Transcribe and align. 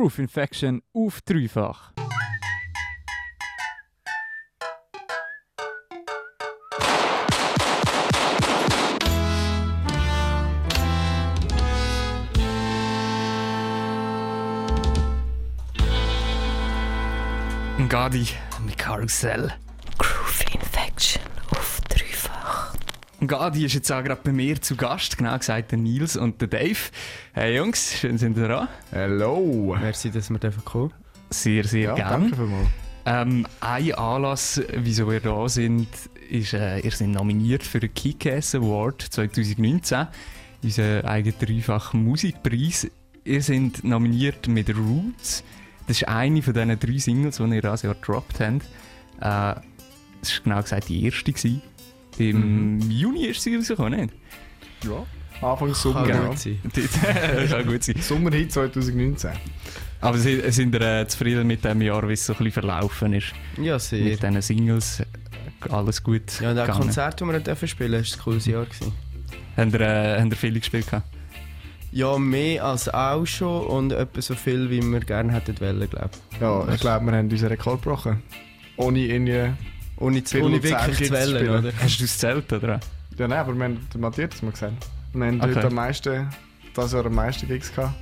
Groove 0.00 0.20
Infection 0.20 0.80
auf 0.94 1.20
dreifach. 1.20 1.92
Gadi 17.90 18.26
mit 18.64 18.78
Karussell. 18.78 19.52
Groove 19.98 20.44
Infection 20.54 21.22
auf 21.50 21.82
dreifach. 23.20 23.38
Gadi 23.40 23.64
ist 23.64 23.74
jetzt 23.74 23.90
auch 23.92 24.02
gerade 24.02 24.20
bei 24.22 24.32
mir 24.32 24.60
zu 24.60 24.76
Gast, 24.76 25.18
genau 25.18 25.36
gesagt 25.38 25.70
der 25.72 25.78
Nils 25.78 26.16
und 26.16 26.40
der 26.40 26.48
Dave. 26.48 26.78
Hey 27.32 27.56
Jungs, 27.56 27.98
schön 27.98 28.18
sind 28.18 28.36
ihr 28.36 28.48
da. 28.48 28.68
Hello! 28.90 29.76
Merci, 29.80 30.10
dass 30.10 30.30
wir 30.30 30.38
dürfen 30.38 30.64
kommen. 30.64 30.92
Sehr, 31.30 31.64
sehr 31.64 31.90
Ja, 31.90 31.94
gerne. 31.94 32.24
danke 32.30 32.36
vielmals. 32.36 32.68
Ähm, 33.06 33.46
ein 33.60 33.94
Anlass, 33.94 34.60
wieso 34.76 35.10
wir 35.10 35.20
da 35.20 35.48
sind, 35.48 35.88
ist, 36.28 36.52
äh, 36.52 36.80
ihr 36.80 36.90
seid 36.90 37.08
nominiert 37.08 37.62
für 37.62 37.80
den 37.80 37.92
Kick-Ass 37.94 38.54
Award 38.54 39.00
2019, 39.02 40.06
unseren 40.62 41.04
eigenen 41.06 41.34
dreifachen 41.40 42.04
Musikpreis. 42.04 42.88
Ihr 43.24 43.42
seid 43.42 43.82
nominiert 43.84 44.48
mit 44.48 44.68
Roots. 44.76 45.42
Das 45.86 45.96
ist 46.02 46.08
eine 46.08 46.42
von 46.42 46.52
diesen 46.52 46.78
drei 46.78 46.98
Singles, 46.98 47.36
die 47.38 47.42
ihr 47.42 47.62
dieses 47.62 47.82
Jahr 47.82 47.94
gedroppt 47.94 48.40
habt. 48.40 48.62
Äh, 49.20 49.60
das 50.20 50.36
war 50.36 50.42
genau 50.44 50.62
gesagt 50.62 50.88
die 50.88 51.04
erste. 51.04 51.32
Gewesen. 51.32 51.62
Im 52.20 52.80
Juni 52.90 53.26
ist 53.26 53.42
sie 53.42 53.56
rausgekommen, 53.56 54.00
nicht? 54.00 54.14
Ja. 54.84 55.06
Anfang 55.46 55.72
Sommer, 55.72 56.06
Kann 56.06 56.22
ja. 56.22 56.28
gut 56.28 56.38
sein. 56.38 56.60
kann 57.48 57.66
gut 57.66 57.82
sein. 57.82 57.96
Sommerhit 58.00 58.52
2019. 58.52 59.30
Aber 60.02 60.18
sind, 60.18 60.52
sind 60.52 60.74
ihr 60.74 60.80
äh, 60.80 61.06
zufrieden 61.06 61.46
mit 61.46 61.64
dem 61.64 61.80
Jahr, 61.80 62.06
wie 62.08 62.12
es 62.12 62.26
so 62.26 62.32
ein 62.34 62.38
bisschen 62.38 62.52
verlaufen 62.52 63.14
ist? 63.14 63.32
Ja, 63.60 63.78
sehr. 63.78 64.04
Mit 64.04 64.22
diesen 64.22 64.42
Singles? 64.42 65.02
Alles 65.68 66.02
gut 66.02 66.40
Ja, 66.40 66.50
und 66.50 66.58
auch 66.58 66.62
gegangen? 66.62 66.80
Konzert, 66.82 67.20
das 67.20 67.28
wir 67.28 67.40
dürfen 67.40 67.68
spielen, 67.68 67.92
war 67.92 67.98
ein 67.98 68.22
cooles 68.22 68.46
Jahr. 68.46 68.64
Gewesen. 68.64 68.92
Habt 69.56 69.72
ihr, 69.74 69.80
äh, 69.80 70.20
habt 70.20 70.32
ihr 70.32 70.36
viele 70.36 70.58
gespielt? 70.58 70.86
gehabt? 70.86 71.06
Ja, 71.92 72.18
mehr 72.18 72.64
als 72.64 72.88
auch 72.88 73.26
schon 73.26 73.66
und 73.66 73.92
etwa 73.92 74.22
so 74.22 74.34
viel, 74.34 74.70
wie 74.70 74.80
wir 74.80 75.00
gerne 75.00 75.32
hätten 75.32 75.58
wollen, 75.60 75.90
glaube 75.90 76.10
ich. 76.32 76.40
Ja, 76.40 76.68
ich 76.72 76.80
glaube, 76.80 77.06
wir 77.06 77.12
haben 77.12 77.28
unseren 77.28 77.48
Rekord 77.48 77.82
gebrochen. 77.82 78.22
Ohne 78.76 79.00
irgendwie... 79.00 79.52
Ohne, 80.00 80.22
Viel 80.22 80.42
ohne 80.42 80.56
Luzern 80.56 80.72
wirklich 80.86 80.98
Kids 80.98 81.08
zu 81.08 81.14
wollen, 81.14 81.36
spielen. 81.36 81.58
oder? 81.58 81.72
Hast 81.80 82.00
du 82.00 82.04
es 82.04 82.12
gezählt, 82.12 82.52
oder? 82.52 82.80
Ja, 83.18 83.28
nein, 83.28 83.38
aber 83.38 83.54
wir 83.54 83.64
haben, 83.64 83.86
der 83.92 84.00
Matthias 84.00 84.42
mal 84.42 84.50
gesagt. 84.50 84.72
Wir 85.12 85.26
haben 85.26 85.40
Okay. 85.40 85.54
heute 85.54 85.66
am 85.66 85.74
meisten, 85.74 86.28
das 86.74 86.92
Jahr 86.92 87.06
am 87.06 87.14
meisten 87.14 87.46
Gigs 87.46 87.72
gehabt. 87.74 87.94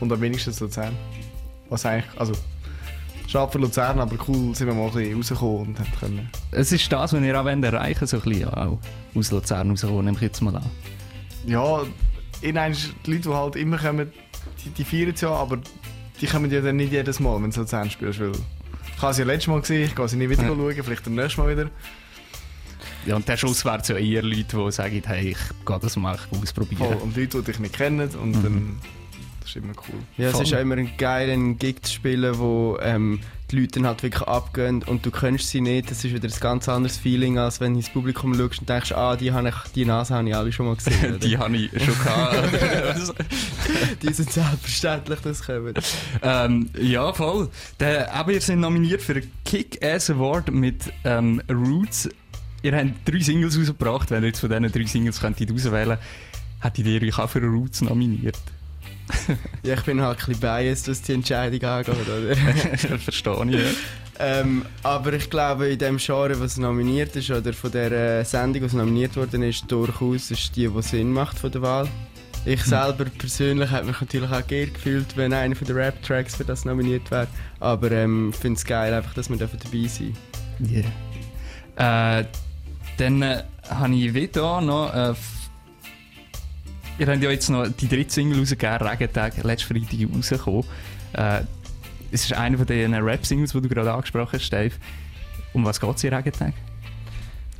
Und 0.00 0.12
am 0.12 0.20
wenigsten 0.20 0.50
in 0.50 0.58
Luzern. 0.58 0.96
Was 1.68 1.86
eigentlich, 1.86 2.18
also... 2.18 2.32
Schade 3.28 3.50
für 3.52 3.58
Luzern, 3.58 3.98
aber 3.98 4.16
cool 4.28 4.54
sind 4.54 4.66
wir 4.66 4.74
mal 4.74 4.88
ein 4.88 4.92
bisschen 4.92 5.16
rausgekommen 5.16 5.68
und 5.68 5.78
haben 5.78 5.92
können... 5.98 6.30
Es 6.50 6.70
ist 6.72 6.92
das, 6.92 7.12
was 7.12 7.22
ihr 7.22 7.40
auch 7.40 7.44
wollt 7.44 7.64
erreichen 7.64 8.06
so 8.06 8.18
ein 8.18 8.22
bisschen 8.24 8.48
auch 8.48 8.78
aus 9.14 9.30
Luzern 9.30 9.70
rauskommen, 9.70 10.04
nehme 10.04 10.16
ich 10.16 10.22
jetzt 10.22 10.40
mal 10.42 10.54
an. 10.56 10.64
Ja, 11.46 11.82
in 12.42 12.54
die 12.56 13.10
Leute, 13.10 13.22
die 13.22 13.28
halt 13.28 13.56
immer 13.56 13.78
kommen, 13.78 14.12
die, 14.64 14.70
die 14.70 14.84
feiern 14.84 15.12
es 15.14 15.20
ja, 15.22 15.30
aber 15.30 15.58
die 16.20 16.26
kommen 16.26 16.50
ja 16.50 16.60
dann 16.60 16.76
nicht 16.76 16.92
jedes 16.92 17.20
Mal, 17.20 17.42
wenn 17.42 17.50
du 17.50 17.60
Luzern 17.60 17.88
spielst, 17.88 18.20
weil... 18.20 18.32
Ich 19.02 19.04
habe 19.04 19.14
sie 19.14 19.22
ja 19.22 19.26
letztes 19.26 19.48
Mal 19.48 19.60
gesehen, 19.60 19.82
ich 19.86 19.96
gehe 19.96 20.06
sie 20.08 20.16
nicht 20.16 20.30
wieder 20.30 20.42
Ja. 20.44 20.48
schauen, 20.50 20.84
vielleicht 20.84 21.02
beim 21.04 21.14
nächsten 21.16 21.40
Mal 21.40 21.50
wieder. 21.50 21.70
Ja, 23.04 23.16
und 23.16 23.26
der 23.26 23.36
Schluss 23.36 23.64
wäre 23.64 23.82
ja 23.84 23.96
eher 23.96 24.22
Leute, 24.22 24.56
die 24.64 24.70
sagen, 24.70 25.02
hey, 25.04 25.30
ich 25.30 25.38
gehe 25.66 25.78
das 25.80 25.96
mal 25.96 26.16
ausprobieren. 26.40 26.78
Voll. 26.86 26.96
Und 27.02 27.16
Leute, 27.16 27.38
die 27.38 27.44
dich 27.46 27.58
nicht 27.58 27.74
kennen 27.74 28.08
und 28.10 28.30
Mhm. 28.30 28.42
dann... 28.44 28.78
Das 29.40 29.50
ist 29.50 29.56
immer 29.56 29.72
cool. 29.88 29.98
Ja, 30.18 30.26
es 30.28 30.34
Voll. 30.34 30.44
ist 30.44 30.54
auch 30.54 30.60
immer 30.60 30.76
ein 30.76 30.96
geiler 30.96 31.36
Gig 31.54 31.82
zu 31.82 31.94
spielen, 31.94 32.38
wo 32.38 32.78
ähm, 32.80 33.18
die 33.52 33.60
Leute 33.60 33.72
dann 33.80 33.86
halt 33.86 34.02
wirklich 34.02 34.26
abgehen 34.26 34.82
und 34.82 35.04
du 35.04 35.10
kennst 35.10 35.48
sie 35.48 35.60
nicht. 35.60 35.90
Das 35.90 36.04
ist 36.04 36.14
wieder 36.14 36.28
ein 36.28 36.40
ganz 36.40 36.68
anderes 36.68 36.96
Feeling, 36.96 37.38
als 37.38 37.60
wenn 37.60 37.74
du 37.74 37.80
ins 37.80 37.90
Publikum 37.90 38.34
schaust 38.34 38.60
und 38.60 38.68
denkst, 38.68 38.92
ah, 38.92 39.16
die, 39.16 39.32
habe 39.32 39.50
ich, 39.50 39.54
die 39.74 39.84
Nase 39.84 40.14
habe 40.14 40.28
ich 40.28 40.34
alle 40.34 40.52
schon 40.52 40.66
mal 40.66 40.76
gesehen. 40.76 41.20
Die 41.22 41.36
habe 41.38 41.56
ich 41.56 41.70
schon 41.84 41.98
gehabt. 41.98 43.14
die 44.02 44.12
sind 44.12 44.32
selbstverständlich, 44.32 45.20
das 45.20 45.42
kommen. 45.42 45.74
ähm, 46.22 46.70
ja, 46.80 47.12
voll. 47.12 47.48
Der, 47.78 48.12
aber 48.12 48.32
ihr 48.32 48.40
seid 48.40 48.58
nominiert 48.58 49.02
für 49.02 49.14
den 49.14 49.30
Kick-Ass 49.44 50.10
Award 50.10 50.50
mit 50.50 50.92
ähm, 51.04 51.40
Roots. 51.50 52.08
Ihr 52.62 52.76
habt 52.76 52.90
drei 53.04 53.20
Singles 53.20 53.58
rausgebracht. 53.58 54.10
Wenn 54.10 54.22
ihr 54.22 54.28
jetzt 54.28 54.40
von 54.40 54.48
diesen 54.48 54.72
drei 54.72 54.84
Singles 54.84 55.20
könntet 55.20 55.52
auswählen 55.52 55.98
hättet 56.62 56.86
ihr 56.86 57.02
euch 57.02 57.18
auch 57.18 57.28
für 57.28 57.42
Roots 57.42 57.82
nominiert. 57.82 58.38
Ja, 59.62 59.74
ich 59.74 59.82
bin 59.82 60.00
halt 60.00 60.18
ein 60.18 60.26
bisschen 60.26 60.40
biased, 60.40 60.88
was 60.88 61.02
die 61.02 61.12
Entscheidung 61.12 61.62
angeht, 61.62 61.94
oder? 61.94 62.36
Verstehe 62.98 63.46
ich, 63.48 63.54
ja. 63.54 63.70
Ähm, 64.18 64.64
aber 64.82 65.12
ich 65.14 65.30
glaube, 65.30 65.68
in 65.68 65.78
dem 65.78 65.96
Genre, 65.98 66.38
was 66.38 66.56
nominiert 66.56 67.14
ist, 67.16 67.30
oder 67.30 67.52
von 67.52 67.70
der 67.72 67.92
äh, 67.92 68.24
Sendung, 68.24 68.62
was 68.62 68.72
nominiert 68.72 69.16
worden 69.16 69.42
ist, 69.42 69.64
durchaus 69.70 70.30
ist 70.30 70.54
die, 70.56 70.68
die 70.68 70.82
Sinn 70.82 71.12
macht 71.12 71.38
von 71.38 71.50
der 71.50 71.62
Wahl. 71.62 71.88
Ich 72.44 72.62
selber 72.64 73.04
persönlich 73.04 73.70
habe 73.70 73.86
mich 73.86 74.00
natürlich 74.00 74.30
auch 74.30 74.46
geehrt 74.46 74.74
gefühlt, 74.74 75.16
wenn 75.16 75.32
einer 75.32 75.54
von 75.54 75.66
den 75.66 75.76
Rap-Tracks 75.76 76.34
für 76.36 76.44
das 76.44 76.64
nominiert 76.64 77.08
wäre. 77.12 77.28
Aber 77.60 77.90
ähm, 77.92 78.30
ich 78.30 78.36
finde 78.36 78.58
es 78.58 78.64
geil, 78.64 78.92
einfach, 78.92 79.14
dass 79.14 79.30
wir 79.30 79.36
dabei 79.36 79.86
sein 79.88 80.16
Yeah. 81.76 82.20
Äh, 82.20 82.24
dann 82.98 83.22
äh, 83.22 83.42
habe 83.68 83.94
ich 83.94 84.12
wieder 84.12 84.60
noch. 84.60 84.92
Äh, 84.94 85.10
f- 85.10 85.41
ihr 87.02 87.12
habt 87.12 87.22
ja 87.22 87.30
jetzt 87.30 87.50
noch 87.50 87.66
die 87.66 87.88
dritte 87.88 88.12
Single 88.12 88.38
rausgegeben, 88.38 88.86
Regentag, 88.86 89.42
letzten 89.42 89.74
Freitag 89.74 90.14
rausgekommen. 90.14 90.64
Äh, 91.14 91.40
es 92.12 92.24
ist 92.24 92.34
einer 92.34 92.56
von 92.58 92.66
den 92.66 92.94
Rap-Singles, 92.94 93.52
die 93.52 93.60
du 93.60 93.68
gerade 93.68 93.92
angesprochen 93.92 94.38
hast, 94.38 94.50
Dave. 94.50 94.74
Um 95.52 95.64
was 95.64 95.80
geht 95.80 95.96
es 95.96 96.04
in 96.04 96.14
Regentag? 96.14 96.54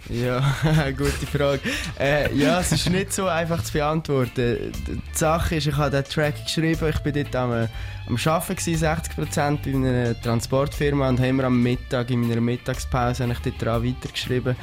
Ja, 0.09 0.41
gute 0.97 1.27
Frage. 1.27 1.61
Äh, 1.99 2.35
ja, 2.37 2.61
es 2.61 2.73
ist 2.73 2.89
nicht 2.91 3.13
so 3.13 3.27
einfach 3.27 3.63
zu 3.63 3.73
beantworten. 3.73 4.73
Die 4.87 5.01
Sache 5.13 5.57
ist, 5.57 5.67
ich 5.67 5.77
habe 5.77 5.91
den 5.91 6.05
Track 6.05 6.45
geschrieben, 6.45 6.89
ich 6.89 6.99
bin 7.01 7.15
dort 7.15 7.35
am, 7.35 7.51
am 7.53 8.17
Arbeiten, 8.25 8.57
gewesen, 8.57 8.87
60% 8.87 9.59
bei 9.65 9.71
einer 9.75 10.21
Transportfirma 10.21 11.09
und 11.09 11.21
haben 11.21 11.37
wir 11.37 11.45
am 11.45 11.63
Mittag, 11.63 12.11
in 12.11 12.21
meiner 12.21 12.41
Mittagspause, 12.41 13.25
habe 13.25 13.33
ich 13.33 13.39
dort 13.41 13.63
dran 13.63 13.85
weitergeschrieben. 13.85 14.57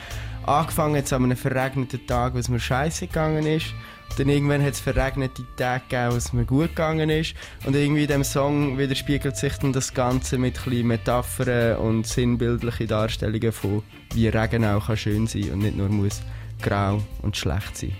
Angefangen 0.45 0.95
jetzt 0.95 1.13
an 1.13 1.23
einem 1.23 1.38
verregneten 1.38 2.06
Tag, 2.07 2.34
wo 2.34 2.38
es 2.38 2.50
mir 2.50 2.59
scheiße 2.59 3.07
gegangen 3.07 3.45
ist. 3.45 3.73
Dann 4.18 4.30
irgendwann 4.30 4.62
hat 4.62 4.74
es 4.74 4.80
verregnete 4.80 5.44
Tage 5.56 5.84
gegeben, 5.88 6.18
es 6.18 6.34
mir 6.34 6.46
gut 6.46 6.70
gegangen 6.70 7.09
ist. 7.09 7.36
Und 7.66 7.75
irgendwie 7.75 8.02
in 8.02 8.08
diesem 8.08 8.24
Song 8.24 8.78
widerspiegelt 8.78 9.38
sich 9.38 9.53
dann 9.58 9.72
das 9.72 9.94
Ganze 9.94 10.38
mit 10.38 10.66
ein 10.68 10.88
Metaphern 10.88 11.78
und 11.78 12.06
sinnbildlichen 12.06 12.88
Darstellungen 12.88 13.52
von, 13.52 13.84
wie 14.14 14.28
Regen 14.28 14.66
auch 14.66 14.88
kann 14.88 14.98
schön 14.98 15.28
sein 15.28 15.52
und 15.52 15.59
nicht 15.59 15.78
nur 15.78 15.90
muss 15.90 16.22
grau 16.62 17.02
und 17.22 17.38
schlecht 17.38 17.78
sein. 17.78 17.96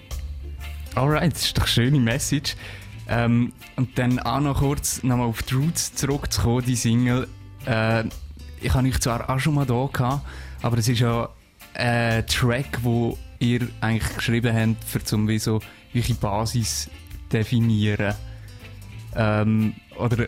Alright, 0.96 1.34
das 1.34 1.44
ist 1.44 1.58
doch 1.58 1.64
eine 1.64 1.72
schöne 1.72 2.00
Message. 2.00 2.56
Ähm, 3.08 3.53
und 3.75 3.98
dann 3.98 4.19
auch 4.19 4.40
noch 4.40 4.59
kurz 4.59 5.02
nochmal 5.03 5.28
auf 5.28 5.42
die 5.44 5.56
Roots 5.56 5.96
zurückzukommen, 5.96 6.64
die 6.66 6.75
Single. 6.75 7.28
Äh, 7.66 8.03
ich 8.62 8.74
habe 8.74 8.88
euch 8.88 9.00
zwar 9.00 9.30
auch 9.30 9.40
schon 9.40 9.56
mal 9.56 9.66
da 9.66 9.90
gehabt, 9.92 10.25
aber 10.62 10.78
es 10.78 10.88
ist 10.88 11.00
ja 11.00 11.30
ein 11.74 12.28
Track, 12.28 12.80
wo 12.84 13.18
ihr 13.40 13.68
eigentlich 13.81 14.16
geschrieben 14.16 14.56
habt, 14.56 14.84
für 14.84 15.03
zum 15.03 15.28
wie 15.28 15.40
welche 15.94 16.16
Basis 16.16 16.89
definieren. 17.31 18.13
Ähm, 19.16 19.73
oder 19.97 20.27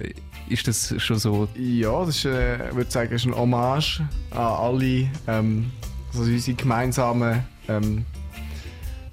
ist 0.49 0.67
das 0.67 0.94
schon 0.97 1.17
so? 1.17 1.47
Ja, 1.55 2.05
das 2.05 2.17
ist, 2.17 2.25
äh, 2.25 2.69
ich 2.69 2.75
würde 2.75 2.91
sagen, 2.91 3.13
ist 3.13 3.25
ein 3.25 3.35
Hommage 3.35 4.01
an 4.31 4.38
alle 4.38 5.09
ähm, 5.27 5.72
also 6.13 6.23
unsere 6.23 6.57
gemeinsamen 6.57 7.44
ähm, 7.69 8.05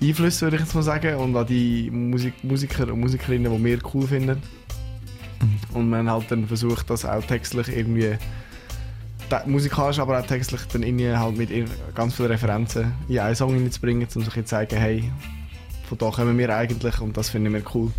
Einflüsse, 0.00 0.46
würde 0.46 0.56
ich 0.56 0.62
jetzt 0.62 0.74
mal 0.74 0.82
sagen, 0.82 1.16
und 1.16 1.36
an 1.36 1.46
die 1.46 1.90
Musik 1.90 2.34
Musiker 2.42 2.92
und 2.92 3.00
Musikerinnen, 3.00 3.52
die 3.52 3.64
wir 3.64 3.78
cool 3.94 4.06
finden. 4.06 4.42
Und 5.74 5.90
man 5.90 6.10
halt 6.10 6.30
dann 6.30 6.46
versucht, 6.46 6.90
das 6.90 7.04
auch 7.04 7.22
textlich 7.22 7.68
irgendwie 7.68 8.16
musikalisch, 9.46 9.98
aber 9.98 10.18
auch 10.18 10.26
textlich 10.26 10.62
dann 10.72 10.82
irgendwie 10.82 11.14
halt 11.14 11.36
mit 11.36 11.50
ganz 11.94 12.14
vielen 12.14 12.30
Referenzen 12.30 12.92
in 13.08 13.18
einen 13.18 13.34
Song 13.34 13.54
hineinzubringen, 13.54 14.08
um 14.14 14.22
sich 14.22 14.32
zu 14.32 14.44
zeigen, 14.44 14.76
hey, 14.76 15.12
von 15.88 15.98
da 15.98 16.10
kommen 16.10 16.36
wir 16.38 16.54
eigentlich 16.54 17.00
und 17.00 17.16
das 17.16 17.30
finden 17.30 17.52
wir 17.54 17.62
cool. 17.74 17.90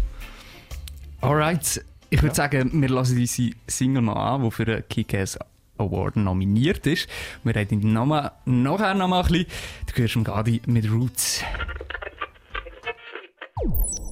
Alright, 1.22 1.84
ich 2.10 2.20
würde 2.22 2.30
Ja. 2.30 2.36
sagen, 2.36 2.82
wir 2.82 2.90
lassen 2.90 3.18
diese 3.18 3.52
Single 3.68 4.02
mal 4.02 4.36
an, 4.36 4.44
die 4.44 4.52
für 4.52 4.66
den 4.66 4.84
Kick-Ass 4.88 5.38
Award 5.78 6.18
nominiert 6.18 6.86
ist. 6.88 7.08
Wir 7.44 7.56
reden 7.56 7.82
den 7.82 7.94
Namen 7.94 8.30
nachher 8.46 8.94
noch 8.94 9.08
mal 9.08 9.22
ein 9.24 9.28
bisschen. 9.28 9.46
Du 9.88 10.02
hörst 10.02 10.16
im 10.16 10.24
Gadi 10.24 10.62
mit 10.66 10.90
Roots. 10.90 11.44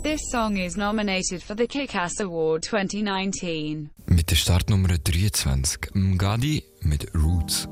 This 0.03 0.21
song 0.31 0.55
is 0.57 0.77
nominated 0.77 1.43
for 1.43 1.55
the 1.57 1.67
Kick-Ass 1.67 2.19
Award 2.21 2.63
2019. 2.65 3.89
Mit 4.05 4.31
der 4.31 4.35
Startnummer 4.35 4.97
23, 4.97 5.91
Mgadi 5.93 6.63
mit 6.81 7.13
Roots. 7.13 7.67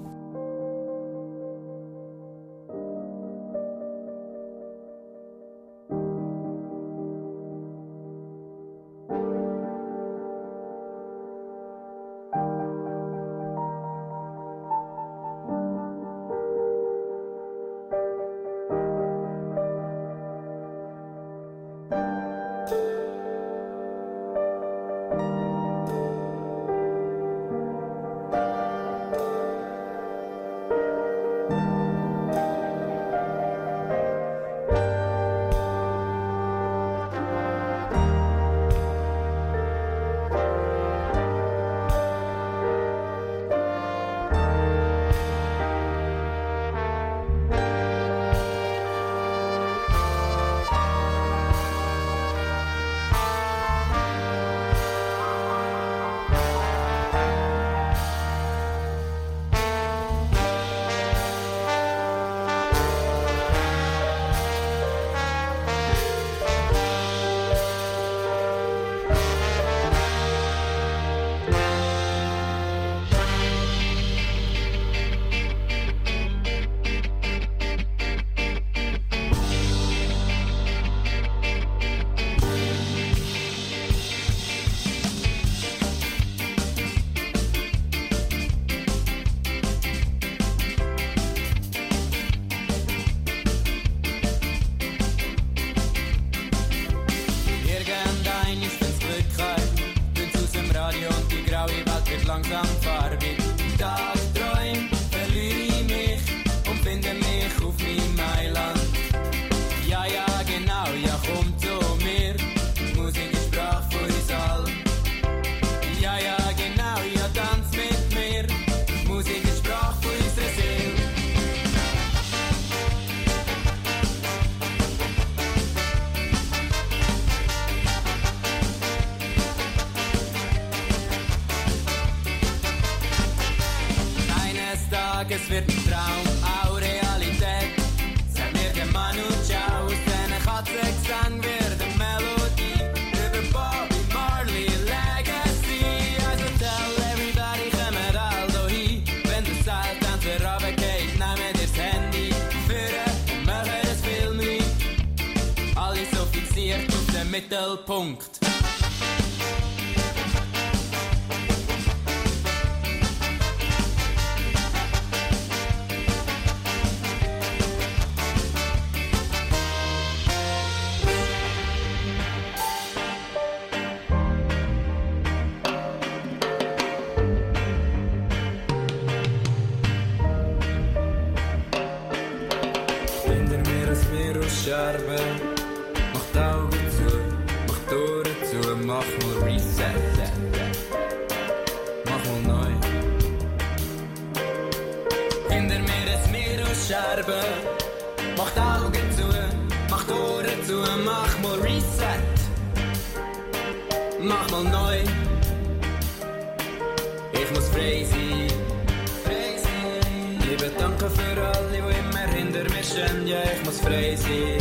Stehen. 212.96 213.28
Ja, 213.28 213.38
ich 213.44 213.66
muss 213.66 213.80
frei 213.80 214.16
sein. 214.16 214.58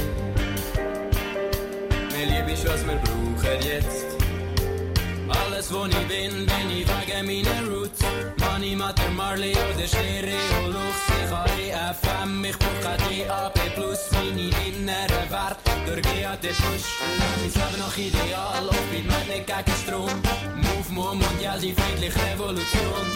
Mir 2.13 2.27
lieb 2.27 2.53
ist, 2.53 2.67
was 2.69 2.85
wir 2.87 2.97
brauchen 2.97 3.61
jetzt. 3.63 4.07
Alles, 5.29 5.73
wo 5.73 5.87
ich 5.87 6.07
bin, 6.07 6.47
bin 6.47 6.71
ich 6.71 6.87
wegen 6.87 7.27
meiner 7.27 7.61
Roots. 7.69 8.01
Money, 8.39 8.77
Matter, 8.77 9.11
Marley 9.17 9.53
oder 9.53 9.87
Stereo 9.87 10.61
Lux. 10.69 10.99
Ich 11.25 11.31
habe 11.31 11.95
FM, 11.95 12.45
ich 12.45 12.59
brauche 12.59 12.97
DAB+, 12.97 13.59
meine 14.13 14.51
inneren 14.67 15.31
Werte 15.31 15.71
durch 15.87 16.03
GAD. 16.03 16.45
Mein 17.19 17.43
Leben 17.43 17.79
nach 17.79 17.97
Ideal, 17.97 18.69
auf 18.69 18.87
bin 18.91 19.07
nicht 19.07 19.47
gegen 19.47 19.77
Strom. 19.83 20.23
Move, 20.57 20.91
Move, 20.91 21.17
Mondial, 21.17 21.59
die 21.61 21.73
friedliche 21.73 22.19
Revolution. 22.33 23.07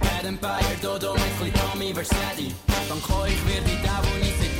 Bad 0.00 0.24
Empire, 0.24 0.76
Dodo 0.82 1.14
mit 1.14 1.54
Tommy 1.54 1.92
Versetti. 1.92 2.54
Euch 2.90 3.46
werde 3.46 3.70
ich 3.70 3.82
der, 3.82 4.00
wo 4.02 4.16
ich 4.20 4.57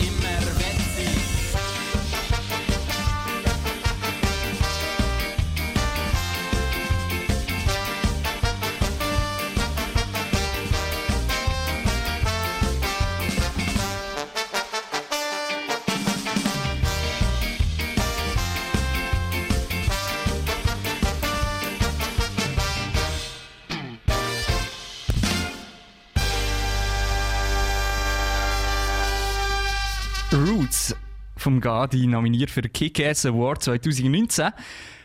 vom 31.49 31.63
Gadi 31.63 32.07
nominiert 32.07 32.51
für 32.51 32.61
den 32.61 32.71
Kick-Ass 32.71 33.25
Award 33.25 33.63
2019. 33.63 34.51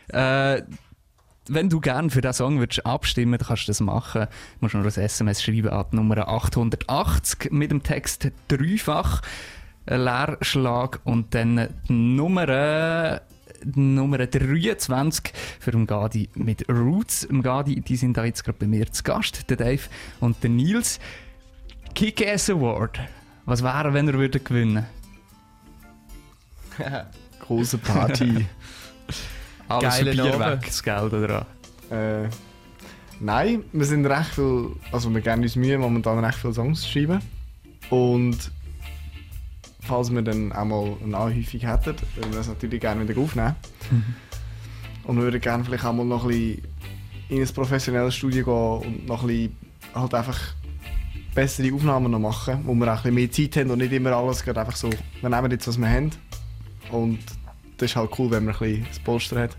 Äh, 0.08 0.62
wenn 1.48 1.70
du 1.70 1.80
gerne 1.80 2.10
für 2.10 2.20
diesen 2.20 2.34
Song 2.34 2.58
würdest 2.58 2.84
abstimmen 2.84 3.38
dann 3.38 3.48
kannst 3.48 3.62
du 3.62 3.68
das 3.68 3.80
machen. 3.80 4.26
Du 4.26 4.28
musst 4.60 4.74
nur 4.74 4.84
ein 4.84 4.88
SMS 4.88 5.42
schreiben 5.42 5.70
an 5.70 5.86
die 5.90 5.96
Nummer 5.96 6.28
880 6.28 7.50
mit 7.50 7.70
dem 7.70 7.82
Text 7.82 8.30
dreifach 8.48 9.22
Leerschlag 9.86 11.00
und 11.04 11.34
dann 11.34 11.68
die 11.88 11.92
Nummer, 11.94 13.22
Nummer 13.64 14.18
23 14.18 15.32
für 15.60 15.70
den 15.70 15.86
Gadi 15.86 16.28
mit 16.34 16.68
Roots. 16.68 17.26
Gadi, 17.42 17.80
die 17.80 17.96
sind 17.96 18.18
da 18.18 18.26
jetzt 18.26 18.44
gerade 18.44 18.58
bei 18.58 18.66
mir 18.66 18.92
zu 18.92 19.02
Gast, 19.02 19.48
der 19.48 19.56
Dave 19.56 19.82
und 20.20 20.42
der 20.42 20.50
Nils. 20.50 21.00
Kick-Ass 21.94 22.50
Award. 22.50 23.00
Was 23.46 23.62
wäre, 23.62 23.94
wenn 23.94 24.08
er 24.08 24.14
würde 24.14 24.40
gewinnen? 24.40 24.84
Große 27.40 27.78
Party. 27.78 28.46
Alles 29.68 29.82
Geile 29.98 30.10
Bier 30.12 30.34
Abend. 30.34 30.62
weg, 30.62 30.66
das 30.66 30.82
Geld 30.82 31.12
oder 31.12 31.46
äh, 31.90 32.28
nein, 33.20 33.64
wir 33.72 33.86
sind 33.86 34.04
recht 34.06 34.34
viel, 34.34 34.70
also 34.92 35.12
wir 35.12 35.20
geben 35.20 35.42
uns 35.42 35.56
Mühe, 35.56 35.78
momentan 35.78 36.22
recht 36.22 36.38
viele 36.38 36.52
Songs 36.52 36.82
zu 36.82 36.88
schreiben. 36.88 37.20
Und 37.90 38.50
falls 39.80 40.10
wir 40.12 40.22
dann 40.22 40.52
auch 40.52 40.64
mal 40.64 40.96
eine 41.02 41.16
Anhäufung 41.16 41.60
hätten, 41.60 41.96
würden 42.14 42.30
wir 42.30 42.38
das 42.38 42.48
natürlich 42.48 42.80
gerne 42.80 43.06
wieder 43.08 43.20
aufnehmen. 43.20 43.54
Und 45.04 45.16
wir 45.16 45.24
würden 45.24 45.40
gerne 45.40 45.64
vielleicht 45.64 45.84
auch 45.84 45.92
mal 45.92 46.04
noch 46.04 46.24
ein 46.24 46.28
bisschen 46.28 46.62
in 47.28 47.42
ein 47.42 47.48
professionelles 47.48 48.14
Studio 48.14 48.44
gehen 48.44 48.88
und 48.88 49.06
noch 49.06 49.22
ein 49.22 49.28
bisschen 49.28 49.56
halt 49.94 50.14
einfach 50.14 50.40
bessere 51.34 51.74
Aufnahmen 51.74 52.10
noch 52.10 52.18
machen, 52.18 52.60
wo 52.64 52.74
wir 52.74 52.86
auch 52.86 53.04
ein 53.04 53.14
bisschen 53.14 53.14
mehr 53.14 53.30
Zeit 53.30 53.56
haben 53.56 53.70
und 53.70 53.78
nicht 53.78 53.92
immer 53.92 54.12
alles 54.12 54.42
gerade 54.44 54.60
einfach 54.60 54.76
so, 54.76 54.90
wir 55.20 55.28
nehmen 55.28 55.50
jetzt, 55.50 55.66
was 55.66 55.78
wir 55.78 55.88
haben. 55.88 56.10
Und 56.94 57.18
das 57.78 57.90
ist 57.90 57.96
halt 57.96 58.10
cool, 58.18 58.30
wenn 58.30 58.44
man 58.44 58.54
ein 58.54 58.58
bisschen 58.60 58.86
das 58.88 58.98
Polster 59.00 59.40
hat, 59.40 59.56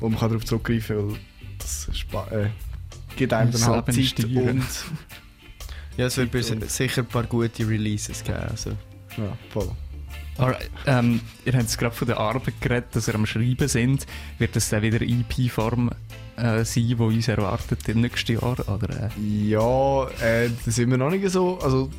wo 0.00 0.08
man 0.08 0.18
kann 0.18 0.28
darauf 0.30 0.44
zurückgreifen 0.44 0.96
kann, 0.96 1.08
weil 1.10 1.18
das 1.58 1.88
spa- 1.92 2.28
äh, 2.30 2.48
gibt 3.16 3.32
einem 3.32 3.50
dann 3.52 3.64
halt 3.66 3.86
Zeit 3.86 4.04
steuern. 4.04 4.48
und 4.58 4.64
Ja, 5.96 6.06
es 6.06 6.16
wird 6.16 6.30
bis- 6.30 6.50
Und- 6.50 6.68
sicher 6.70 7.02
ein 7.02 7.06
paar 7.06 7.24
gute 7.24 7.68
Releases 7.68 8.24
geben. 8.24 8.38
Also. 8.50 8.70
ja, 9.16 9.36
voll. 9.50 9.70
Alright, 10.38 10.70
ähm, 10.86 11.20
ihr 11.44 11.52
habt 11.52 11.62
jetzt 11.64 11.76
gerade 11.76 11.94
von 11.94 12.06
der 12.08 12.16
Arbeit 12.18 12.58
geredet, 12.62 12.96
dass 12.96 13.06
ihr 13.08 13.14
am 13.14 13.26
Schreiben 13.26 13.68
sind. 13.68 14.06
Wird 14.38 14.56
das 14.56 14.70
dann 14.70 14.80
wieder 14.80 15.02
EP-Form 15.02 15.90
äh, 16.36 16.64
sein, 16.64 16.86
die 16.88 16.94
uns 16.94 17.28
erwartet 17.28 17.86
im 17.90 18.00
nächsten 18.00 18.32
Jahr? 18.32 18.58
Oder, 18.66 19.10
äh? 19.14 19.20
Ja, 19.20 20.08
äh, 20.22 20.48
das 20.64 20.76
sind 20.76 20.90
wir 20.90 20.96
noch 20.96 21.10
nicht 21.10 21.28
so. 21.28 21.58
Also, 21.58 21.90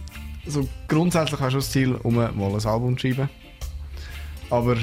so 0.47 0.67
grundsätzlich 0.87 1.39
hast 1.39 1.53
du 1.53 1.57
das 1.57 1.69
Ziel, 1.71 1.93
um 1.93 2.15
mal 2.15 2.29
ein 2.33 2.41
Album 2.65 2.97
zu 2.97 3.07
schreiben. 3.07 3.29
Aber 4.53 4.77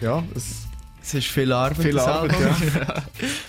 ja, 0.00 0.24
es, 0.34 0.66
Es 1.02 1.12
ist 1.12 1.26
viel 1.26 1.52
Arbeit. 1.52 1.76
Viel 1.76 1.98
Arbeit, 1.98 2.34
Album. 2.34 2.54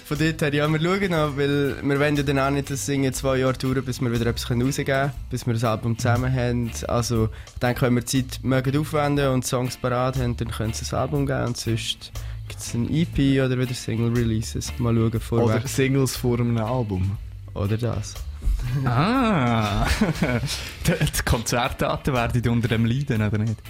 Von 0.05 0.17
dort 0.19 0.41
her, 0.41 0.53
ja, 0.53 0.67
wir 0.67 0.81
schauen 0.81 1.11
noch, 1.11 1.37
weil 1.37 1.77
wir 1.81 1.99
wollen 1.99 2.17
ja 2.17 2.23
dann 2.23 2.39
auch 2.39 2.49
nicht 2.49 2.69
das 2.69 2.85
Singen 2.85 3.13
zwei 3.13 3.37
Jahre 3.37 3.53
dauern, 3.53 3.85
bis 3.85 4.01
wir 4.01 4.11
wieder 4.11 4.25
etwas 4.25 4.51
rausgeben 4.51 4.85
können, 4.85 5.11
bis 5.29 5.47
wir 5.47 5.53
das 5.53 5.63
Album 5.63 5.97
zusammen 5.97 6.33
haben. 6.33 6.71
Also, 6.89 7.29
ich 7.53 7.59
denke, 7.59 7.83
wenn 7.83 7.95
wir 7.95 8.05
Zeit 8.05 8.39
mögen 8.43 8.77
aufwenden 8.77 9.29
und 9.29 9.45
Songs 9.45 9.77
parat 9.77 10.17
haben, 10.17 10.35
dann 10.35 10.51
können 10.51 10.73
sie 10.73 10.81
das 10.81 10.93
Album 10.93 11.25
geben 11.25 11.45
und 11.45 11.57
sonst 11.57 12.11
gibt 12.49 12.59
es 12.59 12.73
ein 12.73 12.93
EP 12.93 13.45
oder 13.45 13.57
wieder 13.57 13.73
Single-Releases. 13.73 14.77
Mal 14.77 14.93
schauen, 14.93 15.05
oder 15.05 15.19
vorwärts. 15.21 15.73
Singles 15.73 16.17
vor 16.17 16.37
einem 16.37 16.57
Album. 16.57 17.17
Oder, 17.53 17.77
das. 17.77 18.13
Ah! 18.83 19.87
die 20.85 21.23
Konzertdaten 21.23 22.13
werden 22.13 22.49
unter 22.49 22.67
dem 22.67 22.85
leiden, 22.85 23.25
oder 23.25 23.37
nicht? 23.37 23.61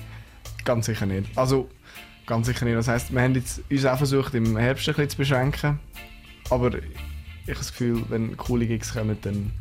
Ganz 0.68 0.86
sicher 0.86 1.06
nicht. 1.06 1.30
Also, 1.38 1.70
ganz 2.26 2.46
sicher 2.48 2.66
nicht. 2.66 2.76
Das 2.76 2.90
heisst, 2.90 3.14
wir 3.14 3.22
haben 3.22 3.36
jetzt 3.36 3.62
uns 3.72 3.86
auch 3.86 3.98
versucht, 3.98 4.34
im 4.36 4.58
Herbst 4.58 4.86
ein 4.90 4.94
bisschen 4.96 5.10
zu 5.12 5.18
beschränken. 5.18 5.80
Aber 6.50 6.68
ich 6.76 6.84
habe 7.48 7.58
das 7.58 7.70
Gefühl, 7.72 8.04
wenn 8.10 8.36
coole 8.36 8.68
Gigs 8.68 8.92
kommen, 8.94 9.18
dann 9.22 9.52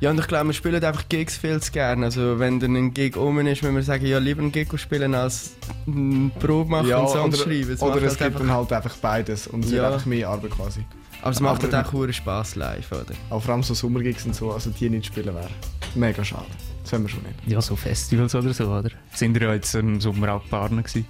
Ja, 0.00 0.10
und 0.10 0.18
ich 0.18 0.26
glaube, 0.26 0.46
wir 0.46 0.52
spielen 0.54 0.82
einfach 0.82 1.06
Gigs 1.10 1.36
viel 1.36 1.60
zu 1.60 1.70
gerne. 1.70 2.06
Also, 2.06 2.38
wenn 2.38 2.60
dann 2.60 2.74
ein 2.76 2.94
Gig 2.94 3.16
um 3.18 3.38
ist, 3.40 3.62
müssen 3.62 3.74
wir 3.76 3.82
sagen, 3.82 4.06
ja, 4.06 4.18
lieber 4.18 4.40
einen 4.40 4.52
Gig 4.52 4.68
spielen 4.80 5.14
als 5.14 5.54
eine 5.86 6.30
Probe 6.40 6.70
machen 6.70 6.92
und 6.94 7.08
Songs 7.10 7.34
oder, 7.34 7.44
schreiben. 7.44 7.72
Es 7.72 7.82
oder 7.82 7.96
es 7.96 8.02
halt 8.02 8.10
gibt 8.12 8.22
einfach, 8.22 8.40
dann 8.40 8.50
halt 8.50 8.72
einfach 8.72 8.96
beides 8.96 9.46
und 9.46 9.64
es 9.66 9.70
Ja. 9.70 9.82
wird 9.82 9.92
einfach 9.92 10.06
mehr 10.06 10.28
Arbeit 10.30 10.50
quasi. 10.50 10.84
aber 11.20 11.30
es 11.30 11.40
macht 11.40 11.62
aber- 11.64 11.76
halt 11.76 11.86
auch 11.94 12.12
Spass 12.12 12.54
live, 12.56 12.90
oder? 12.92 13.04
Aber 13.30 13.40
vor 13.40 13.52
allem 13.54 13.62
so 13.62 13.72
Sommergigs 13.74 14.24
und 14.26 14.34
so, 14.34 14.50
also 14.52 14.70
die 14.70 14.88
nicht 14.90 15.06
spielen 15.06 15.34
wäre 15.34 15.48
mega 15.94 16.24
schade. 16.24 16.44
Das 16.84 16.92
wollen 16.92 17.02
wir 17.02 17.08
schon 17.08 17.22
nicht. 17.22 17.34
Ja, 17.46 17.60
so 17.62 17.76
Festivals 17.76 18.34
oder 18.34 18.52
so, 18.52 18.66
oder? 18.66 18.90
Sind 19.14 19.34
wir 19.34 19.48
ja 19.48 19.54
jetzt 19.54 19.74
im 19.74 20.00
Sommer 20.00 20.34
auch 20.34 20.48
Partner 20.48 20.82
gewesen. 20.82 21.06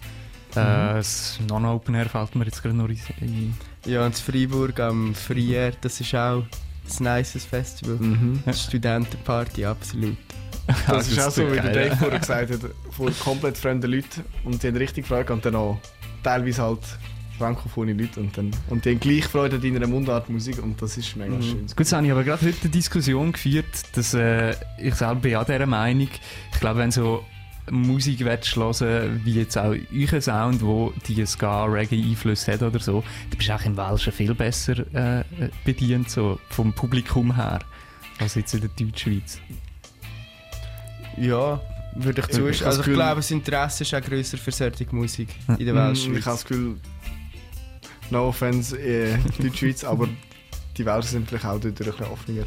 Äh, 0.52 0.54
das 0.54 1.40
Non-Open 1.48 1.96
Air 1.96 2.08
fällt 2.08 2.36
mir 2.36 2.44
jetzt 2.44 2.62
gerade 2.62 2.76
noch 2.76 2.88
ein. 2.88 3.58
Ja, 3.84 4.06
und 4.06 4.16
in 4.16 4.32
Freiburg 4.32 4.78
am 4.78 5.14
Frier, 5.14 5.72
das 5.80 6.00
ist 6.00 6.14
auch 6.14 6.44
ein 7.00 7.16
nices 7.16 7.44
Festival. 7.44 7.96
Mhm. 7.96 8.40
Studentenparty, 8.52 9.64
absolut. 9.66 10.16
Das 10.86 11.08
ist 11.08 11.20
auch 11.20 11.30
so, 11.30 11.50
wie 11.52 11.60
der 11.60 11.72
Dave 11.72 11.96
vorher 11.96 12.20
gesagt 12.20 12.50
hat, 12.52 12.60
vor 12.90 13.10
komplett 13.22 13.58
fremden 13.58 13.90
Leuten 13.90 14.24
und 14.44 14.62
die 14.62 14.68
haben 14.68 14.76
richtig 14.76 15.06
Freude 15.06 15.32
und 15.34 15.44
dann 15.44 15.56
auch 15.56 15.78
teilweise 16.22 16.62
halt 16.62 16.80
frankophone 17.38 17.98
Leute 17.98 18.20
und, 18.20 18.36
dann, 18.38 18.50
und 18.70 18.84
die 18.84 18.90
haben 18.90 19.00
gleich 19.00 19.24
Freude 19.26 19.56
an 19.56 19.62
deiner 19.62 19.86
Mundartmusik 19.86 20.62
und 20.62 20.80
das 20.80 20.96
ist 20.96 21.16
mega 21.16 21.34
Mhm. 21.34 21.42
schön. 21.42 21.60
Gut, 21.66 21.78
jetzt 21.80 21.92
habe 21.92 22.06
ich 22.06 22.12
aber 22.12 22.24
gerade 22.24 22.46
heute 22.46 22.56
eine 22.62 22.70
Diskussion 22.70 23.32
geführt, 23.32 23.64
dass 23.94 24.14
äh, 24.14 24.54
ich 24.78 24.94
selber 24.94 25.16
bin 25.16 25.36
auch 25.36 25.44
dieser 25.44 25.66
Meinung, 25.66 26.08
ich 26.52 26.60
glaube, 26.60 26.78
wenn 26.80 26.90
so 26.90 27.24
Musik 27.70 28.24
willst 28.24 28.54
hören, 28.56 29.22
wie 29.24 29.34
jetzt 29.34 29.56
auch 29.56 29.74
euer 29.92 30.20
Sound, 30.20 30.60
wo 30.62 30.92
die 31.08 31.24
Ska-Reggae-Einfluss 31.24 32.46
hat 32.46 32.62
oder 32.62 32.78
so, 32.78 33.02
dann 33.30 33.38
bist 33.38 33.48
du 33.48 33.54
auch 33.54 33.64
im 33.64 33.76
Welschen 33.76 34.12
viel 34.12 34.34
besser 34.34 34.84
äh, 34.94 35.24
bedient, 35.64 36.10
so 36.10 36.38
vom 36.50 36.72
Publikum 36.74 37.34
her, 37.34 37.60
als 38.20 38.34
jetzt 38.34 38.52
in 38.54 38.60
der 38.60 38.70
Deutschschweiz. 38.78 39.38
Ja, 41.16 41.60
würde 41.96 42.20
ich 42.20 42.26
zustimmen. 42.26 42.48
Also 42.66 42.78
das 42.78 42.86
ich 42.88 42.92
glaube, 42.94 43.16
das 43.16 43.30
Interesse 43.30 43.84
ist 43.84 43.94
auch 43.94 44.00
grösser 44.02 44.36
für 44.36 44.50
solche 44.50 44.86
Musik 44.90 45.28
in 45.58 45.64
der 45.64 45.74
Mm, 45.74 45.78
Welt. 45.78 45.96
Ich 45.96 46.08
habe 46.26 46.36
das 46.36 46.44
Gefühl, 46.44 46.76
no 48.10 48.28
offense, 48.28 48.76
äh, 48.78 49.16
Deutschschweiz, 49.40 49.84
aber 49.84 50.08
die 50.76 50.84
Welt 50.86 51.04
sind 51.04 51.28
vielleicht 51.28 51.44
auch 51.44 51.58
dort 51.60 51.66
ein 51.66 51.74
bisschen 51.74 52.06
offener. 52.06 52.44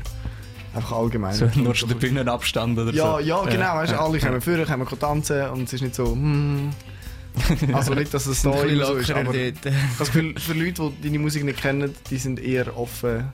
Einfach 0.74 0.92
allgemein. 0.92 1.34
So, 1.34 1.50
nur 1.56 1.74
schon 1.74 1.90
der 1.90 1.96
Bühnenabstand 1.96 2.78
oder 2.78 2.94
ja, 2.94 3.14
so. 3.14 3.20
ja, 3.20 3.44
genau, 3.46 3.76
weißt 3.76 3.94
du, 3.94 4.00
alle 4.00 4.20
kommen 4.20 4.42
vorher, 4.42 4.66
können 4.66 5.00
tanzen 5.00 5.50
und 5.50 5.64
es 5.64 5.74
ist 5.74 5.82
nicht 5.82 5.96
so, 5.96 6.12
hm. 6.12 6.70
Also 7.72 7.94
nicht, 7.94 8.14
dass 8.14 8.26
es 8.26 8.44
immer 8.46 8.86
so 8.86 8.96
ist, 8.96 9.12
aber 9.12 9.32
das 9.34 10.08
Gefühl, 10.08 10.38
für 10.40 10.54
Leute, 10.54 10.92
die 11.02 11.04
deine 11.04 11.20
Musik 11.20 11.44
nicht 11.44 11.62
kennen, 11.62 11.94
die 12.10 12.18
sind 12.18 12.40
eher 12.40 12.76
offen, 12.78 13.26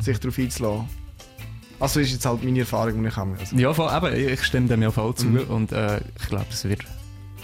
sich 0.00 0.18
darauf 0.18 0.38
einzulassen. 0.38 0.88
Also 1.78 2.00
ist 2.00 2.12
jetzt 2.12 2.26
halt 2.26 2.42
meine 2.44 2.60
Erfahrung, 2.60 3.02
die 3.02 3.08
ich 3.08 3.16
habe. 3.16 3.36
Also, 3.38 3.56
Ja, 3.56 3.72
voll, 3.72 3.90
eben, 3.94 4.28
ich 4.32 4.42
stimme 4.44 4.68
dem 4.68 4.82
ja 4.82 4.90
voll 4.90 5.14
zu 5.14 5.26
Mhm. 5.26 5.40
und 5.48 5.72
äh, 5.72 6.00
ich 6.18 6.28
glaube, 6.28 6.46
es 6.50 6.64
wird 6.64 6.82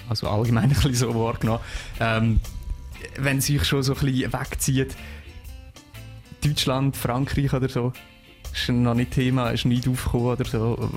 also 0.08 0.28
allgemein 0.28 0.64
ein 0.64 0.68
bisschen 0.70 0.94
so 0.94 1.14
wahrgenommen. 1.14 1.60
Ähm, 2.00 2.40
wenn 3.16 3.38
es 3.38 3.46
sich 3.46 3.64
schon 3.64 3.82
so 3.82 3.94
ein 3.94 4.00
bisschen 4.00 4.32
wegzieht, 4.32 4.96
Deutschland, 6.44 6.96
Frankreich 6.96 7.52
oder 7.52 7.68
so, 7.68 7.92
ist 8.56 8.68
noch 8.70 8.94
nicht 8.94 9.12
Thema, 9.12 9.50
ist 9.50 9.64
nicht 9.64 9.86
aufgekommen 9.86 10.28
oder 10.28 10.44
so, 10.44 10.90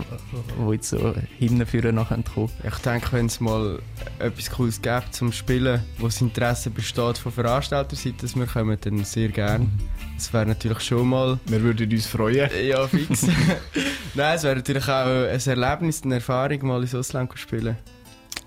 wo 0.58 0.74
jetzt 0.74 0.90
so 0.90 1.14
hinten 1.38 1.66
führen 1.66 1.96
noch 1.96 2.10
kommen 2.10 2.24
könnte. 2.24 2.68
Ich 2.68 2.78
denke, 2.80 3.12
wenn 3.12 3.26
es 3.26 3.40
mal 3.40 3.80
etwas 4.20 4.50
Cooles 4.52 4.82
gibt 4.82 5.14
zum 5.14 5.32
Spielen, 5.32 5.82
wo 5.98 6.06
das 6.06 6.22
Interesse 6.22 6.70
besteht 6.70 7.18
von 7.18 7.32
Veranstalterseite, 7.32 8.18
dass 8.22 8.36
wir 8.36 8.46
kommen, 8.46 8.78
dann 8.80 9.04
sehr 9.04 9.30
gerne. 9.30 9.68
Das 10.16 10.32
wäre 10.34 10.46
natürlich 10.46 10.80
schon 10.82 11.10
mal 11.10 11.40
wir 11.46 11.62
würden 11.62 11.92
uns 11.92 12.08
freuen. 12.08 12.50
ja 12.64 12.88
fix. 12.88 13.28
Nein, 14.16 14.36
es 14.36 14.44
wäre 14.44 14.56
natürlich 14.56 14.88
auch 14.88 15.06
ein 15.06 15.40
Erlebnis, 15.40 16.04
eine 16.04 16.16
Erfahrung, 16.16 16.66
mal 16.66 16.82
ins 16.82 16.96
Ausland 16.96 17.32
zu 17.32 17.38
spielen. 17.38 17.78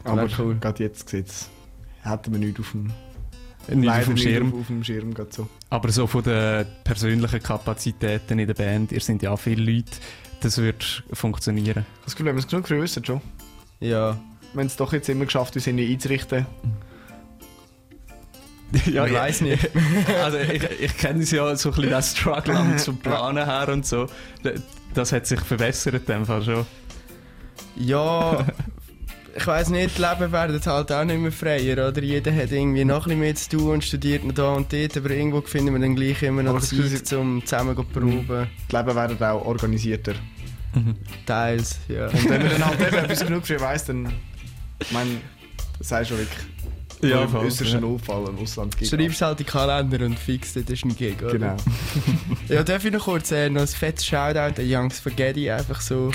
Aber 0.05 0.27
cool. 0.39 0.57
gerade 0.61 0.83
jetzt 0.85 1.09
sieht 1.09 1.29
es, 1.29 1.49
hätten 2.03 2.33
wir 2.33 2.41
nichts 2.41 2.61
auf 2.61 2.73
dem, 2.73 2.91
Nicht 3.69 3.79
auf 3.79 3.85
leider 3.85 4.05
dem 4.07 4.15
nicht 4.15 4.23
Schirm. 4.23 4.53
Auf, 4.53 4.61
auf 4.61 4.67
dem 4.67 4.85
Schirm 4.85 5.15
so. 5.31 5.49
Aber 5.71 5.91
so 5.91 6.07
von 6.07 6.23
den 6.23 6.67
persönlichen 6.85 7.43
Kapazitäten 7.43 8.39
in 8.39 8.47
der 8.47 8.55
Band, 8.55 8.93
ihr 8.93 9.01
sind 9.01 9.23
ja 9.23 9.37
viele 9.37 9.73
Leute, 9.73 9.91
das 10.41 10.59
wird 10.59 11.05
funktionieren. 11.13 11.69
Ich 11.69 11.77
habe 11.77 11.87
Das 12.05 12.15
Gefühl, 12.15 12.27
wenn 12.27 12.37
wir 12.37 12.41
es 12.41 12.49
genug 12.49 12.69
wissen, 12.71 13.05
schon. 13.05 13.21
Ja, 13.81 14.19
Wir 14.53 14.61
haben 14.61 14.67
es 14.67 14.77
doch 14.77 14.93
jetzt 14.93 15.09
immer 15.09 15.25
geschafft, 15.25 15.55
uns 15.55 15.67
irgendwie 15.67 15.93
einzurichten. 15.93 16.47
ja, 18.87 19.07
ich 19.07 19.13
weiß 19.13 19.41
nicht. 19.43 19.71
Also 20.23 20.39
ich, 20.39 20.63
ich 20.81 20.97
kenne 20.97 21.23
es 21.23 21.31
ja 21.31 21.55
so 21.57 21.71
ein 21.71 21.75
bisschen 21.75 21.91
das 21.91 22.17
Struggle 22.17 22.57
am 22.57 22.79
zum 22.79 22.97
Planen 22.99 23.45
her 23.45 23.69
und 23.69 23.87
so. 23.87 24.07
Das 24.95 25.13
hat 25.13 25.27
sich 25.27 25.41
verbessert 25.41 25.95
in 25.95 26.05
dem 26.07 26.27
Fall 26.27 26.43
schon. 26.43 26.67
Ja, 27.77 28.47
ich 29.35 29.47
weiß 29.47 29.71
nicht, 29.71 29.97
die 29.97 30.03
Leben 30.03 30.33
werden 30.33 30.61
halt 30.65 30.93
auch 30.93 31.05
nicht 31.05 31.19
mehr 31.21 31.33
freier, 31.33 31.89
oder? 31.89 32.03
Jeder 32.03 32.35
hat 32.35 32.53
irgendwie 32.53 32.85
noch 32.85 33.07
ein 33.07 33.19
bisschen 33.19 33.21
mehr 33.21 33.35
zu 33.35 33.49
tun 33.51 33.71
und 33.73 33.85
studiert 33.85 34.25
noch 34.25 34.35
da 34.35 34.53
und 34.53 34.73
dort, 34.73 34.97
aber 34.97 35.11
irgendwo 35.11 35.41
finden 35.41 35.73
wir 35.75 35.81
dann 35.81 35.97
gleich 35.97 36.23
immer 36.23 36.43
noch 36.43 36.61
Zeit, 36.61 37.13
um 37.13 37.45
zusammen 37.45 37.77
zu 37.77 37.85
proben. 37.85 38.49
Die 38.71 38.77
Leben 38.77 38.95
werden 38.95 39.23
auch 39.23 39.45
organisierter. 39.45 40.15
Teils, 41.27 41.81
ja. 41.89 42.07
Und 42.07 42.29
wenn 42.29 42.43
man 42.43 42.51
dann 42.51 42.67
halt 42.67 42.81
eben 42.87 42.97
etwas 42.97 43.27
genug 43.27 43.47
früh 43.47 43.61
weiss, 43.61 43.85
dann. 43.85 44.13
Ich 44.81 44.91
meine, 44.91 45.11
das 45.79 45.89
du 45.89 46.05
schon 46.05 46.19
wirklich. 46.19 46.47
Ja, 47.03 47.25
im 47.25 47.35
äußersten. 47.35 47.81
Notfall 47.81 48.29
im 48.29 48.39
Ausland 48.39 48.77
gibt. 48.77 48.91
Schreibst 48.91 49.21
halt 49.23 49.39
den 49.41 49.47
Kalender 49.47 50.05
und 50.07 50.19
fix, 50.19 50.55
das 50.55 50.65
ist 50.65 50.85
ein 50.85 50.97
Gig, 50.97 51.21
oder? 51.23 51.33
Genau. 51.33 51.57
Ja, 52.49 52.63
darf 52.63 52.85
ich 52.85 52.93
noch 52.93 53.05
kurz 53.05 53.33
äh, 53.33 53.49
noch 53.49 53.63
ein 53.63 53.67
fettes 53.67 54.07
Shoutout 54.07 54.61
an 54.61 54.69
Young 54.69 54.91
Spaghetti, 54.91 55.51
einfach 55.51 55.81
so. 55.81 56.11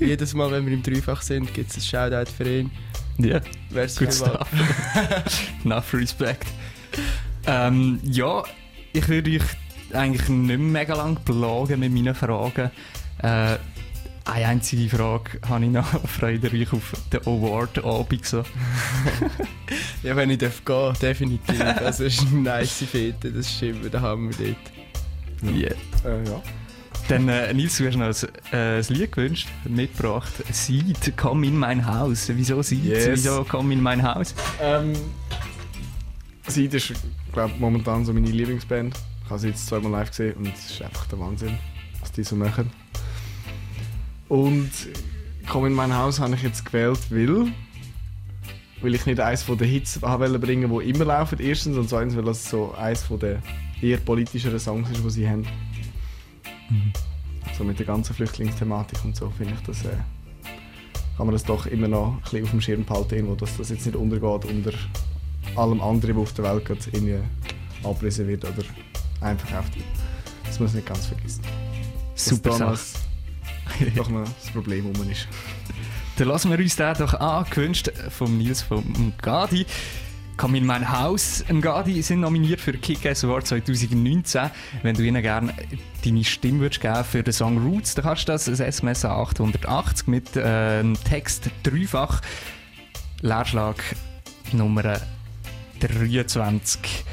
Jedes 0.00 0.34
Mal, 0.34 0.50
wenn 0.50 0.66
wir 0.66 0.72
im 0.74 0.82
Dreifach 0.82 1.22
sind, 1.22 1.52
gibt 1.54 1.70
es 1.70 1.76
ein 1.76 1.82
Shoutout 1.82 2.30
für 2.30 2.60
ihn. 2.60 2.70
Ja, 3.18 3.40
Wär's 3.70 3.96
good 3.98 4.12
stuff. 4.12 4.48
Enough 5.64 5.92
respect. 5.94 6.46
Ähm, 7.46 7.98
ja, 8.04 8.42
ich 8.92 9.08
würde 9.08 9.30
euch 9.30 9.42
eigentlich 9.92 10.28
nicht 10.28 10.46
mehr 10.46 10.58
mega 10.58 10.94
lang 10.94 11.16
plagen 11.24 11.80
mit 11.80 11.92
meinen 11.92 12.14
Fragen. 12.14 12.70
Äh, 13.22 13.56
eine 14.28 14.46
einzige 14.46 14.88
Frage 14.88 15.40
habe 15.48 15.64
ich 15.64 15.70
noch. 15.70 15.86
Freut 16.08 16.44
ihr 16.44 16.52
euch 16.52 16.72
auf 16.72 16.92
den 17.12 17.20
Award-Abend 17.20 18.24
so? 18.24 18.42
Ja, 20.02 20.14
wenn 20.14 20.30
ich 20.30 20.38
darf 20.38 20.64
gehen, 20.64 20.92
definitiv. 21.02 21.60
Also, 21.60 22.04
es 22.04 22.18
ist 22.18 22.28
eine 22.28 22.40
nice 22.40 22.84
Fete, 22.88 23.32
das 23.32 23.52
stimmt, 23.52 23.92
da 23.92 24.00
haben 24.00 24.30
wir 24.30 24.46
dort. 24.46 25.54
Yeah. 25.54 25.74
Äh, 26.04 26.28
ja. 26.28 26.42
Dann, 27.08 27.28
äh, 27.28 27.52
Nils, 27.52 27.78
du 27.78 27.86
hast 27.86 27.96
noch 27.96 28.06
ein, 28.06 28.52
äh, 28.52 28.78
ein 28.78 28.84
Lied 28.88 29.12
gewünscht, 29.12 29.48
mitgebracht. 29.64 30.32
Seed, 30.52 31.14
komm 31.16 31.42
in 31.42 31.56
mein 31.56 31.84
Haus. 31.84 32.28
Wieso 32.28 32.62
Seed? 32.62 32.84
Yes. 32.84 33.08
Wieso 33.08 33.44
komm 33.48 33.70
in 33.72 33.82
mein 33.82 34.02
Haus? 34.02 34.34
Ähm, 34.60 34.92
Seid 36.46 36.74
ist, 36.74 36.92
glaube 37.32 37.54
momentan 37.58 38.04
so 38.04 38.12
meine 38.12 38.30
Lieblingsband. 38.30 38.94
Ich 39.24 39.30
habe 39.30 39.40
sie 39.40 39.48
jetzt 39.48 39.66
zweimal 39.66 39.92
live 39.92 40.10
gesehen 40.10 40.34
und 40.34 40.48
es 40.54 40.70
ist 40.70 40.82
einfach 40.82 41.06
der 41.06 41.18
Wahnsinn, 41.18 41.58
was 42.00 42.12
die 42.12 42.22
so 42.22 42.36
machen. 42.36 42.70
Und 44.28 44.70
«Komm 45.48 45.66
in 45.66 45.72
mein 45.72 45.96
Haus» 45.96 46.20
habe 46.20 46.34
ich 46.34 46.42
jetzt 46.42 46.64
gewählt, 46.64 47.00
weil, 47.10 47.52
weil 48.82 48.94
ich 48.94 49.06
nicht 49.06 49.20
eins 49.20 49.42
von 49.42 49.56
den 49.56 49.68
Hits 49.68 50.02
wollen 50.02 50.40
bringen, 50.40 50.70
die 50.70 50.90
immer 50.90 51.06
laufen, 51.06 51.38
erstens, 51.40 51.76
und 51.76 51.88
zweitens, 51.88 52.16
weil 52.16 52.24
das 52.24 52.48
so 52.48 52.74
eins 52.74 53.02
von 53.02 53.18
den 53.18 53.38
eher 53.80 53.98
politischeren 53.98 54.58
Songs 54.58 54.90
ist, 54.90 55.04
die 55.04 55.10
sie 55.10 55.28
haben. 55.28 55.46
So 57.56 57.64
mit 57.64 57.78
der 57.78 57.86
ganzen 57.86 58.14
Flüchtlingsthematik 58.14 59.04
und 59.04 59.16
so, 59.16 59.30
finde 59.30 59.54
ich 59.54 59.66
das... 59.66 59.84
Äh, 59.84 59.96
kann 61.16 61.26
man 61.26 61.32
das 61.32 61.42
doch 61.42 61.66
immer 61.66 61.88
noch 61.88 62.14
ein 62.14 62.20
bisschen 62.22 62.44
auf 62.44 62.50
dem 62.50 62.60
Schirm 62.60 62.84
behalten, 62.84 63.14
irgendwo, 63.16 63.34
dass 63.34 63.56
das 63.56 63.70
jetzt 63.70 63.84
nicht 63.84 63.96
untergeht 63.96 64.44
unter 64.44 64.72
allem 65.56 65.80
anderen, 65.80 66.16
was 66.16 66.28
auf 66.28 66.32
der 66.34 66.44
Welt 66.44 66.64
gerade 66.64 66.80
irgendwie 66.92 67.18
abrissen 67.82 68.28
wird 68.28 68.44
oder 68.44 68.62
einverkauft 69.20 69.74
wird. 69.74 69.86
Das 70.44 70.60
muss 70.60 70.70
man 70.72 70.76
nicht 70.76 70.86
ganz 70.86 71.06
vergessen. 71.06 71.42
Super 72.14 72.52
Sache. 72.52 72.78
doch 73.96 74.08
noch 74.08 74.24
das 74.24 74.50
Problem 74.52 74.86
rum 74.86 75.10
ist. 75.10 75.28
Dann 76.16 76.28
lassen 76.28 76.50
wir 76.50 76.58
uns 76.58 76.76
den 76.76 76.94
doch 76.94 77.14
an, 77.14 77.46
gewünscht 77.48 77.90
vom 78.10 78.38
Nils 78.38 78.62
vom 78.62 79.12
Gadi. 79.22 79.66
Komm 80.36 80.54
in 80.54 80.66
mein 80.66 80.90
Haus. 80.90 81.44
Ein 81.48 81.60
Gadi 81.60 82.00
sind 82.02 82.20
nominiert 82.20 82.60
für 82.60 82.72
Kick-Ass 82.72 83.24
Award 83.24 83.46
2019. 83.48 84.50
Wenn 84.82 84.94
du 84.94 85.02
ihnen 85.02 85.20
gerne 85.20 85.52
deine 86.04 86.24
Stimme 86.24 86.60
würdest 86.60 86.80
geben 86.80 87.04
für 87.04 87.22
den 87.22 87.32
Song 87.32 87.58
Roots, 87.58 87.94
dann 87.96 88.04
kannst 88.04 88.28
du 88.28 88.32
das 88.32 88.48
ein 88.48 88.54
SMS 88.54 89.04
an 89.04 89.12
880 89.12 90.06
mit 90.06 90.36
äh, 90.36 90.42
einem 90.42 90.94
Text 91.02 91.50
dreifach. 91.64 92.20
Leerschlag 93.20 93.82
Nummer 94.52 95.00
23. 95.80 97.04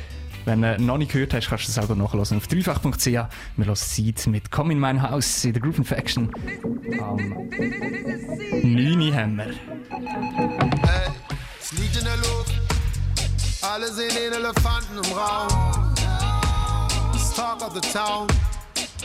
Wenn 0.46 0.62
du 0.62 0.82
noch 0.82 0.98
nicht 0.98 1.12
gehört 1.12 1.34
hast, 1.34 1.50
kannst 1.50 1.66
du 1.66 1.70
es 1.70 1.76
selber 1.76 1.96
nachlesen 1.96 2.38
auf 2.38 2.48
dreifach.ch. 2.48 3.06
Wir 3.06 3.30
hören 3.58 3.76
Seed 3.76 4.28
mit 4.28 4.52
Komm 4.52 4.72
in 4.72 4.80
mein 4.80 5.02
Haus 5.02 5.44
in 5.44 5.54
der 5.54 5.62
Group 5.62 5.78
Infection. 5.78 6.30
Am 7.02 7.18
9 8.64 9.16
haben 9.16 9.38
wir. 9.38 9.48
Ey, 9.48 9.56
es 11.60 11.72
liegt 11.74 11.98
in 11.98 12.06
der 12.06 12.18
Luft. 12.18 12.54
Alle 13.62 13.92
sehen 13.92 14.12
den 14.16 14.34
Elefanten 14.34 14.98
im 15.04 15.12
Raum. 15.18 15.94
Es 17.16 17.34
talk 17.34 17.62
of 17.66 17.74
the 17.74 17.82
town. 17.92 18.28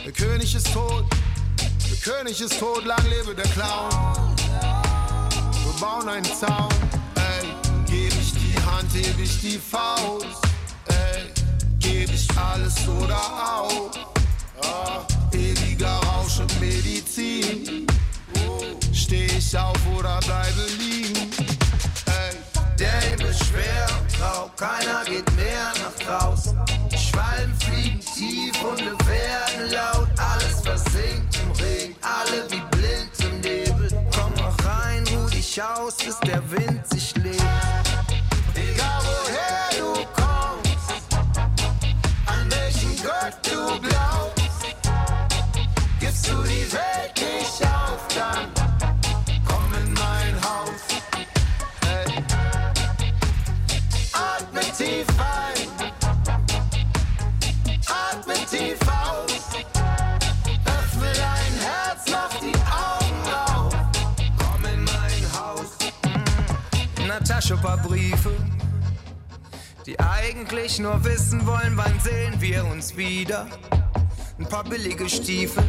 Der 0.05 0.11
König 0.11 0.55
ist 0.55 0.71
tot, 0.73 1.05
der 1.59 1.97
König 2.13 2.39
ist 2.41 2.59
tot, 2.59 2.85
lang 2.85 3.03
lebe 3.09 3.35
der 3.35 3.45
Clown. 3.51 3.89
Wir 5.63 5.79
bauen 5.79 6.07
einen 6.09 6.25
Zaun, 6.25 6.69
ey, 7.15 7.47
geb 7.85 8.13
ich 8.19 8.33
die 8.33 8.55
Hand, 8.65 8.93
heb 8.93 9.19
ich 9.19 9.41
die 9.41 9.59
Faust, 9.59 10.41
geb 12.11 12.13
ich 12.13 12.37
alles 12.37 12.87
oder 12.87 13.17
auch. 13.17 13.91
Ah, 14.63 15.05
ewiger 15.33 15.95
Rausch 15.95 16.39
und 16.39 16.59
Medizin. 16.59 17.87
Steh 18.93 19.25
ich 19.25 19.57
auf 19.57 19.77
oder 19.97 20.19
bleibe 20.19 20.65
liegen? 20.77 21.31
Ey, 22.05 22.35
Der 22.79 23.01
Himmel 23.01 23.27
ist 23.27 23.45
schwer 23.45 23.87
grau, 24.17 24.51
keiner 24.55 25.03
geht 25.05 25.29
mehr 25.35 25.71
nach 25.83 26.05
draußen. 26.05 26.57
Schwalben 26.95 27.55
fliegen 27.59 27.99
tief, 27.99 28.61
Hunde 28.61 28.95
werden 29.07 29.71
laut, 29.71 30.09
alles 30.17 30.61
versinkt 30.61 31.37
im 31.43 31.51
Regen, 31.63 31.95
alle 32.01 32.49
wie 32.49 32.77
blind 32.77 33.11
im 33.19 33.41
Nebel. 33.41 33.89
Komm 34.15 34.33
mal 34.35 34.53
rein, 34.65 35.03
ruh 35.07 35.29
dich 35.29 35.61
aus, 35.61 35.95
bis 35.97 36.17
der 36.19 36.41
Wind 36.51 36.87
sich 36.87 37.15
legt. 37.17 37.90
Ein. 43.21 43.51
Paar 67.61 67.77
Briefe, 67.77 67.89
die 67.91 68.20
eigentlich 70.41 70.79
nur 70.79 71.03
wissen 71.05 71.45
wollen, 71.45 71.73
wann 71.75 71.99
sehen 71.99 72.33
wir 72.39 72.65
uns 72.65 72.97
wieder. 72.97 73.45
Ein 74.39 74.47
paar 74.47 74.63
billige 74.63 75.07
Stiefel. 75.07 75.63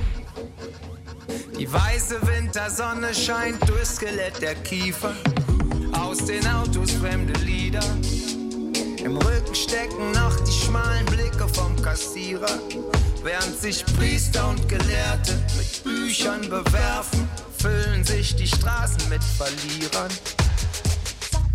Die 1.59 1.71
weiße 1.71 2.27
Wintersonne 2.27 3.15
scheint 3.15 3.69
durchs 3.69 3.97
Skelett 3.97 4.41
der 4.41 4.55
Kiefer. 4.55 5.13
Aus 5.93 6.25
den 6.25 6.47
Autos 6.47 6.93
fremde 6.93 7.35
Lieder. 7.41 7.85
Im 9.05 9.19
Rücken 9.19 9.55
stecken 9.55 10.13
noch 10.13 10.41
die 10.41 10.65
schmalen 10.65 11.05
Blicke 11.05 11.47
vom 11.49 11.77
Kassierer. 11.83 12.59
Während 13.23 13.61
sich 13.61 13.85
Priester 13.99 14.49
und 14.49 14.71
Gelehrte 14.71 15.35
mit 15.59 15.85
Büchern 15.85 16.49
bewerfen, 16.49 17.29
füllen 17.59 18.05
sich 18.05 18.37
die 18.37 18.49
Straßen 18.49 19.07
mit 19.11 19.23
Verlierern. 19.23 20.11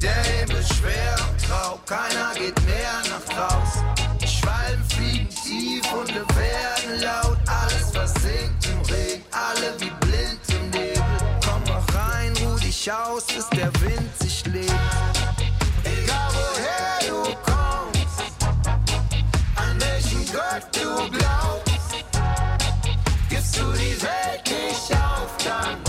Der 0.01 0.23
Himmel 0.23 0.63
schwer 0.63 1.15
und 1.27 1.47
grau, 1.47 1.79
keiner 1.85 2.33
geht 2.35 2.63
mehr 2.65 3.01
nach 3.09 3.25
draußen. 3.33 3.83
Schwalben 4.27 4.83
fliegen 4.89 5.29
tief, 5.29 5.91
Hunde 5.91 6.23
werden 6.35 7.01
laut, 7.01 7.37
alles 7.47 7.89
versinkt 7.91 8.67
im 8.67 8.79
Regen, 8.93 9.23
alle 9.31 9.73
wie 9.79 9.91
blind 10.05 10.39
im 10.49 10.69
Nebel. 10.69 11.03
Komm 11.43 11.63
mal 11.63 11.81
rein, 11.97 12.33
ruh 12.45 12.59
dich 12.59 12.91
aus, 12.91 13.25
bis 13.25 13.49
der 13.49 13.73
Wind 13.81 14.17
sich 14.19 14.45
legt. 14.45 14.71
Egal 15.83 16.29
woher 16.31 17.09
du 17.09 17.23
kommst, 17.43 18.21
an 19.55 19.81
welchen 19.81 20.25
Gott 20.31 20.67
du 20.73 21.09
glaubst, 21.09 22.05
gibst 23.29 23.57
du 23.57 23.71
die 23.73 23.99
Welt 24.01 24.43
nicht 24.45 24.91
auf, 24.91 25.35
dann 25.43 25.86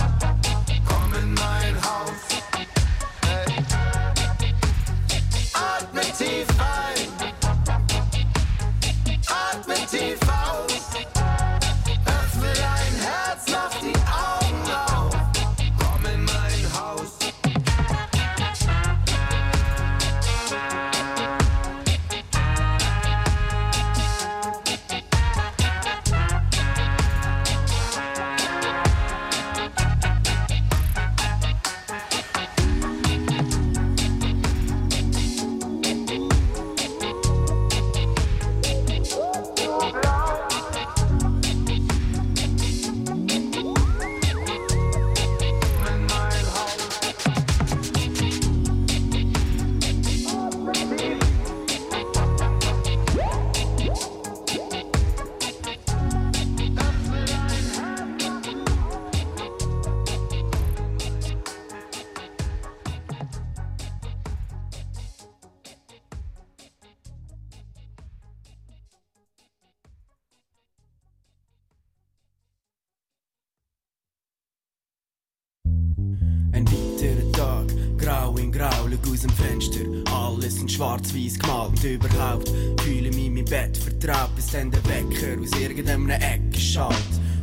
schwarz-weiß 80.99 81.39
gemalt 81.39 81.85
überhaupt 81.85 82.53
fühle 82.83 83.11
mich 83.11 83.27
in 83.27 83.35
mein 83.35 83.45
Bett 83.45 83.77
vertraut, 83.77 84.35
bis 84.35 84.47
dann 84.47 84.71
der 84.71 84.85
Wecker 84.87 85.41
aus 85.41 85.59
irgendeiner 85.61 86.17
Ecke 86.17 86.59
schallt. 86.59 86.97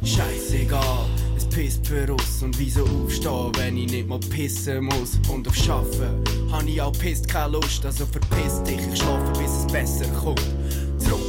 Scheißegal, 0.03 1.05
es 1.37 1.45
pisst 1.47 1.87
für 1.87 2.11
uns 2.11 2.43
und 2.43 2.57
wieso 2.59 2.83
aufstehen, 2.83 3.51
wenn 3.57 3.77
ich 3.77 3.91
nicht 3.91 4.07
mal 4.07 4.19
pissen 4.19 4.85
muss. 4.85 5.19
Und 5.29 5.47
auf 5.47 5.55
Schaffen 5.55 6.23
habe 6.51 6.69
ich 6.69 6.81
auch 6.81 6.91
pisst 6.93 7.27
keine 7.27 7.53
Lust, 7.53 7.85
also 7.85 8.05
verpiss 8.05 8.61
dich, 8.63 8.79
ich 8.91 8.99
schlafe 8.99 9.31
bis 9.39 9.51
es 9.51 9.67
besser 9.67 10.07
kommt. 10.13 10.54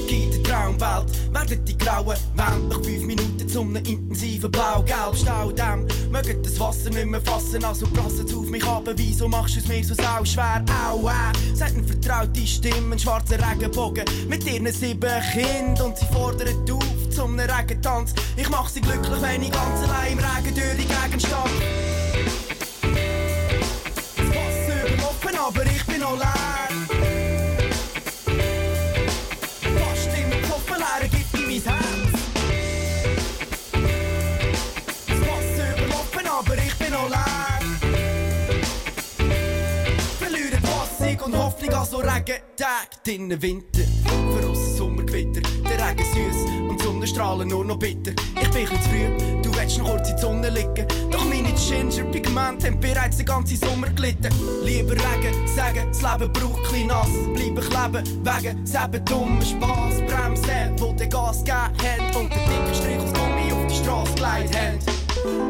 Zurück 0.06 0.22
in 0.22 0.30
die 0.30 0.42
Traumwelt 0.42 1.34
werden 1.34 1.64
die 1.64 1.78
grauen 1.78 2.16
Wände 2.34 2.68
nach 2.68 2.84
fünf 2.84 3.04
Minuten 3.04 3.48
zum 3.48 3.74
intensiven 3.76 4.50
blau-gelb 4.50 5.16
Staudamm. 5.16 5.86
Mögen 6.10 6.42
das 6.42 6.60
Wasser 6.60 6.90
nicht 6.90 7.06
mehr 7.06 7.20
fassen, 7.20 7.64
also 7.64 7.86
prassen's 7.86 8.32
auf 8.34 8.46
mich 8.46 8.64
ab. 8.64 8.84
Wieso 8.94 9.28
machst 9.28 9.56
du 9.56 9.60
es 9.60 9.68
mir 9.68 9.84
so 9.84 9.94
sau 9.94 10.24
schwer? 10.24 10.64
Au, 10.88 11.08
äh, 11.08 11.56
sagt 11.56 11.74
eine 11.74 11.84
vertraute 11.84 12.46
Stimme, 12.46 12.94
ein 12.94 12.98
schwarzer 12.98 13.38
Regenbogen 13.50 14.04
mit 14.28 14.44
ihren 14.46 14.72
sieben 14.72 15.10
Kindern 15.32 15.86
und 15.86 15.98
sie 15.98 16.06
fordern 16.06 16.54
auf 16.70 17.10
zum 17.10 17.38
Regentanz. 17.38 18.14
Ich 18.36 18.48
mach 18.48 18.68
sie 18.68 18.80
glücklich, 18.80 19.20
wenn 19.20 19.42
ich 19.42 19.50
ganz 19.50 19.88
allein 19.88 20.12
im 20.12 20.18
Regen 20.18 20.54
durch 20.54 20.76
die 20.76 20.86
Gegend 20.86 21.22
stehe. 21.22 21.36
Das 24.16 24.28
Wasser 24.28 24.86
überlaufen, 24.86 25.38
aber 25.46 25.66
ich 25.66 25.84
bin 25.86 26.00
noch 26.00 26.16
So 42.16 42.22
Regentag. 42.22 43.04
Drinnen 43.04 43.42
Winter, 43.42 43.82
für 44.04 44.48
uns 44.48 44.76
Sommergewitter. 44.76 45.42
Der 45.64 45.86
Regen 45.86 46.04
süß 46.04 46.70
und 46.70 46.80
die 46.80 46.84
Sonnenstrahlen 46.84 47.48
nur 47.48 47.64
noch 47.64 47.78
bitter. 47.78 48.12
Ich 48.40 48.50
bin 48.50 48.66
zu 48.66 48.74
früh, 48.88 49.42
du 49.42 49.54
willst 49.54 49.78
noch 49.78 49.90
kurz 49.90 50.08
in 50.08 50.16
die 50.16 50.22
Sonne 50.22 50.48
liegen. 50.48 50.86
Doch 51.10 51.24
meine 51.26 51.52
Ginger-Pigmente 51.52 52.68
haben 52.68 52.80
bereits 52.80 53.18
den 53.18 53.26
ganzen 53.26 53.56
Sommer 53.58 53.88
gelitten. 53.90 54.30
Lieber 54.64 54.92
Regen, 54.92 55.46
sagen, 55.46 55.88
das 55.88 56.00
Leben 56.00 56.32
braucht 56.32 56.64
klein 56.64 56.86
nass. 56.86 57.08
Bleiben 57.34 57.56
kleben, 57.56 58.24
wegen 58.24 58.66
selben 58.66 59.04
dummen 59.04 59.42
Spass. 59.42 60.00
Bremsen, 60.06 60.78
wo 60.78 60.92
der 60.92 61.08
Gas 61.08 61.44
gegeben 61.44 61.58
hat. 61.58 62.16
Und 62.16 62.30
der 62.30 62.38
dicke 62.38 62.74
Strich 62.74 62.98
aus 62.98 63.12
Gummi 63.12 63.52
auf 63.52 63.66
die 63.66 63.74
Straße 63.74 64.14
gelegt 64.14 64.56
haben. 64.56 64.78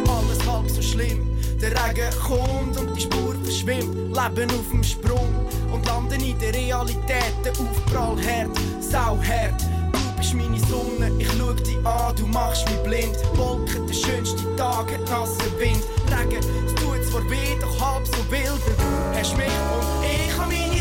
Alles 0.09 0.47
halb 0.47 0.69
so 0.69 0.83
schlimm. 0.83 1.36
Der 1.61 1.71
Regen 1.71 2.11
kommt 2.23 2.77
und 2.79 2.95
die 2.95 3.01
Spur 3.01 3.35
verschwimmt. 3.43 3.95
Leben 3.95 4.51
auf 4.51 4.71
dem 4.71 4.85
Sprung 4.85 5.47
und 5.73 5.87
landen 5.87 6.23
in 6.23 6.39
der 6.39 6.53
Realität. 6.53 7.33
Der 7.45 7.53
Aufprall 7.53 8.17
hart, 8.23 8.51
sauhart. 8.81 9.63
Du 9.93 10.19
bist 10.19 10.35
meine 10.35 10.59
Sonne, 10.61 11.11
ich 11.19 11.29
schau 11.39 11.53
dich 11.53 11.79
an, 11.87 12.15
du 12.17 12.27
machst 12.27 12.69
mich 12.69 12.79
blind. 12.83 13.17
Wolken, 13.35 13.87
der 13.87 13.95
schönste 13.95 14.57
Tag, 14.57 14.93
hat 14.93 15.09
nasser 15.09 15.59
Wind. 15.59 15.83
Regen, 16.11 16.45
es 16.67 16.75
tut 16.75 17.03
zwar 17.11 17.31
weh, 17.31 17.57
doch 17.61 17.81
halb 17.81 18.07
so 18.07 18.31
wild. 18.31 18.61
Du 18.67 19.19
hast 19.19 19.37
mich 19.37 19.47
und 19.47 20.05
ich 20.05 20.39
hab 20.39 20.49
meine 20.49 20.76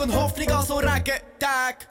Fassung 0.00 0.02
und 0.02 0.14
Hoffnung 0.14 0.50
an 0.50 0.66
so 0.66 0.76
Regentag. 0.76 1.88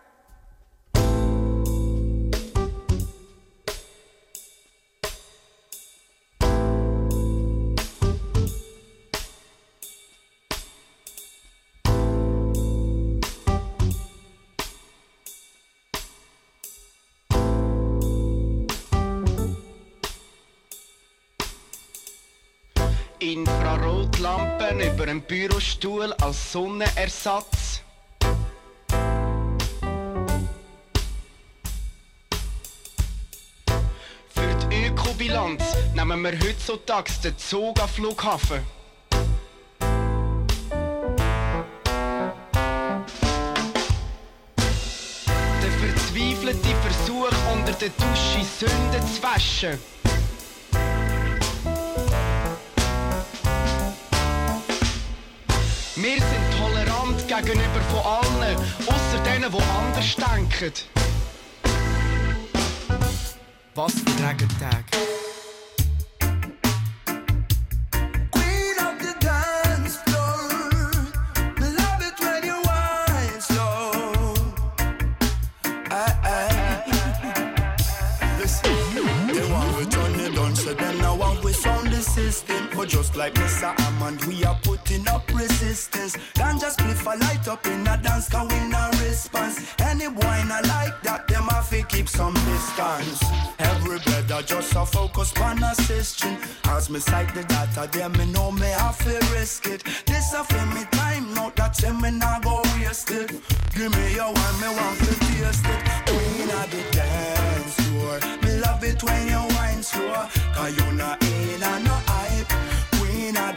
Infrarotlampen 23.20 24.80
über 24.80 25.06
dem 25.06 25.22
Bürostuhl 25.22 26.14
als 26.14 26.54
Sonnenersatz. 26.54 27.69
Ökobilanz 35.50 35.76
nehmen 35.96 36.24
wir 36.24 36.40
heutzutage 36.40 37.12
den 37.24 37.38
Zug 37.38 37.82
am 37.82 37.90
Flughafen. 37.90 38.60
Der 45.62 45.72
verzweifelte 45.80 46.76
Versuch, 46.82 47.32
unter 47.54 47.74
der 47.74 47.90
Dusche 47.90 48.46
Sünden 48.60 49.08
zu 49.14 49.24
waschen. 49.24 49.80
Wir 55.96 56.16
sind 56.16 56.58
tolerant 56.58 57.28
gegenüber 57.28 57.82
von 57.92 58.00
allen, 58.00 58.58
außer 58.88 59.24
denen, 59.26 59.52
die 59.52 59.58
anders 59.58 60.16
denken. 60.16 60.74
Was 63.76 63.94
für 63.94 64.28
Regentag. 64.28 65.09
Like 83.20 83.34
Mr. 83.34 83.78
Hammond, 83.82 84.24
we 84.26 84.46
are 84.46 84.58
putting 84.64 85.06
up 85.10 85.30
resistance. 85.34 86.16
Can't 86.36 86.60
just 86.60 86.80
spliff 86.80 87.04
a 87.06 87.20
light 87.20 87.46
up 87.50 87.66
in 87.66 87.86
a 87.86 87.98
dance, 87.98 88.30
can 88.30 88.48
win 88.48 88.74
a 88.74 88.90
response. 89.04 89.60
Any 89.80 90.08
boy 90.08 90.40
like 90.48 91.02
that, 91.02 91.28
them 91.28 91.44
have 91.52 91.70
to 91.70 91.84
keep 91.84 92.08
some 92.08 92.34
distance. 92.34 93.22
Every 93.60 94.00
brother 94.00 94.42
just 94.44 94.74
a 94.74 94.86
focus 94.86 95.34
on 95.42 95.62
assisting. 95.62 96.38
As 96.64 96.90
me 96.90 97.00
cite 97.00 97.34
the 97.36 97.44
data, 97.44 97.90
them 97.92 98.14
me 98.14 98.26
know 98.32 98.52
me 98.54 98.68
have 98.68 98.98
to 99.00 99.20
risk 99.34 99.68
it. 99.68 99.84
This 100.06 100.34
a 100.34 100.42
for 100.46 100.66
me 100.74 100.86
time, 100.92 101.34
not 101.34 101.58
that 101.58 101.76
say 101.76 101.92
me 101.92 102.12
not 102.12 102.42
go 102.42 102.62
waste 102.76 103.12
it. 103.12 103.32
Give 103.76 103.92
me 103.98 104.16
your 104.16 104.32
one, 104.32 104.56
me 104.62 104.70
want 104.78 104.98
to 104.98 105.14
taste 105.28 105.66
it. 105.74 105.80
Queen 106.08 106.50
of 106.60 106.68
the 106.72 106.84
dance 106.96 107.76
floor, 107.82 108.20
me 108.44 108.62
love 108.62 108.84
it 108.86 109.04
when 109.04 109.28
you 109.28 109.42
wine 109.58 109.84
slow. 109.84 110.26
Cause 110.56 110.78
you 110.78 110.92
not 110.94 111.22
in 111.22 111.64
and 111.64 112.09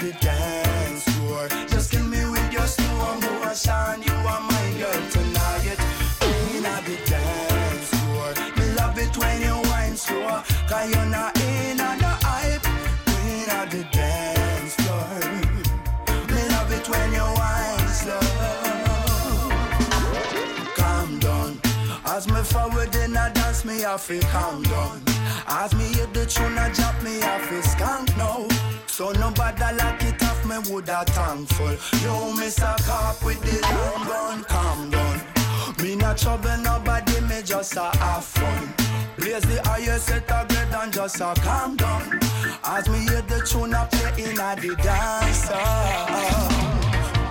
the 0.03 0.13
dance 0.15 1.05
floor, 1.05 1.47
just 1.69 1.93
kill 1.93 2.05
me 2.05 2.19
with 2.29 2.53
your 2.53 2.67
slow 2.67 3.15
motion. 3.21 4.03
You 4.03 4.15
are 4.27 4.41
my 4.41 4.75
girl 4.77 5.03
tonight. 5.11 5.79
Queen 6.19 6.67
of 6.67 6.83
the 6.85 6.99
dance 7.07 7.89
floor, 7.95 8.35
me 8.57 8.75
love 8.75 8.99
it 8.99 9.17
when 9.17 9.41
you 9.41 9.55
wine 9.71 9.97
slow. 9.97 10.43
Cause 10.69 10.91
you 10.91 11.05
not 11.07 11.39
in 11.41 11.79
and 11.79 12.01
no 12.01 12.09
hype. 12.27 12.67
Queen 13.07 13.49
of 13.59 13.71
the 13.71 13.85
dance 13.93 14.75
floor, 14.75 15.21
me 16.35 16.43
love 16.51 16.73
it 16.73 16.89
when 16.89 17.13
you 17.13 17.27
wine 17.39 17.89
slow. 18.01 18.19
Calm 20.75 21.19
down. 21.21 21.61
As 22.07 22.27
me 22.27 22.43
forward 22.43 22.93
in 22.97 23.15
a 23.17 23.31
dance, 23.33 23.65
me 23.65 23.83
have 23.83 24.05
to 24.09 24.19
calm 24.35 24.65
down. 24.65 25.01
As 25.47 25.73
me 25.77 25.85
hear 25.95 26.07
the 26.07 26.27
tune 26.27 26.59
a 26.59 26.73
drop, 26.75 27.01
me 27.05 27.21
have 27.21 27.49
to 27.51 27.61
skank 27.69 28.17
now. 28.17 28.62
So 28.93 29.11
nobody 29.13 29.75
like 29.77 30.03
it 30.05 30.23
off, 30.23 30.45
me 30.45 30.59
woulda 30.71 31.03
thankful. 31.07 31.77
Yo, 32.03 32.31
miss 32.35 32.59
a 32.59 32.77
cop 32.85 33.25
with 33.25 33.41
the 33.41 33.59
long 33.73 34.07
gun, 34.07 34.45
calm 34.45 34.91
down. 34.91 35.21
Me 35.83 35.97
not 35.97 36.19
trouble 36.19 36.59
nobody, 36.59 37.21
me 37.23 37.41
just 37.43 37.75
a 37.77 37.85
have 37.97 38.23
fun. 38.23 38.75
Raise 39.17 39.45
the 39.45 39.63
highest 39.65 40.09
set 40.09 40.31
a 40.31 40.47
grade 40.47 40.75
and 40.75 40.93
just 40.93 41.23
a 41.23 41.33
calm 41.41 41.75
down. 41.75 42.21
As 42.65 42.87
me 42.91 42.99
hear 42.99 43.23
the 43.23 43.41
tune 43.47 43.73
a 43.73 43.89
play 43.91 44.25
in 44.25 44.39
a 44.39 44.57
the 44.61 44.77
dance. 44.83 45.49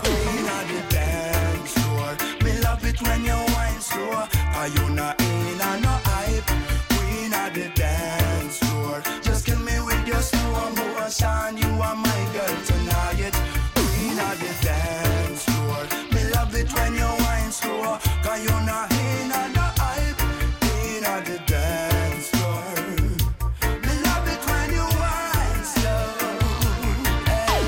Queen 0.02 0.48
of 0.58 0.66
the 0.68 0.82
dance 0.90 1.74
floor. 1.74 2.18
Me 2.44 2.60
love 2.62 2.84
it 2.84 3.00
when 3.04 3.24
you 3.24 3.38
wine 3.54 3.80
slow. 3.80 4.26
Are 4.56 4.68
you 4.68 4.90
not 4.90 5.22
in 5.22 5.62
and 5.62 5.84
no 5.84 5.90
hype? 6.10 6.48
Queen 6.90 7.32
of 7.32 7.54
the 7.54 7.70
dance 7.76 8.58
floor. 8.58 9.04
Slow. 11.12 11.58
You 11.58 11.82
are 11.82 11.96
my 11.96 12.30
girl 12.34 12.58
tonight. 12.66 13.36
Queen 13.76 14.18
of 14.20 14.40
the 14.40 14.52
dance 14.66 15.44
floor. 15.44 15.84
Me 16.14 16.24
love 16.32 16.56
it 16.56 16.72
when 16.74 16.94
you 16.96 17.10
wine 17.24 17.52
slow. 17.52 17.98
Cause 18.24 18.42
you 18.44 18.56
not 18.66 18.92
in 18.94 19.30
no 19.30 19.68
hype. 19.82 20.18
Queen 20.62 21.04
of 21.04 21.26
the 21.26 21.38
dance 21.46 22.30
floor. 22.30 22.64
Me 23.86 23.94
love 24.08 24.28
it 24.34 24.42
when 24.50 24.72
you 24.78 24.88
wine 25.02 25.64
slow. 25.64 26.04
Hey, 27.28 27.62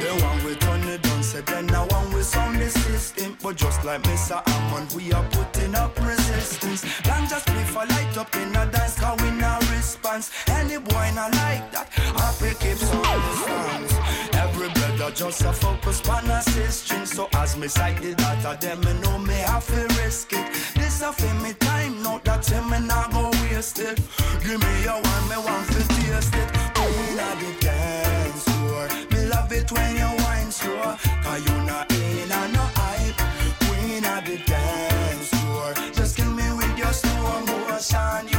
the 0.00 0.10
one 0.24 0.44
we 0.44 0.54
turn 0.56 1.00
down, 1.02 1.22
say 1.22 1.42
then 1.42 1.66
now 1.66 1.86
one 1.86 2.12
we 2.14 2.22
sound 2.22 2.60
the 2.60 2.70
system. 2.70 3.36
But 3.42 3.56
just 3.56 3.84
like 3.84 4.02
Mr. 4.02 4.42
Hammond, 4.48 4.92
we 4.94 5.12
are 5.12 5.24
putting 5.30 5.74
up 5.74 5.98
resistance. 6.46 6.84
Can't 7.02 7.28
just 7.28 7.46
play 7.46 7.64
for 7.64 7.84
light 7.86 8.16
up 8.16 8.34
in 8.36 8.54
a 8.56 8.66
dance, 8.66 8.98
cause 8.98 9.20
we 9.22 9.30
no 9.32 9.58
response. 9.72 10.30
Any 10.48 10.78
boy 10.78 11.10
not 11.14 11.32
like 11.34 11.70
that, 11.72 11.88
I 11.96 12.20
happy 12.20 12.54
keep 12.60 12.78
some 12.78 13.02
distance. 13.26 13.92
Every 14.34 14.68
brother 14.70 15.10
just 15.14 15.42
a 15.42 15.52
focus 15.52 16.08
on 16.08 16.30
assisting. 16.30 17.06
So 17.06 17.28
as 17.34 17.56
me 17.56 17.68
cite 17.68 18.00
the 18.02 18.14
data, 18.14 18.58
them 18.60 18.80
me 18.80 18.92
know 19.00 19.18
me 19.18 19.34
have 19.34 19.66
to 19.66 19.82
risk 20.02 20.32
it. 20.32 20.46
This 20.74 21.02
a 21.02 21.12
for 21.12 21.34
me 21.42 21.52
time, 21.54 22.02
not 22.02 22.24
that 22.24 22.46
him 22.46 22.70
me 22.70 22.80
not 22.86 23.12
go 23.12 23.30
waste 23.42 23.78
it. 23.78 23.98
Give 24.44 24.60
me 24.60 24.82
your 24.84 25.00
one, 25.00 25.24
me 25.30 25.38
want 25.46 25.66
to 25.72 25.82
taste 25.96 26.34
it. 26.34 26.48
Queen 26.74 27.18
of 27.28 27.36
the 27.42 27.50
dance 27.60 28.44
floor, 28.44 28.88
me 29.12 29.26
love 29.28 29.52
it 29.52 29.70
when 29.72 29.96
you 29.96 30.10
wine 30.24 30.50
slow. 30.50 30.96
Cause 31.24 31.42
you 31.46 31.56
not 31.64 31.90
in 31.92 32.30
and 32.30 32.52
no 32.52 32.64
hype. 32.78 33.18
Queen 33.64 34.04
of 34.04 34.24
the 34.24 34.36
dance 34.44 34.75
Russian, 37.76 38.35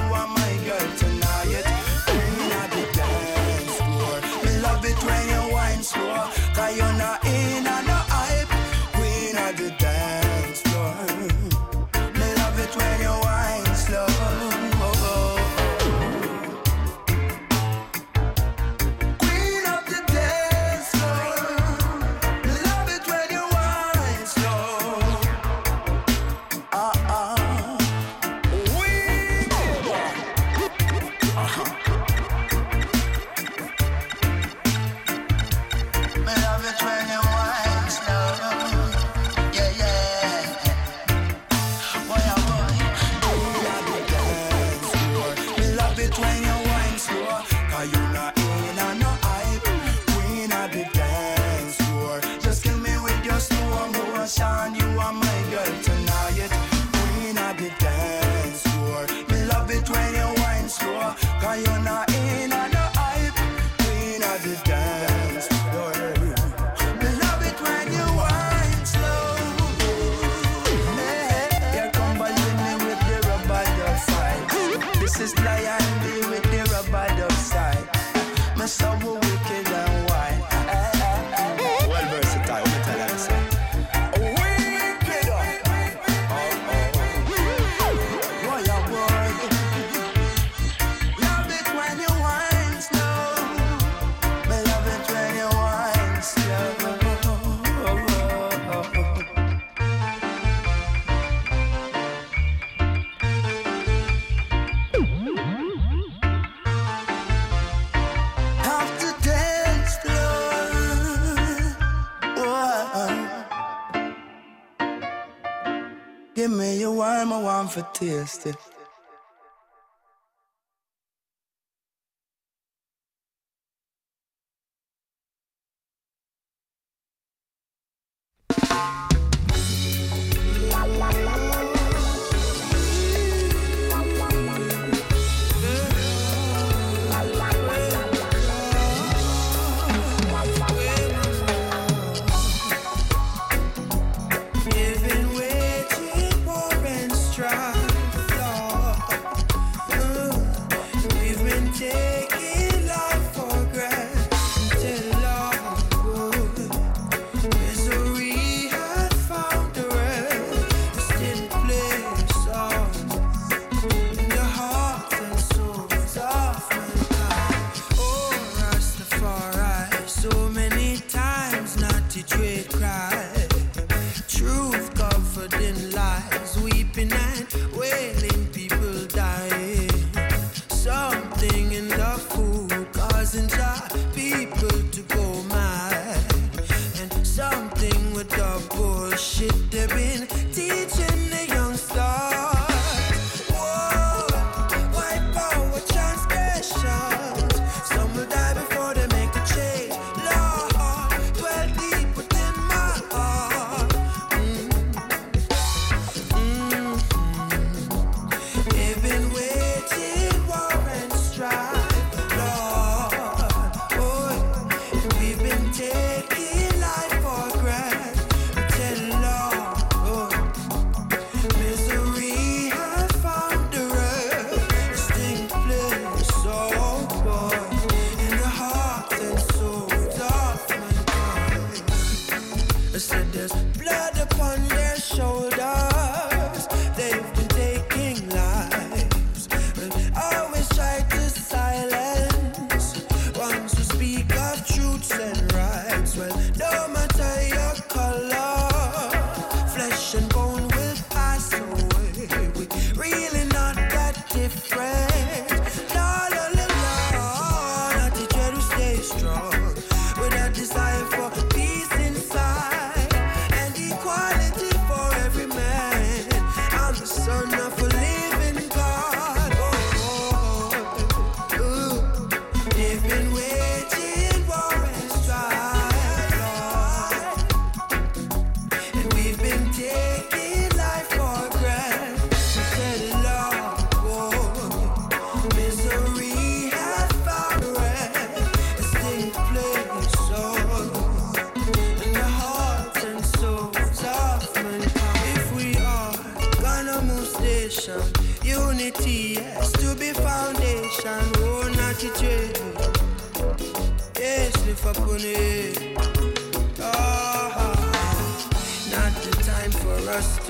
you 116.62 116.92
warm, 116.92 117.34
I 117.34 117.42
want 117.42 117.72
for 117.72 117.88
taste 117.94 118.48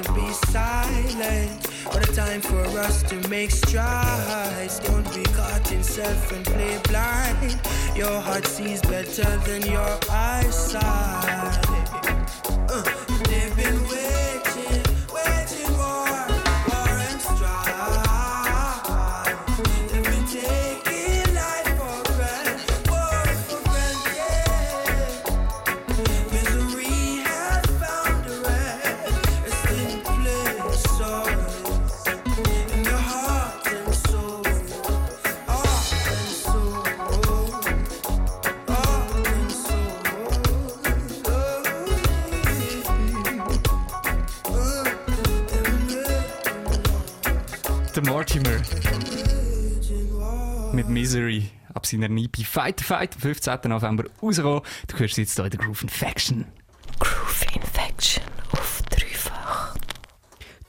to 0.04 0.14
be 0.14 0.32
silent, 0.52 1.68
but 1.86 2.08
a 2.08 2.14
time 2.14 2.40
for 2.40 2.62
us 2.80 3.02
to 3.02 3.16
make 3.30 3.50
strides. 3.50 4.80
Don't 4.80 5.04
be 5.16 5.24
caught 5.34 5.72
in 5.72 5.82
self 5.82 6.32
and 6.32 6.46
play 6.46 6.80
blind. 6.84 7.60
Your 7.96 8.22
heart 8.22 8.46
sees 8.46 8.80
better 8.82 9.38
than 9.38 9.64
your 9.64 10.00
eyesight. 10.12 11.67
Seiner 51.90 52.10
EP 52.10 52.46
Fight 52.46 52.82
Fight 52.82 53.16
am 53.16 53.22
15. 53.22 53.60
November 53.66 54.06
rausgekommen. 54.22 54.62
Du 54.88 55.00
hörst 55.00 55.18
jetzt 55.18 55.36
hier 55.36 55.46
in 55.46 55.52
der 55.52 55.60
Groove 55.60 55.84
Infection. 55.84 56.46
Groove 57.00 57.46
Infection 57.56 58.24
auf 58.52 58.82
dreifach. 58.90 59.76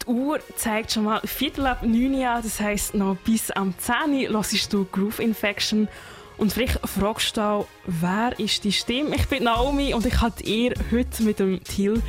Die 0.02 0.06
Uhr 0.06 0.38
zeigt 0.56 0.92
schon 0.92 1.04
mal 1.04 1.20
Viertel 1.24 1.66
ab 1.66 1.82
9 1.82 2.14
Uhr, 2.14 2.40
das 2.42 2.60
heisst 2.60 2.94
noch 2.94 3.16
bis 3.24 3.50
am 3.50 3.74
10 3.78 4.30
Uhr 4.30 4.34
hörst 4.34 4.72
du 4.72 4.84
Groove 4.84 5.18
Infection. 5.18 5.88
Und 6.36 6.52
vielleicht 6.52 6.78
fragst 6.88 7.36
du 7.36 7.40
auch, 7.40 7.68
wer 7.86 8.38
ist 8.38 8.62
die 8.62 8.70
Stimme? 8.72 9.16
Ich 9.16 9.26
bin 9.26 9.42
Naomi 9.44 9.92
und 9.94 10.06
ich 10.06 10.20
hatte 10.20 10.44
ihr 10.44 10.72
heute 10.92 11.24
mit 11.24 11.40
dem 11.40 11.62
Till 11.64 12.00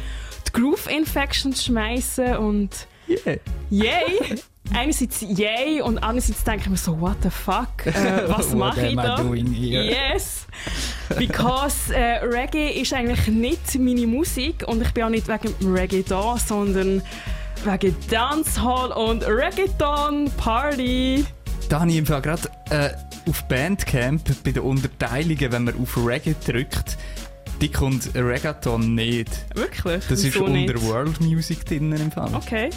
die 0.47 0.51
Groove 0.51 0.87
Infection 0.87 1.51
zu 1.53 1.63
schmeißen 1.65 2.37
und 2.37 2.87
Yeah. 3.07 3.37
yay! 3.71 4.35
Einerseits 4.73 5.21
yay 5.21 5.81
und 5.81 5.97
andererseits 5.97 6.43
denke 6.43 6.63
ich 6.65 6.69
mir 6.69 6.77
so, 6.77 6.99
what 6.99 7.17
the 7.23 7.29
fuck? 7.29 7.85
Äh, 7.85 8.23
was 8.27 8.53
mache 8.53 8.87
ich 8.87 8.95
da? 8.95 9.21
Yes! 9.23 10.45
Because 11.17 11.93
äh, 11.93 12.23
Reggae 12.23 12.69
ist 12.81 12.93
eigentlich 12.93 13.27
nicht 13.27 13.79
meine 13.79 14.05
Musik 14.05 14.63
und 14.67 14.81
ich 14.81 14.93
bin 14.93 15.05
auch 15.05 15.09
nicht 15.09 15.27
wegen 15.27 15.73
Reggae 15.73 16.03
da, 16.07 16.37
sondern 16.37 17.01
wegen 17.63 17.95
Dancehall 18.09 18.91
und 18.91 19.23
Reggaeton 19.27 20.29
Party. 20.37 21.25
Da 21.67 21.81
habe 21.81 21.91
ich 21.91 21.97
im 21.97 22.05
Fall 22.05 22.21
gerade 22.21 22.49
äh, 22.69 22.89
auf 23.27 23.43
Bandcamp 23.47 24.43
bei 24.43 24.51
den 24.51 24.63
Unterteilungen, 24.63 25.51
wenn 25.51 25.63
man 25.63 25.81
auf 25.81 25.97
Reggae 25.97 26.35
drückt, 26.45 26.97
die 27.61 27.69
kommt 27.71 28.09
Reggaeton 28.15 28.95
nicht. 28.95 29.29
Wirklich? 29.55 30.03
Das 30.07 30.19
ist 30.19 30.35
Wieso 30.35 30.45
unter 30.45 30.73
nicht? 30.73 30.81
World 30.83 31.19
Music 31.21 31.65
drin 31.65 31.91
im 31.91 32.11
Fall. 32.11 32.33
Okay. 32.33 32.69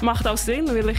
macht 0.00 0.26
auch 0.26 0.36
Sinn, 0.36 0.66
weil 0.68 0.90
ich 0.90 0.98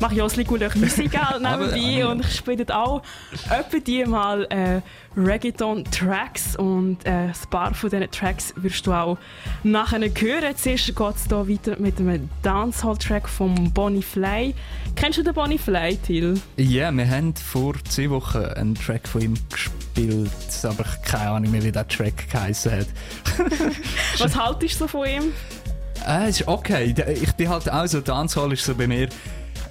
mache 0.00 0.14
ja 0.16 0.24
auch 0.24 0.32
ein 0.36 0.44
bisschen 0.44 0.80
Musik 0.80 1.12
nebenbei 1.12 2.04
Aber, 2.04 2.12
und 2.12 2.20
ich 2.24 2.36
spiele 2.36 2.64
dort 2.64 2.72
auch 2.72 3.02
etwa 3.50 3.78
die 3.78 4.04
mal 4.04 4.46
äh, 4.50 4.80
Reggaeton-Tracks 5.16 6.56
und 6.56 7.04
äh, 7.04 7.10
ein 7.10 7.32
paar 7.50 7.74
von 7.74 7.90
diesen 7.90 8.10
Tracks 8.10 8.54
wirst 8.56 8.86
du 8.86 8.92
auch 8.92 9.18
nachher 9.62 10.00
hören. 10.00 10.56
Zuerst 10.56 10.86
geht 10.86 11.16
es 11.16 11.26
hier 11.28 11.48
weiter 11.48 11.76
mit 11.78 11.98
einem 11.98 12.28
Dancehall-Track 12.42 13.28
von 13.28 13.72
Bonnie 13.72 14.02
Fly. 14.02 14.54
Kennst 14.94 15.18
du 15.18 15.22
den 15.22 15.34
Bonnie 15.34 15.58
Fly, 15.58 15.96
Till? 15.96 16.40
Ja, 16.56 16.92
wir 16.92 17.08
haben 17.08 17.34
vor 17.34 17.74
zwei 17.88 18.10
Wochen 18.10 18.38
einen 18.38 18.74
Track 18.74 19.08
von 19.08 19.20
ihm 19.20 19.34
gespielt, 19.50 20.30
aber 20.62 20.84
ich 20.84 21.10
keine 21.10 21.30
Ahnung 21.30 21.50
mehr, 21.50 21.62
wie 21.62 21.72
der 21.72 21.86
Track 21.88 22.30
geheißen 22.30 22.72
hat. 22.72 22.86
Was 24.18 24.36
haltest 24.36 24.74
du 24.74 24.78
so 24.84 24.88
von 24.88 25.06
ihm? 25.06 25.32
Äh, 26.06 26.30
ist 26.30 26.46
okay. 26.46 26.94
Ich 27.20 27.32
bin 27.32 27.48
halt 27.48 27.70
auch 27.70 27.86
so, 27.86 28.00
Dancehall 28.00 28.52
ist 28.52 28.64
so 28.64 28.74
bei 28.74 28.86
mir, 28.86 29.08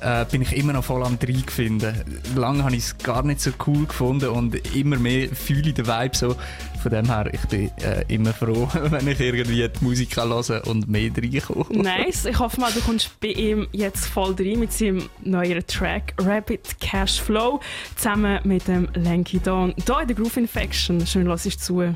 äh, 0.01 0.25
bin 0.29 0.41
ich 0.41 0.55
immer 0.55 0.73
noch 0.73 0.83
voll 0.83 1.03
am 1.03 1.17
Dreieck 1.19 1.51
finden. 1.51 1.93
Lange 2.35 2.63
habe 2.63 2.75
ich 2.75 2.83
es 2.83 2.97
gar 2.97 3.23
nicht 3.23 3.41
so 3.41 3.51
cool 3.65 3.85
gefunden 3.85 4.29
und 4.29 4.55
immer 4.75 4.97
mehr 4.97 5.29
fühle 5.29 5.69
ich 5.69 5.75
den 5.75 5.87
Vibe 5.87 6.15
so. 6.15 6.35
Von 6.81 6.91
dem 6.91 7.05
her, 7.05 7.29
ich 7.33 7.41
bin 7.47 7.71
äh, 7.77 8.05
immer 8.07 8.33
froh, 8.33 8.69
wenn 8.73 9.07
ich 9.07 9.19
irgendwie 9.19 9.67
die 9.67 9.83
Musik 9.83 10.11
kann 10.11 10.29
hören 10.29 10.61
und 10.65 10.87
mehr 10.87 11.11
reinkomme. 11.15 11.65
Nice. 11.69 12.25
Ich 12.25 12.39
hoffe 12.39 12.59
mal, 12.59 12.71
du 12.71 12.81
kommst 12.81 13.19
bei 13.19 13.29
ihm 13.29 13.67
jetzt 13.71 14.05
voll 14.05 14.35
rein 14.39 14.59
mit 14.59 14.71
seinem 14.71 15.09
neuen 15.23 15.65
Track 15.65 16.13
Rapid 16.19 16.79
Cash 16.79 17.21
Flow 17.21 17.59
zusammen 17.95 18.39
mit 18.43 18.67
dem 18.67 18.87
Lanky 18.93 19.39
Dawn. 19.39 19.73
Hier 19.85 20.01
in 20.01 20.07
der 20.07 20.15
Groove 20.15 20.37
Infection. 20.37 21.05
Schön, 21.05 21.25
lass 21.25 21.45
ich 21.45 21.59
zu. 21.59 21.95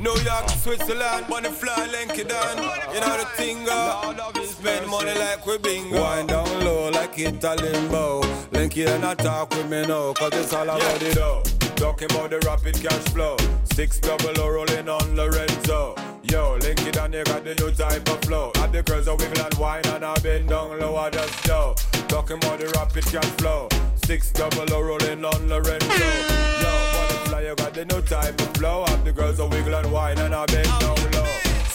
New 0.00 0.14
York, 0.24 0.48
Switzerland, 0.62 1.28
money 1.28 1.50
fly, 1.50 1.86
link 1.90 2.16
it 2.18 2.28
down. 2.28 2.56
You 2.94 3.00
know 3.00 3.16
the 3.18 3.26
thing 3.36 3.64
go. 3.64 4.14
Spend 4.58 4.88
money 4.88 5.14
like 5.14 5.46
we 5.46 5.56
bingo. 5.58 6.00
Wind 6.02 6.30
down 6.30 6.64
low 6.64 6.90
like 6.90 7.16
it 7.16 7.44
a 7.44 7.54
limbo. 7.54 8.22
Link 8.50 8.76
it 8.76 8.88
and 8.88 9.04
I 9.04 9.14
talk 9.14 9.50
with 9.50 9.70
me 9.70 9.86
now, 9.86 10.12
cause 10.14 10.32
it's 10.34 10.52
all 10.52 10.64
about 10.64 11.00
it 11.00 11.14
though. 11.14 11.42
Talking 11.76 12.10
about 12.10 12.30
the 12.30 12.40
rapid 12.40 12.74
cash 12.74 13.04
flow. 13.14 13.36
Six 13.74 14.00
double 14.00 14.40
O 14.40 14.48
rolling 14.48 14.88
on 14.88 15.14
Lorenzo. 15.14 15.94
Yo, 16.24 16.58
link 16.60 16.84
it 16.84 16.96
and 16.96 17.14
you 17.14 17.22
got 17.22 17.44
the 17.44 17.54
new 17.54 17.70
type 17.70 18.08
of 18.08 18.20
flow. 18.24 18.50
Have 18.56 18.72
the 18.72 18.82
girls 18.82 19.06
a 19.06 19.14
wiggle 19.14 19.44
and 19.44 19.54
wine 19.54 19.86
and 19.86 20.04
I 20.04 20.18
bend 20.18 20.48
down 20.48 20.76
low, 20.80 20.96
I 20.96 21.10
just 21.10 21.46
yo. 21.46 21.76
Talking 22.08 22.38
about 22.38 22.58
the 22.58 22.66
rapid 22.74 23.04
cash 23.04 23.30
flow. 23.38 23.68
Six 24.06 24.32
double 24.32 24.74
O 24.74 24.82
rolling 24.82 25.24
on 25.24 25.48
Lorenzo. 25.48 25.86
Yo, 25.86 26.72
butterfly, 26.94 27.42
you 27.42 27.54
got 27.54 27.74
the 27.74 27.84
new 27.84 28.02
type 28.02 28.40
of 28.40 28.56
flow. 28.56 28.84
Have 28.88 29.04
the 29.04 29.12
girls 29.12 29.38
a 29.38 29.46
wiggle 29.46 29.76
and 29.76 29.92
wine 29.92 30.18
and 30.18 30.34
I 30.34 30.44
bend 30.46 30.68
down 30.80 30.96
low. 31.12 31.26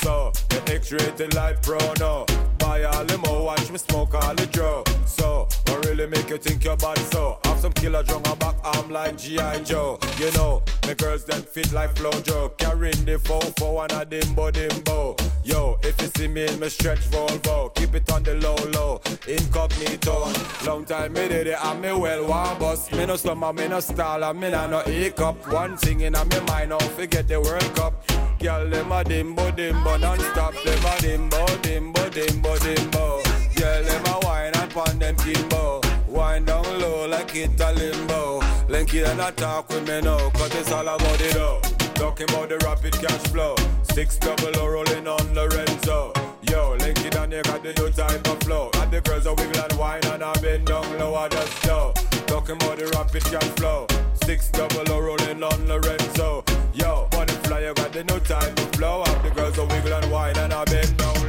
So, 0.02 0.34
the 0.54 0.74
X-rated 0.74 1.34
life 1.36 1.62
pro 1.62 1.80
no. 2.00 2.26
Buy 2.60 2.84
all 2.84 3.06
the 3.06 3.18
more, 3.18 3.46
watch 3.46 3.70
me 3.72 3.78
smoke 3.78 4.14
all 4.14 4.36
the 4.36 4.46
draw. 4.48 4.84
So, 5.06 5.48
I 5.74 5.76
really 5.88 6.06
make 6.06 6.30
you 6.30 6.38
think 6.38 6.64
you're 6.64 6.78
bad 6.78 7.00
so. 7.12 7.40
Have 7.46 7.60
some 7.60 7.74
killer 7.74 8.04
drum 8.04 8.22
on 8.28 8.38
back 8.38 8.56
arm 8.64 8.92
like 8.92 9.18
G.I. 9.18 9.64
Joe. 9.64 9.98
You 10.20 10.32
know, 10.34 10.62
the 10.84 10.94
girls 10.94 11.26
that 11.26 11.50
fit 11.50 11.74
like 11.74 11.98
Flo 11.98 12.12
Joe. 12.22 12.50
Carrying 12.60 13.04
the 13.06 13.18
fofo 13.18 13.82
and 13.82 13.92
a 13.94 14.06
dimbo 14.06 14.52
dimbo. 14.52 15.20
Yo, 15.44 15.80
if 15.82 16.00
you 16.00 16.10
see 16.16 16.28
me 16.28 16.46
in 16.46 16.60
my 16.60 16.68
stretch 16.68 17.00
Volvo, 17.10 17.74
keep 17.74 17.96
it 17.96 18.10
on 18.12 18.22
the 18.22 18.36
low 18.36 18.56
low, 18.74 19.02
incognito. 19.28 20.32
Long 20.64 20.86
time 20.86 21.14
me 21.14 21.28
did 21.28 21.48
it, 21.48 21.58
and 21.62 21.82
me 21.82 21.92
well 21.92 22.28
one 22.28 22.60
bus. 22.60 22.92
Me 22.92 23.06
no 23.08 23.16
slumber, 23.16 23.52
me 23.52 23.68
no 23.68 23.80
stall, 23.80 24.24
and 24.24 24.40
me 24.40 24.52
nah 24.52 24.68
no 24.68 24.80
hiccup. 24.82 25.52
One 25.52 25.76
thing 25.78 26.02
in 26.02 26.14
me 26.14 26.40
mind, 26.48 26.70
don't 26.70 26.84
forget 26.92 27.28
the 27.28 27.42
World 27.42 27.76
Cup. 27.76 28.06
Girl, 28.40 28.70
them 28.70 28.92
a 28.92 29.04
dimbo 29.04 29.52
dimbo 29.52 30.00
non-stop. 30.00 30.54
Them 30.64 30.86
a 30.86 30.96
dimbo 31.02 31.46
dimbo 31.64 32.10
dimbo 32.12 32.58
dimbo. 32.60 33.56
Girl, 33.56 33.84
them 33.84 34.06
a 34.06 34.20
wine 34.26 34.54
pon 34.74 34.98
them 34.98 35.16
kimbo. 35.18 35.82
Wine 36.08 36.46
down 36.46 36.64
low 36.80 37.08
like 37.08 37.36
it 37.36 37.60
a 37.62 37.72
limbo. 37.74 38.42
Link 38.68 38.94
it 38.94 39.08
and 39.08 39.22
a 39.22 39.32
talk 39.32 39.70
with 39.70 39.88
me 39.88 40.02
now, 40.02 40.30
cause 40.32 40.54
it's 40.56 40.72
all 40.72 40.88
about 40.88 41.22
it 41.22 41.34
though. 41.34 41.62
Talking 41.94 42.30
about 42.30 42.50
the 42.50 42.58
rapid 42.66 42.94
cash 42.94 43.24
flow. 43.32 43.56
Six 43.94 44.18
double 44.18 44.58
O 44.60 44.68
rolling 44.68 45.08
on 45.08 45.34
Lorenzo. 45.34 46.12
Yo, 46.50 46.76
Linky 46.78 47.16
and 47.22 47.32
you 47.32 47.44
got 47.44 47.62
the 47.64 47.74
new 47.74 47.90
type 47.92 48.28
of 48.28 48.40
flow. 48.42 48.70
And 48.76 48.92
the 48.92 49.02
girls 49.02 49.28
are 49.28 49.36
wiggle 49.36 49.62
and 49.62 49.74
wine 49.74 50.06
and 50.06 50.24
I 50.24 50.34
bend 50.42 50.68
down 50.68 50.98
low, 50.98 51.16
I 51.16 51.30
just 51.30 51.66
yo. 51.66 51.94
Talking 52.26 52.56
about 52.56 52.78
the 52.80 52.88
rapid 52.96 53.24
cash 53.26 53.52
flow. 53.60 53.88
Six 54.26 54.50
double 54.50 54.92
O 54.92 55.00
rolling 55.00 55.44
on 55.44 55.68
Lorenzo. 55.68 56.44
Yo, 56.74 57.08
butterfly, 57.12 57.62
you 57.62 57.74
got 57.76 57.94
the 57.94 58.04
new 58.04 58.20
type 58.22 58.58
of 58.58 58.72
flow. 58.76 59.04
And 59.06 59.24
the 59.24 59.30
girls 59.36 59.58
are 59.60 59.68
wiggle 59.68 59.94
and 59.94 60.12
wine 60.12 60.38
and 60.38 60.52
I 60.52 60.66
bend 60.66 60.98
down. 60.98 61.23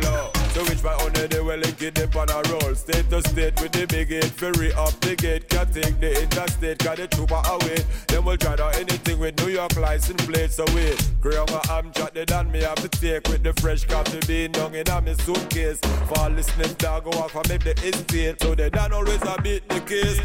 So 0.55 0.63
which 0.67 0.85
by 0.85 0.95
under 0.95 1.27
they 1.27 1.41
will 1.41 1.57
link 1.57 1.83
it 1.83 1.99
up 2.01 2.15
on 2.15 2.31
a 2.31 2.41
roll. 2.49 2.77
State 2.77 3.11
to 3.11 3.21
state 3.23 3.61
with 3.61 3.73
the 3.73 3.87
big 3.89 4.13
eight, 4.13 4.27
ferry 4.27 4.73
up 4.75 4.95
the 5.01 5.17
gate. 5.17 5.49
Can't 5.49 5.75
take 5.75 5.99
the 5.99 6.23
interstate, 6.23 6.79
got 6.79 6.97
the 6.97 7.09
trooper 7.09 7.43
away. 7.45 7.79
Then 8.07 8.25
we'll 8.25 8.37
try 8.37 8.55
to 8.55 8.67
anything 8.77 9.19
with 9.19 9.37
New 9.41 9.51
York 9.51 9.77
license 9.77 10.25
plates 10.25 10.61
away. 10.61 10.95
Growing 11.21 11.49
I'm 11.69 11.91
chatted 11.91 12.31
and 12.31 12.53
me 12.53 12.61
have 12.61 12.77
to 12.77 12.89
take 12.89 13.27
with 13.27 13.43
the 13.43 13.53
fresh 13.55 13.85
coffee 13.85 14.21
bean 14.29 14.53
down 14.53 14.77
in 14.77 14.89
a 14.89 15.03
me 15.03 15.15
suitcase. 15.15 15.81
For 15.81 16.31
listening 16.31 16.75
dog 16.79 17.11
go 17.11 17.11
off 17.19 17.35
and 17.35 17.49
make 17.49 17.65
the 17.65 17.75
estate. 17.85 18.41
So 18.41 18.55
they 18.55 18.71
don't 18.71 18.93
always 18.93 19.23
a 19.23 19.43
beat 19.43 19.69
the 19.69 19.81
case. 19.81 20.21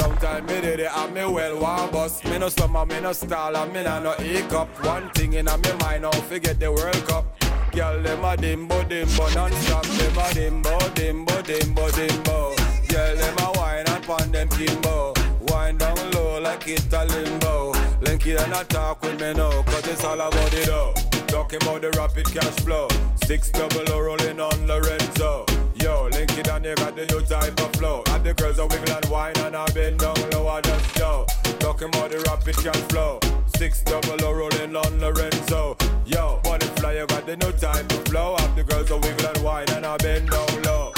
Long 0.00 0.16
time 0.16 0.46
me 0.46 0.60
did 0.62 0.80
it 0.80 0.90
and 0.92 1.14
me 1.14 1.24
well 1.26 1.60
one 1.60 1.92
bus. 1.92 2.24
Me 2.24 2.38
no 2.38 2.48
summer, 2.48 2.84
me 2.84 2.98
no 3.00 3.12
stall 3.12 3.56
and 3.56 3.72
me 3.72 3.84
nah 3.84 4.00
no 4.00 4.14
hiccup. 4.14 4.68
One 4.84 5.10
thing 5.10 5.34
in 5.34 5.44
me 5.44 5.72
mind, 5.78 6.02
don't 6.02 6.24
forget 6.24 6.58
the 6.58 6.72
World 6.72 7.06
Cup. 7.06 7.41
Girl, 7.72 8.02
them 8.02 8.22
a 8.22 8.36
dimbo 8.36 8.84
dimbo 8.84 9.34
non-stop. 9.34 9.84
Them 9.84 10.18
a 10.18 10.28
dimbo 10.34 10.78
dimbo 10.94 11.42
dimbo 11.42 11.88
dimbo. 11.90 12.88
Girl, 12.88 13.16
them 13.16 13.36
a 13.38 13.52
wine 13.58 13.86
and 13.86 14.04
pon 14.04 14.30
them 14.30 14.48
kimbo. 14.50 15.14
Wine 15.48 15.78
down 15.78 16.10
low 16.10 16.38
like 16.38 16.68
it 16.68 16.92
a 16.92 17.04
limbo. 17.06 17.72
Link 18.02 18.26
it 18.26 18.38
and 18.40 18.52
a 18.52 18.62
talk 18.64 19.00
with 19.00 19.18
me 19.18 19.32
now, 19.32 19.62
cause 19.62 19.86
it's 19.86 20.04
all 20.04 20.20
about 20.20 20.52
it 20.52 20.66
though. 20.66 20.92
Talking 21.28 21.62
about 21.62 21.80
the 21.80 21.90
rapid 21.96 22.26
cash 22.26 22.60
flow. 22.60 22.88
Six 23.24 23.50
double 23.50 23.90
O 23.90 24.00
rolling 24.00 24.38
on 24.38 24.66
Lorenzo. 24.66 25.46
Yo, 25.74 26.10
link 26.12 26.36
it 26.36 26.48
and 26.48 26.64
you 26.66 26.74
got 26.74 26.94
the 26.94 27.06
new 27.06 27.22
type 27.22 27.58
of 27.58 27.72
flow. 27.76 28.02
And 28.08 28.22
the 28.22 28.34
girls 28.34 28.58
are 28.58 28.68
wiggle 28.68 28.94
and 28.94 29.06
wine 29.06 29.38
and 29.38 29.56
I 29.56 29.64
bend 29.72 30.00
down 30.00 30.16
low, 30.30 30.46
I 30.46 30.60
just 30.60 30.98
yo. 30.98 31.26
Talking 31.62 31.88
about 31.88 32.10
the 32.10 32.18
rapid 32.26 32.56
cash 32.56 32.82
flow. 32.90 33.20
Six 33.56 33.82
double 33.84 34.24
O 34.24 34.32
rolling 34.32 34.74
on 34.74 35.00
Lorenzo. 35.00 35.76
Yo, 36.04 36.40
butterfly, 36.42 36.94
you 36.94 37.06
got 37.06 37.24
the 37.24 37.36
new 37.36 37.52
type 37.52 37.88
of 37.92 38.04
flow. 38.08 38.34
And 38.36 38.56
the 38.56 38.64
girls 38.64 38.90
are 38.90 38.98
wiggle 38.98 39.26
and 39.28 39.44
wine 39.44 39.70
and 39.70 39.86
I 39.86 39.96
bend 39.98 40.28
down 40.28 40.62
low. 40.64 40.92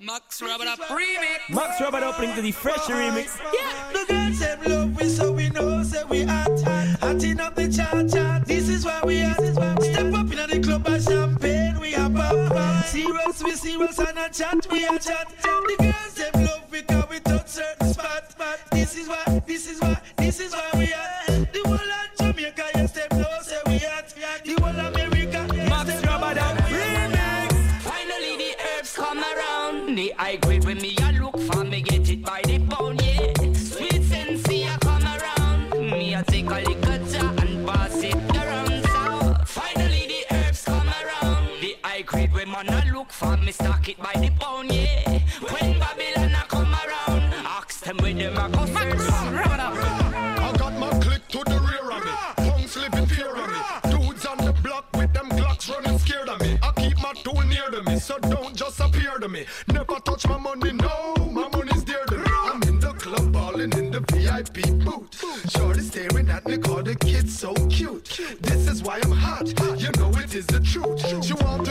Max 0.00 0.40
Rubber 0.40 0.64
Up 0.64 0.78
Remix. 0.80 1.50
Max 1.50 1.80
Rubber 1.82 1.98
Up 1.98 2.18
link 2.18 2.34
to 2.34 2.40
the 2.40 2.52
fresh 2.52 2.86
remix. 2.88 3.38
Yeah, 3.52 3.92
the 3.92 4.04
girls 4.10 4.38
them 4.38 4.60
love 4.64 5.00
we 5.00 5.08
so 5.08 5.32
we 5.32 5.50
know 5.50 5.82
say 5.82 6.02
we 6.04 6.22
are 6.22 6.28
hot, 6.28 6.98
hotting 7.00 7.40
up 7.40 7.54
the 7.54 7.68
chart 7.68 8.10
chart. 8.10 8.46
This 8.46 8.70
is 8.70 8.86
why 8.86 9.00
we 9.04 9.20
at. 9.20 9.36
Step 9.36 10.14
up 10.14 10.32
in 10.32 10.50
the 10.50 10.60
club 10.64 10.86
and 10.88 11.02
champagne 11.02 11.78
we 11.78 11.94
are 11.94 12.08
pop 12.08 12.52
pop. 12.52 12.84
Serious 12.86 13.42
we 13.44 13.52
serious 13.52 13.98
and 13.98 14.18
a 14.18 14.30
chat 14.30 14.66
we 14.70 14.84
a 14.84 14.98
chat. 14.98 15.30
The 15.42 15.76
girls 15.78 16.14
them 16.14 16.33
This 18.84 18.98
is 18.98 19.08
why, 19.08 19.42
this 19.46 19.66
is 19.70 19.80
why, 19.80 19.96
this 20.18 20.40
is 20.40 20.52
why 20.52 20.70
we 20.74 20.92
at. 20.92 21.50
The 21.54 21.60
whole 21.64 21.74
of 21.74 22.18
Jamaica 22.18 22.64
yes 22.74 22.92
them 22.92 23.18
know 23.18 23.40
say 23.40 23.58
we 23.66 23.76
at. 23.76 24.14
The 24.44 24.52
whole 24.60 24.78
of 24.78 24.94
America 24.94 25.46
yes 25.54 25.70
Max 25.70 25.86
them 25.86 26.02
know 26.02 26.12
Rubber 26.12 26.34
say 26.34 26.40
Up 26.40 26.70
we 26.70 26.76
at. 26.76 27.10
remix. 27.10 27.80
Finally 27.80 28.36
the 28.36 28.54
herbs 28.76 28.94
come 28.94 29.24
around. 29.24 29.96
The 29.96 30.12
high 30.18 30.36
grade 30.36 30.64
when 30.66 30.76
me 30.82 30.96
look 31.18 31.40
for 31.40 31.64
me 31.64 31.80
get 31.80 32.10
it 32.10 32.22
by 32.22 32.42
the 32.44 32.58
pound, 32.58 33.00
yeah. 33.00 33.32
Sweet 33.54 34.02
sensei 34.02 34.68
come 34.82 35.02
around. 35.02 35.70
Me 35.90 36.14
take 36.26 36.50
a 36.50 36.60
little 36.60 37.06
jar 37.10 37.34
and 37.38 37.66
pass 37.66 38.02
it 38.02 38.14
around. 38.36 38.84
So 38.84 39.44
finally 39.46 40.06
the 40.08 40.36
herbs 40.36 40.62
come 40.62 40.90
around. 40.90 41.48
The 41.62 41.74
high 41.82 42.02
grade 42.02 42.34
when 42.34 42.50
man 42.50 42.66
look 42.92 43.10
for 43.10 43.34
me 43.38 43.50
stock 43.50 43.88
it 43.88 43.96
by 43.96 44.12
the 44.20 44.28
pound, 44.38 44.70
yeah. 44.70 44.93
Ask 48.14 48.34
them 48.34 48.36
a 48.36 48.56
go 48.56 48.66
first. 48.66 49.10
I 49.10 50.56
got 50.58 50.78
my 50.78 50.90
click 51.00 51.26
to 51.28 51.38
the 51.38 51.60
rear 51.60 51.90
of 51.90 52.04
me. 52.04 52.50
Punks 52.50 52.76
living 52.76 53.06
fear 53.06 53.34
of 53.34 53.48
me. 53.48 53.90
Dudes 53.90 54.26
on 54.26 54.38
the 54.38 54.52
block 54.62 54.86
with 54.94 55.12
them 55.12 55.28
Glocks 55.30 55.70
running 55.70 55.98
scared 55.98 56.28
of 56.28 56.40
me. 56.40 56.58
I 56.62 56.72
keep 56.72 56.98
my 57.00 57.12
tool 57.22 57.42
near 57.42 57.70
to 57.70 57.82
me, 57.82 57.98
so 57.98 58.18
don't 58.18 58.54
just 58.54 58.80
appear 58.80 59.18
to 59.18 59.28
me. 59.28 59.46
Never 59.68 59.98
touch 60.00 60.26
my 60.28 60.38
money, 60.38 60.72
no, 60.72 61.14
my 61.30 61.48
money's 61.48 61.84
dear 61.84 62.04
to 62.06 62.18
me. 62.18 62.24
I'm 62.26 62.62
in 62.64 62.80
the 62.80 62.92
club 62.92 63.32
balling 63.32 63.72
in 63.72 63.90
the 63.90 64.00
VIP 64.00 64.84
booth. 64.84 65.50
Shorty 65.50 65.80
staring 65.80 66.28
at 66.28 66.46
me, 66.46 66.58
call 66.58 66.82
the 66.82 66.94
kid 66.94 67.30
so 67.30 67.54
cute. 67.68 68.20
This 68.40 68.68
is 68.68 68.82
why 68.82 69.00
I'm 69.02 69.12
hot, 69.12 69.48
you 69.80 69.90
know 69.98 70.10
it 70.18 70.34
is 70.34 70.46
the 70.46 70.60
truth. 70.60 71.24
She 71.24 71.32
want 71.34 71.63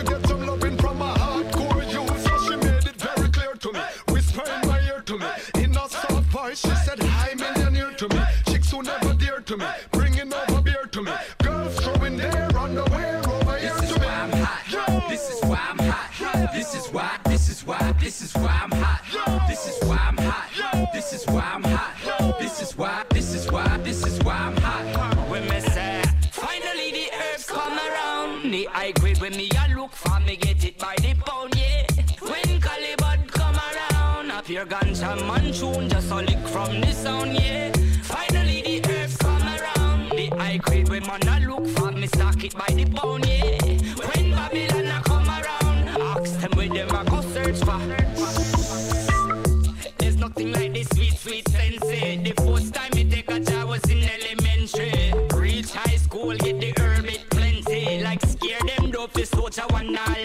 me, 9.64 9.70
bringing 9.92 10.34
over 10.34 10.62
beer 10.62 10.86
to 10.92 11.02
me. 11.02 11.12
Girls 11.44 11.80
throwing 11.80 12.18
their 12.18 12.50
underwear 12.58 13.22
over 13.30 13.58
here 13.58 13.74
This 13.74 13.84
is 13.84 13.94
to 13.94 14.00
me. 14.00 14.06
why 14.06 14.14
I'm 14.14 14.32
hot. 14.32 15.10
This 15.10 15.30
is 15.32 15.44
why 15.44 15.60
I'm 15.70 15.80
hot. 15.80 16.54
This 16.54 16.76
is 16.76 16.88
why 16.94 17.18
This 17.26 17.50
is 17.50 17.66
why, 17.66 17.92
this 18.00 18.22
is 18.22 18.34
why 18.36 18.60
I'm 18.64 18.72
hot. 18.72 19.48
This 19.48 19.68
is 19.68 19.84
why 19.88 19.98
I'm 19.98 20.18
hot. 20.18 20.94
This 20.94 21.14
is 21.14 21.26
why 21.28 21.42
I'm 21.54 21.64
hot. 21.64 22.40
This 22.40 22.62
is 22.62 22.78
why, 22.78 23.04
this 23.10 23.34
is 23.34 23.52
why, 23.52 23.78
this 23.84 24.06
is 24.06 24.24
why 24.24 24.36
I'm 24.36 24.58
hot. 24.58 25.30
When 25.30 25.44
me 25.50 25.60
say, 25.60 26.02
finally 26.32 26.92
the 26.92 27.08
herbs 27.14 27.46
come 27.46 27.78
around. 27.78 28.52
The 28.52 28.66
high 28.72 28.92
grade 28.92 29.20
when 29.20 29.36
me 29.36 29.50
a 29.58 29.76
look 29.76 29.92
for 29.94 30.20
me 30.22 30.36
get 30.36 30.64
it 30.64 30.78
by 30.78 30.96
the 30.98 31.14
pound, 31.26 31.56
yeah. 31.56 31.86
When 32.22 32.60
Calibut 32.62 33.28
come 33.30 33.56
around, 33.56 34.32
up 34.32 34.48
your 34.50 34.66
ganja 34.66 35.16
man 35.28 35.52
tune 35.54 35.90
just 35.90 36.12
a 36.12 36.16
lick 36.16 36.40
from 36.48 36.82
the 36.82 36.92
sound, 36.92 37.34
yeah. 37.34 37.73
When 40.62 41.06
man 41.08 41.28
a 41.28 41.48
look 41.48 41.68
for 41.70 41.92
me 41.92 42.06
stock 42.08 42.44
it 42.44 42.54
by 42.54 42.66
the 42.68 42.86
pound, 42.86 43.26
yeah. 43.26 43.58
When 43.98 44.32
Babylon 44.32 44.86
a 44.86 45.02
come 45.04 45.28
around, 45.28 45.90
ask 45.90 46.40
them 46.40 46.52
where 46.52 46.70
them 46.70 46.90
a 46.90 47.04
go 47.10 47.22
search 47.22 47.60
for. 47.60 47.80
There's 49.98 50.18
nothing 50.18 50.52
like 50.52 50.74
this 50.74 50.90
sweet, 50.90 51.18
sweet 51.18 51.50
sensei. 51.50 52.18
The 52.18 52.34
first 52.44 52.74
time 52.74 52.92
me 52.94 53.10
take 53.10 53.32
a 53.32 53.40
job 53.40 53.70
was 53.70 53.84
in 53.90 54.04
elementary. 54.04 55.14
Reach 55.36 55.72
high 55.72 55.98
school, 55.98 56.36
get 56.36 56.60
the 56.60 56.74
herb 56.80 57.06
it 57.06 57.28
plenty. 57.32 58.04
Like 58.04 58.22
scare 58.22 58.60
them 58.68 58.92
dope, 58.92 59.14
the 59.14 59.26
soldier 59.26 59.66
one 59.70 59.94
not 59.94 60.23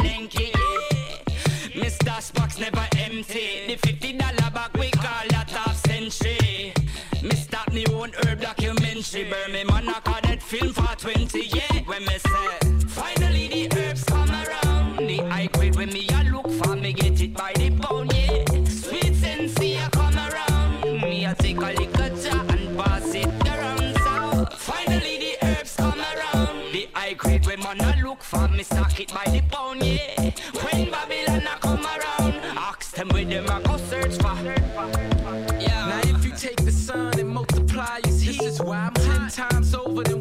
documentary. 8.99 9.31
Burn 9.31 9.53
me 9.53 9.65
man 9.65 9.89
I 9.89 10.01
call 10.01 10.21
that 10.23 10.43
film 10.43 10.73
for 10.73 10.97
20 10.97 11.47
yeah. 11.47 11.81
When 11.87 12.05
me 12.05 12.19
say, 12.19 12.87
finally 12.89 13.49
the 13.49 13.79
herbs 13.79 14.05
come 14.05 14.31
around. 14.31 14.97
The 14.97 15.19
high 15.29 15.47
grade 15.47 15.77
when 15.77 15.93
me 15.93 16.09
a 16.13 16.25
look 16.31 16.51
for 16.51 16.77
me 16.77 16.93
get 16.93 17.21
it 17.21 17.35
by 17.35 17.53
the 17.55 17.71
pound 17.71 18.13
yeah. 18.13 18.45
Sweet 18.65 19.15
sensei 19.15 19.77
a 19.77 19.89
come 19.91 20.17
around. 20.17 21.01
Me 21.03 21.25
a 21.25 21.35
take 21.35 21.57
a 21.57 21.73
liquor 21.73 22.11
jar 22.23 22.45
and 22.49 22.79
pass 22.79 23.15
it 23.15 23.27
around. 23.47 23.95
So 24.05 24.57
finally 24.57 25.19
the 25.19 25.47
herbs 25.47 25.77
come 25.77 26.01
around. 26.01 26.73
The 26.73 26.89
high 26.95 27.15
grade 27.15 27.47
when 27.47 27.61
man 27.61 27.81
a 27.81 28.03
look 28.03 28.23
for 28.23 28.49
me 28.49 28.63
stock 28.63 28.99
it 29.01 29.13
by 29.13 29.25
the 29.27 29.43
pound 29.51 29.85
yeah. 29.85 30.31
When 30.63 30.91
Babylon 30.91 31.47
a 31.47 31.59
come 31.61 31.87
around, 31.87 32.35
ask 32.57 32.95
them 32.95 33.09
where 33.11 33.25
them 33.25 33.47
a 33.47 33.61
go 33.63 33.77
search 33.77 34.17
for. 34.17 34.98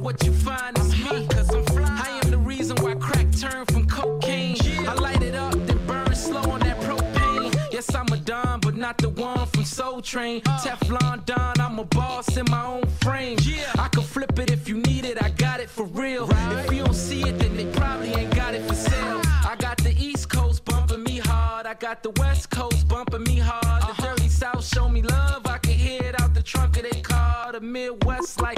What 0.08 0.24
you 0.24 0.32
find 0.32 0.78
is 0.78 0.91
me. 1.03 1.28
Cause 1.28 1.53
I'm 1.53 1.66
fly. 1.66 2.01
I 2.05 2.10
am 2.24 2.32
the 2.32 2.38
reason 2.38 2.78
why 2.78 2.95
crack 2.95 3.28
turned 3.34 3.70
from 3.74 3.86
cocaine. 3.88 4.55
I 4.88 4.93
light 4.93 5.22
it 5.22 5.36
up, 5.36 5.53
then 5.68 5.80
burn 5.86 6.16
slow 6.16 6.49
on 6.49 6.62
that 6.62 6.80
propane. 6.80 7.53
Yes, 7.74 7.93
I'm 7.93 8.08
a 8.14 8.18
Don, 8.18 8.62
but 8.62 8.78
not 8.78 8.97
the 8.99 9.10
one 9.10 9.45
from 9.47 9.66
Soul 9.66 10.01
Train. 10.01 10.41
Uh. 10.45 10.60
Teflon 10.64 11.26
Don, 11.26 11.60
I'm 11.60 11.78
a 11.78 11.84
boss 11.84 12.38
in 12.38 12.45
my 12.49 12.66
own 12.66 12.86
frame. 13.01 13.38
I 13.78 13.89
can 13.89 14.03
flip 14.03 14.39
it 14.39 14.49
if 14.49 14.70
you 14.70 14.78
need 14.78 15.03
it, 15.03 15.22
I 15.22 15.30
got 15.32 15.60
it 15.60 15.70
for 15.70 15.86
real. 15.88 16.26
If 16.32 16.72
you 16.72 16.86
don't 16.86 16.93
see 16.93 17.24
it, 17.24 17.38
then 17.38 17.58
they 17.58 17.66
probably 17.78 18.12
ain't 18.14 18.34
got 18.34 18.55
it 18.55 18.64
for 18.66 18.76
sale. 18.76 19.22
Ah. 19.26 19.51
I 19.51 19.55
got 19.58 19.78
the 19.80 19.91
East 19.91 20.30
Coast 20.30 20.64
bumping 20.64 21.03
me 21.03 21.18
hard. 21.18 21.66
I 21.66 21.74
got 21.74 22.01
the 22.01 22.12
West 22.22 22.49
Coast 22.49 22.88
bumping 22.88 23.24
me 23.24 23.39
hard. 23.39 23.82
The 23.84 23.91
uh-huh. 23.91 24.16
dirty 24.16 24.30
South 24.30 24.66
show 24.66 24.88
me 24.88 25.01
love. 25.01 25.45
I 25.47 25.58
can 25.58 25.74
hear 25.74 26.01
it 26.01 26.22
out 26.22 26.34
the 26.34 26.43
trunk 26.43 26.78
of 26.78 26.84
their 26.84 27.01
car. 27.01 27.51
The 27.51 27.60
Midwest, 27.60 28.41
like, 28.41 28.57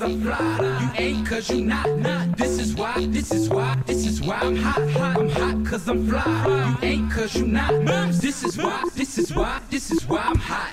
hot 0.00 0.10
I'm 0.10 0.22
fly. 0.22 0.92
You 0.98 1.04
ain't 1.04 1.26
cause 1.26 1.50
you 1.50 1.64
not. 1.64 1.88
not. 1.98 2.36
This 2.36 2.58
is 2.58 2.74
why, 2.74 3.06
this 3.06 3.32
is 3.32 3.48
why, 3.48 3.76
this 3.86 4.06
is 4.06 4.20
why 4.20 4.38
I'm 4.40 4.56
hot. 4.56 4.80
I'm 4.80 5.28
hot 5.28 5.66
cause 5.66 5.88
I'm 5.88 6.06
fly. 6.06 6.76
You 6.82 6.88
ain't 6.88 7.12
cause 7.12 7.34
you 7.36 7.46
not. 7.46 7.72
This 8.20 8.42
is 8.42 8.56
why, 8.56 8.82
this 8.94 9.18
is 9.18 9.34
why, 9.34 9.60
this 9.70 9.90
is 9.90 10.08
why 10.08 10.18
I'm 10.18 10.38
hot. 10.38 10.70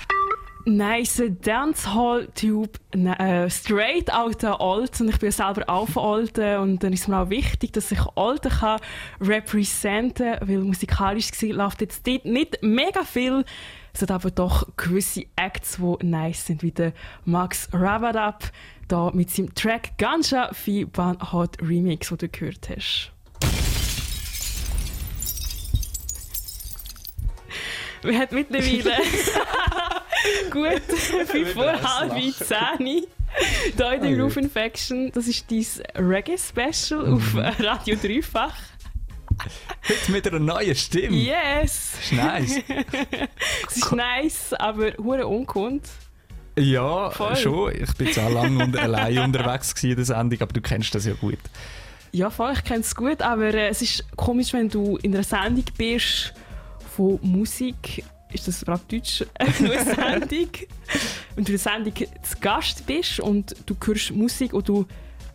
Nice 0.66 1.22
Dancehall-Tube, 1.44 2.72
äh, 2.94 3.50
straight 3.50 4.12
out 4.12 4.42
der 4.42 4.60
Alten. 4.60 5.08
Ich 5.08 5.20
bin 5.20 5.28
ja 5.28 5.32
selber 5.32 5.64
auch 5.68 5.88
von 5.88 6.04
Alten 6.04 6.58
und 6.58 6.84
dann 6.84 6.92
ist 6.92 7.08
mir 7.08 7.20
auch 7.20 7.30
wichtig, 7.30 7.72
dass 7.72 7.90
ich 7.94 8.02
Alten 8.16 8.50
kann 8.50 8.82
representen, 9.22 10.36
weil 10.42 10.60
musikalisch 10.60 11.32
gesehen 11.32 11.56
läuft 11.56 11.80
jetzt 11.80 12.06
dort 12.06 12.26
nicht 12.26 12.62
mega 12.62 13.04
viel. 13.04 13.46
Es 13.94 14.02
hat 14.02 14.12
aber 14.12 14.30
doch 14.30 14.68
gewisse 14.76 15.24
Acts, 15.38 15.78
die 15.78 16.06
nice 16.06 16.46
sind, 16.46 16.62
wie 16.64 16.72
der 16.72 16.92
Max 17.24 17.70
Rabadab, 17.72 18.52
da 18.88 19.12
mit 19.14 19.30
seinem 19.30 19.54
Track 19.54 19.98
Ganja 19.98 20.54
Fi 20.54 20.86
Ban 20.86 21.18
Hot 21.32 21.58
Remix, 21.62 22.10
den 22.10 22.18
du 22.18 22.30
gehört 22.30 22.70
hast. 22.70 23.12
Wir 28.04 28.20
haben 28.20 28.36
mittlerweile 28.36 28.96
gut 30.52 30.82
fünf 31.26 31.54
vor 31.54 31.82
halb 31.82 32.34
zehn 32.34 32.88
hier 32.88 33.94
in 33.94 34.02
der 34.02 34.16
Groove 34.16 34.38
Infection. 34.38 35.12
Das 35.12 35.28
ist 35.28 35.46
dein 35.52 35.66
Reggae-Special 36.08 37.14
auf 37.14 37.36
Radio 37.36 37.96
Dreifach. 37.96 38.56
Heute 39.88 40.12
mit 40.12 40.28
einer 40.28 40.40
neuen 40.40 40.76
Stimme. 40.76 41.16
Yes! 41.16 41.94
Das 41.94 42.04
ist 42.04 42.14
nice. 42.14 42.64
es 43.68 43.78
ist 43.78 43.92
nice, 43.92 44.54
aber 44.54 44.94
hure 44.98 45.28
unkunde. 45.28 45.88
Ja, 46.58 47.10
Voll. 47.12 47.36
schon. 47.36 47.72
Ich 47.76 47.94
bin 47.96 48.12
zwar 48.12 48.30
lange 48.30 48.64
und 48.64 48.78
allein 48.78 49.18
unterwegs 49.20 49.74
in 49.84 49.96
der 49.96 50.06
Sendung, 50.06 50.42
aber 50.42 50.54
du 50.54 50.62
kennst 50.62 50.94
das 50.96 51.06
ja 51.06 51.14
gut. 51.14 51.38
Ja, 52.12 52.30
voll, 52.30 52.54
ich 52.54 52.64
kenne 52.64 52.80
es 52.80 52.96
gut, 52.96 53.22
aber 53.22 53.54
äh, 53.54 53.68
es 53.68 53.82
ist 53.82 54.06
komisch, 54.16 54.54
wenn 54.54 54.70
du 54.70 54.98
in 54.98 55.14
einer 55.14 55.24
Sendung 55.24 55.66
bist 55.78 56.34
von 56.96 57.20
Musik. 57.22 58.04
Ist 58.34 58.48
das 58.48 58.62
überhaupt 58.64 58.92
Deutsch? 58.92 59.24
Nur 59.60 59.72
eine 59.74 59.86
Sendung. 59.96 60.50
wenn 61.36 61.44
du 61.46 61.52
in 61.52 61.58
der 61.58 61.58
Sendung 61.60 61.94
zu 61.96 62.38
Gast 62.42 62.86
bist 62.86 63.20
und 63.20 63.56
du 63.66 63.76
hörst 63.86 64.12
Musik 64.12 64.54
und 64.54 64.68
du 64.68 64.86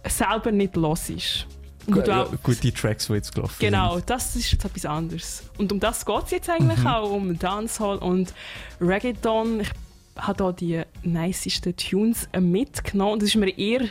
selber 0.09 0.51
nicht 0.51 0.77
hörst. 0.77 1.47
Und 1.87 1.97
du 2.07 2.11
Ja, 2.11 2.29
gute 2.43 2.73
Tracks, 2.73 3.07
die 3.09 3.13
jetzt 3.15 3.35
gelaufen 3.35 3.57
Genau, 3.59 3.97
sind. 3.97 4.11
das 4.11 4.35
ist 4.37 4.53
jetzt 4.53 4.65
etwas 4.65 4.87
anderes. 4.87 5.43
Und 5.59 5.73
um 5.73 5.81
das 5.81 6.05
geht 6.07 6.25
es 6.25 6.31
jetzt 6.31 6.51
eigentlich 6.51 6.79
Mhm. 6.79 6.87
auch, 6.87 7.11
um 7.11 7.39
Dancehall 7.39 7.99
und 7.99 8.33
Reggaeton. 8.81 9.61
Ich 9.61 9.71
habe 10.17 10.55
hier 10.59 10.87
die 11.03 11.09
nicesten 11.09 11.77
Tunes 11.77 12.29
äh, 12.33 12.41
mitgenommen 12.41 13.15
und 13.15 13.23
es 13.23 13.31
ist 13.31 13.37
mir 13.37 13.57
eher, 13.57 13.89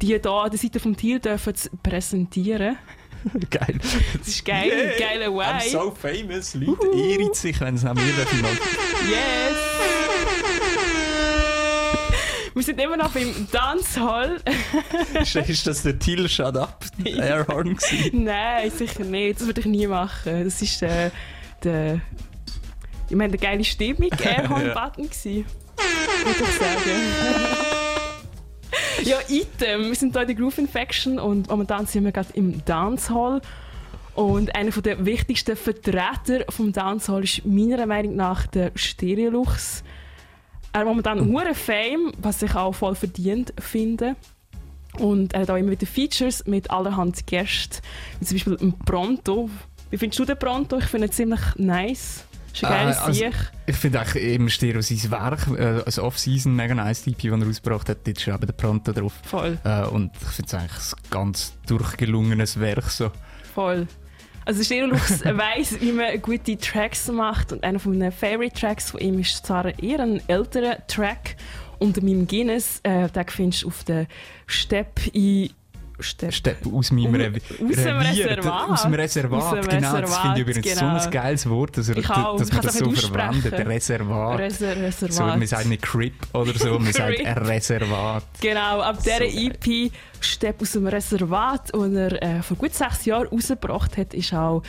die 0.00 0.06
hier 0.06 0.24
an 0.26 0.50
der 0.50 0.58
Seite 0.58 0.80
vom 0.80 0.96
Tier 0.96 1.18
dürfen 1.18 1.54
zu 1.54 1.70
präsentieren. 1.82 2.76
Geil. 3.50 3.78
Das 4.18 4.28
ist 4.28 4.44
geil, 4.46 4.70
Yeah, 4.70 4.98
geiler 4.98 5.26
I'm 5.28 5.60
Vibe. 5.60 5.70
so 5.70 5.90
famous. 5.90 6.54
Leute 6.54 6.86
ehren 6.96 7.34
sich, 7.34 7.60
wenn 7.60 7.74
es 7.74 7.82
nach 7.82 7.94
mir 7.94 8.02
machen. 8.02 8.58
Yes! 9.10 9.56
Wir 12.54 12.62
sind 12.62 12.80
immer 12.80 12.96
noch 12.96 13.10
beim 13.12 13.32
Dancehall. 13.52 14.38
ist, 15.20 15.36
ist 15.36 15.66
das 15.66 15.82
der 15.82 15.98
Till 15.98 16.28
Shut 16.28 16.56
Up 16.56 16.84
Airhorn 17.04 17.76
gewesen? 17.76 18.24
Nein, 18.24 18.70
sicher 18.70 19.04
nicht. 19.04 19.40
Das 19.40 19.46
würde 19.46 19.60
ich 19.60 19.66
nie 19.66 19.86
machen. 19.86 20.44
Das 20.44 20.60
ist 20.60 20.82
äh, 20.82 21.10
der. 21.62 22.00
Ich 23.08 23.16
meine, 23.16 23.36
der 23.36 23.40
geile 23.40 23.64
Stimmung, 23.64 24.10
Airhorn-Button 24.12 25.10
gsi. 25.10 25.44
Würde 26.24 26.44
ich 26.44 26.58
sagen. 26.58 27.70
ja, 29.04 29.16
Item. 29.28 29.86
Wir 29.86 29.94
sind 29.94 30.12
hier 30.12 30.22
in 30.22 30.28
der 30.28 30.36
Groove 30.36 30.58
Infection 30.58 31.18
und 31.18 31.48
momentan 31.48 31.86
sind 31.86 32.04
wir 32.04 32.12
gerade 32.12 32.32
im 32.34 32.64
Dancehall. 32.64 33.40
Und 34.14 34.54
einer 34.54 34.70
der 34.70 35.04
wichtigsten 35.06 35.56
Vertreter 35.56 36.44
vom 36.50 36.72
Dancehall 36.72 37.24
ist 37.24 37.46
meiner 37.46 37.86
Meinung 37.86 38.16
nach 38.16 38.46
der 38.46 38.72
Stereolux. 38.74 39.82
Er 40.72 40.80
hat 40.80 40.86
momentan 40.86 41.26
hure 41.26 41.54
Fame, 41.54 42.12
was 42.18 42.42
ich 42.42 42.54
auch 42.54 42.74
voll 42.74 42.94
verdient 42.94 43.52
finde. 43.58 44.16
Und 44.98 45.32
er 45.32 45.40
hat 45.40 45.50
auch 45.50 45.56
immer 45.56 45.70
wieder 45.70 45.86
Features 45.86 46.46
mit 46.46 46.70
allerhand 46.70 47.26
Gästen, 47.26 47.78
wie 48.18 48.26
zum 48.26 48.36
Beispiel 48.36 48.58
ein 48.60 48.78
Pronto. 48.84 49.48
Wie 49.90 49.96
findest 49.96 50.18
du 50.18 50.24
den 50.24 50.38
Pronto? 50.38 50.78
Ich 50.78 50.84
finde 50.84 51.06
ihn 51.06 51.12
ziemlich 51.12 51.40
nice. 51.56 52.24
Ist 52.52 52.64
ein 52.64 52.70
geiles 52.70 52.96
Äh, 52.96 53.00
also. 53.00 53.24
Ich 53.66 53.76
finde 53.76 54.00
eigentlich 54.00 54.24
eben 54.24 54.50
Stereo 54.50 54.80
sein 54.80 55.10
Werk, 55.10 55.46
äh, 55.48 55.82
das 55.84 55.98
Off-Season 55.98 56.54
mega 56.54 56.74
nice 56.74 57.06
EP, 57.06 57.16
das 57.22 57.40
er 57.40 57.46
rausgebracht 57.46 57.88
hat, 57.88 57.98
dort 58.06 58.18
ist 58.18 58.28
eben 58.28 58.46
der 58.46 58.52
Pronto 58.52 58.92
drauf. 58.92 59.12
Voll. 59.24 59.58
Äh, 59.64 59.84
und 59.84 60.10
ich 60.20 60.28
finde 60.28 60.46
es 60.48 60.54
eigentlich 60.54 60.92
ein 60.92 61.10
ganz 61.10 61.54
durchgelungenes 61.66 62.58
Werk 62.58 62.90
so. 62.90 63.10
Voll. 63.54 63.86
Also 64.44 64.64
Stereolux 64.64 65.24
weiss, 65.24 65.80
wie 65.80 65.92
man 65.92 66.20
gute 66.20 66.56
Tracks 66.56 67.08
macht 67.08 67.52
und 67.52 67.62
einer 67.62 67.78
von 67.78 67.96
meinen 67.96 68.10
Favorite 68.10 68.58
Tracks 68.58 68.90
von 68.90 69.00
ihm 69.00 69.18
ist 69.18 69.46
zwar 69.46 69.78
eher 69.78 70.00
ein 70.00 70.20
älterer 70.28 70.86
Track 70.86 71.36
unter 71.78 72.02
meinem 72.02 72.26
Guinness. 72.26 72.80
Äh, 72.82 73.08
den 73.08 73.28
findest 73.28 73.62
du 73.62 73.68
auf 73.68 73.84
der 73.84 74.06
Step 74.46 75.00
in... 75.12 75.50
Step. 76.02 76.32
Stepp 76.32 76.66
aus 76.72 76.90
meinem 76.90 77.14
Revi 77.14 77.40
Aus 77.40 77.76
dem 77.76 77.96
Revier, 77.98 78.30
Reservat. 78.30 78.70
Aus 78.70 78.82
dem 78.82 78.94
Reservat, 78.94 79.42
Aus 79.42 79.50
dem 79.50 79.68
genau. 79.68 80.00
Das 80.00 80.00
finde 80.00 80.00
ich 80.00 80.02
Reservat, 80.02 80.38
übrigens 80.38 80.66
genau. 80.66 80.98
so 80.98 81.04
ein 81.06 81.10
geiles 81.10 81.48
Wort, 81.48 81.76
dass, 81.76 81.86
dass 81.86 82.52
man 82.52 82.62
das 82.62 82.78
so 82.78 82.90
verwendet. 82.90 83.52
Reservat. 83.52 84.38
Reser 84.38 84.76
Reservat. 84.76 85.12
So, 85.12 85.22
man 85.24 85.46
sagt 85.46 85.66
nicht 85.66 85.82
Crip 85.82 86.14
oder 86.32 86.54
so, 86.54 86.78
man 86.78 86.92
sagt 86.92 87.20
Reservat. 87.20 88.24
Genau, 88.40 88.80
ab 88.80 88.98
dieser 89.02 89.22
EP 89.22 89.92
Stepp 90.20 90.60
aus 90.60 90.72
dem 90.72 90.86
Reservat, 90.86 91.72
den 91.72 91.96
er 91.96 92.22
äh, 92.22 92.42
vor 92.42 92.56
gut 92.56 92.74
sechs 92.74 93.04
Jahren 93.04 93.28
rausgebracht 93.28 93.96
hat, 93.96 94.14
ist 94.14 94.34
auch 94.34 94.62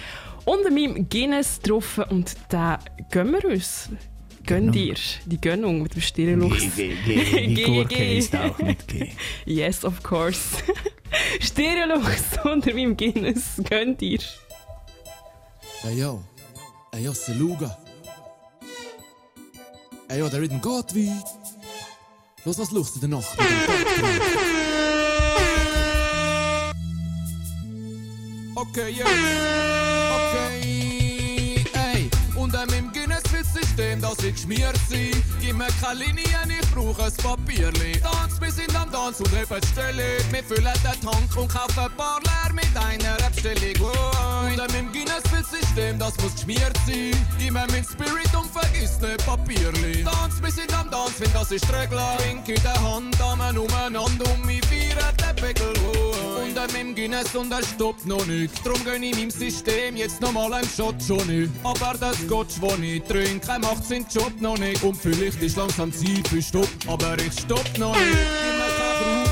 unter 0.46 0.72
meinem 0.72 1.08
Guinness 1.10 1.60
drauf 1.60 2.00
und 2.10 2.36
den 2.52 2.78
gönnen 3.12 3.34
wir 3.34 3.52
uns. 3.52 3.90
Gönn 4.46 4.72
dir 4.72 4.96
die 5.26 5.40
Gönnung 5.40 5.82
mit 5.84 5.94
dem 5.96 6.02
Stereolux. 6.02 6.60
G, 6.76 6.96
G, 7.06 7.16
G. 7.16 7.48
Die 7.56 7.64
Gurke 7.64 8.16
ist 8.16 8.36
auch 8.36 8.58
mit 8.60 8.88
G. 8.88 9.10
Yes, 9.46 9.86
of 9.86 10.02
course. 10.04 10.58
Stereolux 11.40 12.24
unter 12.44 12.74
meinem 12.74 12.96
Guinness. 12.98 13.62
Gönn 13.70 13.98
dir. 13.98 14.20
Ey 15.84 16.00
yo, 16.00 16.24
ey 16.92 17.04
yo, 17.04 17.14
Seluga. 17.14 17.78
Ey 20.08 20.20
yo, 20.20 20.30
der 20.30 20.42
Rhythm 20.42 20.62
geht 20.62 20.96
weit. 20.96 21.26
Los, 22.46 22.58
was 22.58 22.72
luchst 22.72 22.96
du 22.96 23.06
in 23.06 23.12
der 23.12 23.20
Nacht? 23.20 23.38
Okay, 28.56 28.90
jetzt. 28.90 29.91
Guinness-System, 34.02 34.10
das 34.10 34.24
ich 34.24 34.34
geschmiert 34.34 34.78
sein. 34.90 35.24
Gib 35.40 35.58
mir 35.58 35.68
keine 35.82 36.00
Linien, 36.00 36.60
ich 36.60 36.72
brauche 36.72 37.04
ein 37.04 37.14
Papierli. 37.14 38.00
Tanz, 38.02 38.42
wir 38.42 38.52
sind 38.52 38.76
am 38.76 38.92
Tanz 38.92 39.20
und 39.20 39.32
heben 39.32 39.62
die 39.62 39.68
Stelle. 39.68 40.18
Wir 40.32 40.44
füllen 40.44 40.74
den 40.84 41.02
Tank 41.02 41.38
und 41.38 41.48
kaufen 41.48 41.80
ein 41.80 41.98
paar 41.98 42.20
leer 42.24 42.54
mit 42.54 42.76
einer 42.76 43.26
Abstellung. 43.26 43.76
Oh, 43.82 44.46
und 44.46 44.60
ähm, 44.60 44.80
im 44.80 44.92
Guinness-System, 44.92 46.00
das 46.00 46.18
muss 46.22 46.36
geschmiert 46.36 46.76
sein. 46.86 47.12
Gib 47.38 47.52
mir 47.54 47.66
mein 47.70 47.84
Spirit 47.84 48.34
und 48.36 48.50
vergiss 48.52 49.00
nicht 49.00 49.26
Papierli. 49.26 50.04
Tanz, 50.04 50.42
wir 50.42 50.52
sind 50.52 50.74
am 50.74 50.90
Tanz, 50.90 51.14
wenn 51.20 51.34
das 51.34 51.52
ist 51.52 51.66
die 51.68 51.76
Regel. 51.76 52.00
Trink 52.18 52.48
in 52.50 52.64
der 52.64 52.82
Hand, 52.82 53.20
Damen 53.20 53.58
umeinander 53.58 54.02
und 54.02 54.48
wir 54.48 54.64
feiern 54.64 55.16
den 55.18 55.36
Pegel. 55.36 55.74
Oh, 55.94 56.42
und 56.42 56.58
ähm, 56.58 56.88
im 56.88 56.96
Guinness 56.96 57.36
und 57.36 57.52
er 57.52 57.64
stoppt 57.64 58.06
noch 58.06 58.26
nicht. 58.26 58.66
Drum 58.66 58.84
gönn 58.84 59.04
ich 59.04 59.16
meinem 59.16 59.30
System 59.30 59.96
jetzt 59.96 60.22
nochmal 60.22 60.54
einen 60.54 60.68
Shot 60.68 60.96
schon 61.06 61.26
nicht. 61.28 61.52
Aber 61.64 61.98
der 61.98 62.14
Scotch, 62.14 62.60
den 62.60 62.84
ich 62.84 63.04
trinke, 63.04 63.60
macht 63.60 63.86
seinen 63.92 64.08
Job 64.10 64.32
noch 64.40 64.58
nicht. 64.58 64.84
Und 64.84 64.96
vielleicht 64.96 65.42
ist 65.42 65.58
langsam 65.58 65.92
Zeit 65.92 66.28
für 66.28 66.42
Stopp, 66.42 66.70
aber 66.88 67.18
ich 67.20 67.34
stopp 67.34 67.78
noch 67.78 67.94
nicht. 67.94 68.18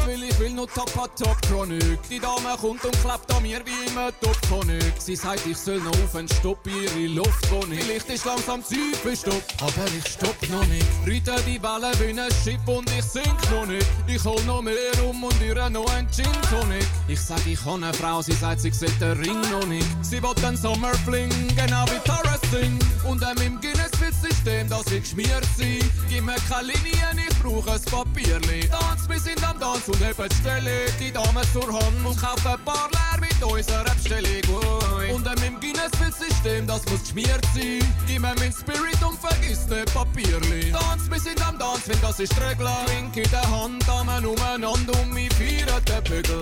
Weil 0.06 0.24
ich 0.24 0.40
will 0.40 0.52
nur 0.52 0.68
Top 0.68 0.92
Top 0.94 1.42
Chronik. 1.44 2.00
Die 2.10 2.20
Dame 2.20 2.58
kommt 2.60 2.84
und 2.84 3.00
klappt 3.02 3.34
an 3.34 3.44
mir 3.44 3.62
wie 3.66 3.90
immer 3.90 4.12
Top 4.20 4.38
Tonic. 4.50 4.94
Sie 4.98 5.16
sagt, 5.16 5.46
ich 5.46 5.58
soll 5.58 5.80
noch 5.80 5.92
auf 6.04 6.16
einen 6.16 6.28
Stopp 6.28 6.60
ihre 6.68 7.08
Luft 7.08 7.52
wohnen. 7.52 7.78
Vielleicht 7.80 8.10
ist 8.10 8.26
langsam 8.26 8.64
Zeit 8.64 8.96
für 9.02 9.16
Stopp, 9.16 9.44
aber 9.62 9.86
ich 9.98 10.12
stopp 10.12 10.36
noch 10.50 10.66
nicht. 10.68 10.86
Reite 11.06 11.42
die 11.46 11.62
Wellen 11.62 11.94
wie 12.00 12.20
ein 12.20 12.30
Schiff 12.44 12.60
und 12.66 12.90
ich 12.98 13.04
sink 13.04 13.52
noch 13.52 13.66
nicht. 13.66 13.86
Ich 14.08 14.24
hol 14.26 14.42
noch 14.44 14.62
mehr 14.62 14.76
um 15.08 15.24
und 15.24 15.42
ihr 15.42 15.70
noch 15.70 15.90
ein 15.94 16.08
Gin 16.12 16.26
Tonic. 16.50 16.88
Ich 17.08 17.22
sag, 17.22 17.46
ich 17.46 17.64
habe 17.64 17.86
eine 17.86 17.94
Frau, 17.94 18.22
sie 18.22 18.34
sagt, 18.34 18.62
sie 18.62 18.72
sieht 18.72 19.00
den 19.00 19.20
Ring 19.20 19.40
noch 19.52 19.68
nicht. 19.68 19.88
Sie 20.02 20.22
will 20.22 20.36
den 20.36 20.58
Sommerfling, 20.58 21.30
genau 21.56 21.86
wie 21.86 22.10
Torres 22.10 22.42
Sing. 22.52 22.80
Und 23.08 23.22
ähm, 23.22 23.46
im 23.46 23.62
Guinness-System, 24.00 24.70
das 24.70 24.86
ich 24.92 25.02
geschmiert 25.02 25.46
sein. 25.58 25.80
Gib 26.08 26.24
mir 26.24 26.36
keine 26.50 26.68
Linien, 26.68 27.28
ich 27.28 27.40
brauche 27.40 27.72
ein 27.72 27.82
Papierli. 27.82 28.68
Tanz, 28.70 29.10
wir 29.10 29.20
sind 29.20 29.44
am 29.44 29.60
Tanz 29.60 29.88
und 29.88 30.00
heben 30.00 30.30
die 30.30 30.36
Stelle. 30.36 30.86
Die 31.00 31.12
Damen 31.12 31.44
zur 31.52 31.68
Hand 31.68 32.06
und 32.06 32.20
kaufen 32.20 32.48
ein 32.48 32.66
paar 32.66 32.90
leer 32.92 33.20
mit 33.20 33.44
unserer 33.44 33.82
Abstellung. 33.82 34.32
Ui. 34.48 35.12
Und 35.12 35.28
ähm, 35.28 35.44
im 35.46 35.60
Guinness-System, 35.60 36.66
das 36.66 36.86
muss 36.86 37.02
geschmiert 37.04 37.44
sein. 37.54 37.80
Gib 38.08 38.22
mir 38.22 38.34
mein 38.40 38.54
Spirit 38.54 39.04
und 39.04 39.20
vergiss 39.20 39.68
nicht 39.68 39.94
Papierli. 39.94 40.72
Tanz, 40.72 41.10
wir 41.10 41.20
sind 41.20 41.46
am 41.46 41.60
Tanz, 41.60 41.82
wenn 41.88 42.00
das 42.02 42.20
ist 42.20 42.34
die 42.36 42.40
Regel. 42.42 42.68
Trink 42.86 43.18
in 43.18 43.32
der 43.32 43.52
Hand, 43.52 43.86
Damen 43.88 44.26
umeinander 44.26 45.02
und 45.02 45.16
wir 45.16 45.32
feiern 45.32 45.84
den 45.86 46.04
Pegel. 46.04 46.42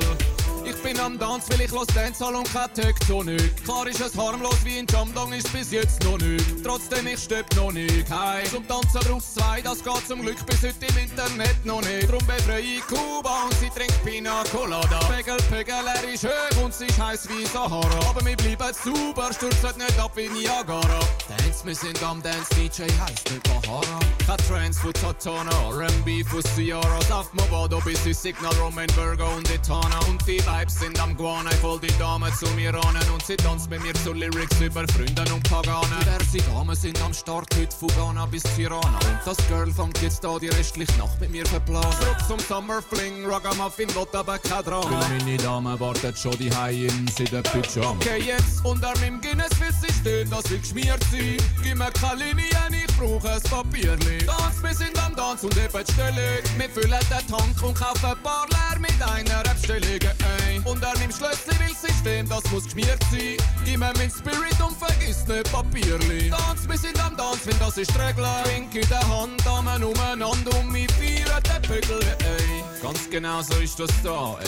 Ich 0.67 0.75
bin 0.83 0.99
am 0.99 1.17
Tanz, 1.17 1.45
weil 1.49 1.61
ich 1.61 1.71
los 1.71 1.87
Dancehall 1.87 2.35
und 2.35 2.53
kein 2.53 2.73
Tektonik. 2.73 3.63
Klar 3.63 3.87
ist 3.87 4.01
es 4.01 4.17
harmlos 4.17 4.57
wie 4.65 4.79
ein 4.79 4.85
Jamdong, 4.85 5.31
ist 5.31 5.51
bis 5.53 5.71
jetzt 5.71 6.03
noch 6.03 6.17
nicht. 6.17 6.43
Trotzdem, 6.61 7.07
ich 7.07 7.19
stepp 7.19 7.55
noch 7.55 7.71
nicht. 7.71 8.05
Hey, 8.09 8.43
zum 8.49 8.67
Tanzen 8.67 8.99
brauchst 9.07 9.35
zwei, 9.35 9.61
das 9.61 9.81
geht 9.81 10.07
zum 10.07 10.21
Glück 10.21 10.45
bis 10.45 10.61
heute 10.63 10.85
im 10.89 10.97
Internet 10.97 11.65
noch 11.65 11.79
nicht. 11.81 12.11
Drum 12.11 12.19
befreie 12.27 12.59
ich 12.59 12.81
Kuba 12.85 13.43
und 13.45 13.53
sie 13.53 13.69
trinkt 13.69 14.03
Pina 14.03 14.43
Colada. 14.51 14.99
Pegel, 15.09 15.37
Pegel, 15.49 15.87
er 15.87 16.13
ist 16.13 16.25
hoch 16.25 16.63
und 16.63 16.73
sie 16.73 16.87
ist 16.87 16.99
heiß 17.01 17.29
wie 17.29 17.45
Sahara. 17.45 18.09
Aber 18.09 18.25
wir 18.25 18.35
bleiben 18.35 18.75
super, 18.83 19.31
stürzen 19.33 19.77
nicht 19.77 19.97
ab 19.97 20.11
wie 20.15 20.27
Niagara. 20.27 20.99
Dance, 21.29 21.63
wir 21.63 21.75
sind 21.75 22.03
am 22.03 22.21
Dance, 22.21 22.49
DJ 22.55 22.83
heisst 22.99 23.31
nicht 23.31 23.43
Bahara. 23.43 23.99
Kein 24.25 24.37
Trance 24.49 24.81
von 24.81 24.91
Tatana, 24.91 25.51
R&B 25.81 26.25
von 26.25 26.43
Ciara. 26.43 27.01
Saft 27.07 27.33
Movado 27.35 27.79
bis 27.85 28.05
in 28.05 28.13
Signal, 28.13 28.53
Roman 28.55 28.87
Burger 28.97 29.33
und 29.33 29.49
Etana. 29.49 29.99
Und 30.09 30.25
die 30.27 30.41
Vibes 30.59 30.79
sind 30.79 30.99
am 30.99 31.15
Guana, 31.15 31.51
ich 31.51 31.57
voll 31.57 31.79
die 31.79 31.95
Damen 31.99 32.33
zu 32.33 32.47
mir 32.55 32.73
ran. 32.73 32.95
Und 33.13 33.23
sie 33.25 33.35
tanzt 33.35 33.69
mit 33.69 33.81
mir 33.83 33.93
zu 33.93 34.13
Lyrics 34.13 34.59
über 34.59 34.87
Freunde 34.87 35.21
und 35.33 35.47
Paganen. 35.47 35.99
Diverse 35.99 36.37
Damen 36.49 36.75
sind 36.75 37.01
am 37.01 37.13
Start, 37.13 37.47
heute 37.55 37.75
von 37.75 37.89
Ghana 37.89 38.25
bis 38.25 38.43
Tirana. 38.55 38.97
Und 38.97 39.19
das 39.23 39.37
Girl 39.47 39.71
fängt 39.71 40.01
jetzt 40.01 40.23
da 40.23 40.39
die 40.39 40.47
restliche 40.47 40.97
Nacht 40.97 41.19
mit 41.19 41.31
mir 41.31 41.45
verplant. 41.45 41.93
Zurück 41.99 42.17
zum 42.27 42.39
Summer 42.39 42.81
Fling, 42.81 43.25
Ragamuffin, 43.25 43.87
will 43.93 44.07
aber 44.13 44.39
kein 44.39 44.63
Drama. 44.63 44.89
Weil 44.89 45.17
meine 45.19 45.37
Dame 45.37 45.79
wartet 45.79 46.17
schon 46.17 46.37
die 46.39 46.47
in 46.47 47.07
sie 47.15 47.25
der 47.25 47.43
Pyjama. 47.43 47.91
Okay, 47.91 48.23
jetzt 48.25 48.65
unter 48.65 48.93
meinem 48.99 49.21
Guinness-System, 49.21 50.29
das 50.29 50.49
will 50.49 50.59
geschmiert 50.59 51.03
sein. 51.11 51.37
Gib 51.61 51.77
mir 51.77 51.91
keine 51.91 52.23
Linien, 52.23 52.73
ich 52.73 52.97
brauche 52.97 53.29
ein 53.29 53.41
Papierli. 53.43 54.25
Tanz, 54.25 54.63
wir 54.63 54.73
sind 54.73 54.97
am 55.05 55.15
Tanz 55.15 55.43
und 55.43 55.55
eben 55.55 55.83
die 55.85 55.93
Stelle. 55.93 56.41
Wir 56.57 56.69
füllen 56.69 56.99
den 57.11 57.27
Tank 57.27 57.61
und 57.61 57.75
kaufen 57.75 58.05
ein 58.05 58.23
paar 58.23 58.47
leer 58.49 58.79
mit 58.79 59.01
einer 59.03 59.51
Abstellung. 59.51 59.99
Ey. 60.01 60.46
Unter 60.65 60.93
meinem 60.97 61.11
Schlössli-System, 61.11 62.27
das 62.29 62.43
muss 62.51 62.65
geschmiert 62.65 63.01
sein. 63.11 63.37
Gib 63.65 63.77
mir 63.77 63.93
mein 63.97 64.09
Spirit 64.09 64.59
und 64.61 64.77
vergiss 64.77 65.27
nicht 65.27 65.51
Papierli. 65.51 66.29
Tanz, 66.29 66.67
wir 66.67 66.77
sind 66.77 66.99
am 67.03 67.15
wenn 67.17 67.59
das 67.59 67.77
ist 67.77 67.91
die 67.93 67.99
Regel. 67.99 68.25
Trink 68.43 68.75
in 68.75 68.89
der 68.89 69.07
Hand, 69.07 69.45
Damen 69.45 69.83
umeinander 69.83 70.59
und 70.59 70.73
wir 70.73 70.89
feiern 70.89 71.43
den 71.43 71.61
Pegel. 71.61 71.99
Ey. 72.19 72.63
Ganz 72.81 73.09
genau 73.09 73.41
so 73.41 73.55
ist 73.55 73.79
das 73.79 73.89
da, 74.03 74.37
ey. 74.39 74.47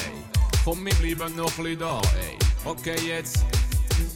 Komm, 0.64 0.86
wir 0.86 0.94
bleiben 0.96 1.36
noch 1.36 1.58
ein 1.58 1.80
da, 1.80 2.02
ey. 2.20 2.38
Okay, 2.66 2.98
jetzt. 3.08 3.46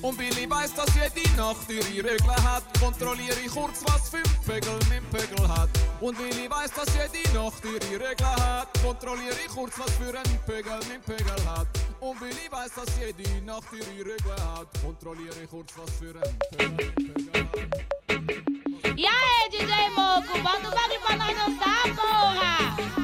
Und 0.01 0.19
weil 0.19 0.37
ich 0.37 0.49
weiss, 0.49 0.73
dass 0.73 0.89
jede 0.95 1.29
Nacht 1.37 1.69
ihre 1.69 2.11
Regeln 2.11 2.43
hat, 2.43 2.63
kontrolliere 2.79 3.37
ich 3.45 3.51
kurz, 3.51 3.83
was 3.85 4.09
für 4.09 4.23
Pegel 4.45 4.77
mein 4.89 5.03
Pegel 5.11 5.47
hat. 5.47 5.69
Und 6.01 6.19
weil 6.19 6.29
ich 6.29 6.49
weiss, 6.49 6.71
dass 6.73 6.89
jede 6.93 7.33
Nacht 7.33 7.63
ihre 7.63 8.09
Regeln 8.09 8.35
hat, 8.35 8.67
kontrolliere 8.83 9.35
ich 9.45 9.51
kurz, 9.53 9.79
was 9.79 9.91
für 9.91 10.17
ein 10.17 10.39
Pegel 10.45 10.79
mein 10.89 11.01
Pegel 11.01 11.45
hat. 11.45 11.67
Und 11.99 12.21
weil 12.21 12.31
ich 12.31 12.51
weiss, 12.51 12.71
dass 12.75 12.89
jede 12.99 13.45
Nacht 13.45 13.67
ihre 13.71 13.99
Regeln 13.99 14.43
hat, 14.55 14.67
kontrolliere 14.81 15.43
ich 15.43 15.49
kurz, 15.49 15.71
was 15.77 15.91
für 15.95 16.15
ein 16.15 16.39
Pegel 16.51 16.69
mein 16.69 16.95
Pegel 16.95 17.43
hat. 17.43 17.93
E 18.95 19.07
aí, 19.07 19.49
DJ 19.49 19.89
Moco, 19.95 20.37
bota 20.43 20.67
o 20.67 20.71
bagulho 20.71 21.01
pra 21.01 21.15
nós 21.15 21.35
dançar! 21.35 23.02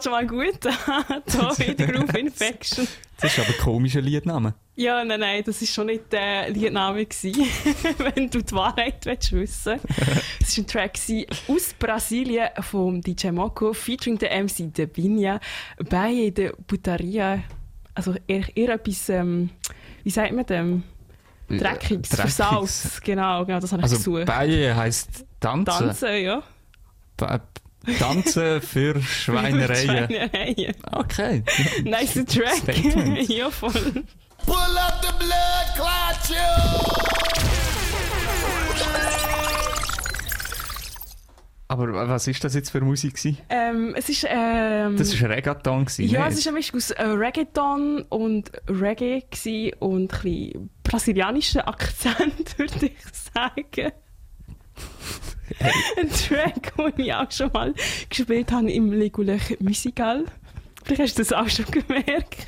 Wird 0.00 0.04
schon 0.04 0.12
mal 0.12 0.26
gut. 0.26 0.64
da 0.64 1.58
wieder 1.58 1.86
Groove 1.86 2.14
Infection. 2.16 2.88
Das 3.20 3.32
ist 3.32 3.38
aber 3.38 3.48
ein 3.48 3.58
komischer 3.62 4.00
Liedname. 4.00 4.54
Ja, 4.76 5.04
nein, 5.04 5.20
nein, 5.20 5.42
das 5.44 5.60
war 5.60 5.68
schon 5.68 5.86
nicht 5.86 6.10
der 6.10 6.48
Liedname, 6.48 7.04
gewesen, 7.04 7.44
wenn 7.98 8.30
du 8.30 8.42
die 8.42 8.52
Wahrheit 8.52 9.04
willst 9.04 9.32
wissen 9.32 9.78
Es 10.40 10.56
war 10.56 10.64
ein 10.64 10.66
Track 10.66 10.94
gewesen 10.94 11.26
aus 11.48 11.74
Brasilien 11.78 12.48
vom 12.60 13.02
DJ 13.02 13.28
Moko 13.30 13.74
featuring 13.74 14.16
der 14.16 14.42
MC 14.42 14.72
Debinha 14.72 15.38
bei 15.90 16.30
der 16.34 16.54
Butaria. 16.66 17.42
Also 17.94 18.14
eher, 18.26 18.44
eher 18.56 18.70
etwas, 18.70 19.10
ähm, 19.10 19.50
wie 20.02 20.10
sagt 20.10 20.32
man 20.32 20.46
dem? 20.46 20.82
Dreckiges, 21.48 22.08
Dreckiges. 22.08 22.36
Versaus. 22.36 23.00
Genau, 23.04 23.44
genau, 23.44 23.60
das 23.60 23.72
habe 23.72 23.80
ich 23.80 23.84
Also 23.84 23.96
gesucht. 23.96 24.24
Baye 24.26 24.74
heisst 24.74 25.26
tanzen. 25.40 25.66
Tanzen, 25.66 26.22
ja. 26.22 26.42
Ba- 27.18 27.42
Tanzen 27.98 28.60
für 28.62 29.00
Schweinereien. 29.02 30.08
Schweinereien. 30.08 30.74
Okay. 30.92 31.42
Nice 31.84 32.14
Track. 32.26 32.62
Ja, 33.28 33.50
voll. 33.50 33.72
Pull 34.46 34.78
up 34.78 35.02
the 35.02 35.12
blood 35.18 35.74
clot 35.76 36.30
you. 36.30 37.50
Aber 41.68 42.08
was 42.08 42.26
ist 42.26 42.42
das 42.42 42.54
jetzt 42.54 42.70
für 42.70 42.80
Musik? 42.80 43.14
gewesen? 43.14 43.38
Ähm, 43.48 43.94
es 43.96 44.08
ist, 44.08 44.26
ähm, 44.28 44.96
Das 44.96 45.20
war 45.22 45.30
Reggaeton. 45.30 45.84
gewesen, 45.84 46.08
Ja, 46.08 46.26
nicht? 46.28 46.38
es 46.38 46.44
war 46.46 46.50
ein 46.52 46.54
Mischung 46.56 46.76
aus 46.78 46.90
äh, 46.90 47.02
Reggaeton 47.04 48.02
und 48.08 48.50
Reggae 48.68 49.22
gewesen 49.30 49.74
und 49.78 50.12
ein 50.12 50.20
bisschen 50.22 50.70
brasilianischer 50.82 51.68
Akzent, 51.68 52.58
würde 52.58 52.86
ich 52.86 52.96
sagen. 53.34 53.92
Ein 55.96 56.10
Track, 56.10 56.74
den 56.76 57.04
ich 57.04 57.14
auch 57.14 57.30
schon 57.30 57.50
mal 57.52 57.74
gespielt 58.08 58.52
habe 58.52 58.70
im 58.70 58.92
Legulech 58.92 59.58
Musical. 59.60 60.24
Vielleicht 60.84 61.02
hast 61.02 61.18
du 61.18 61.22
das 61.22 61.32
auch 61.32 61.48
schon 61.48 61.66
gemerkt. 61.66 62.46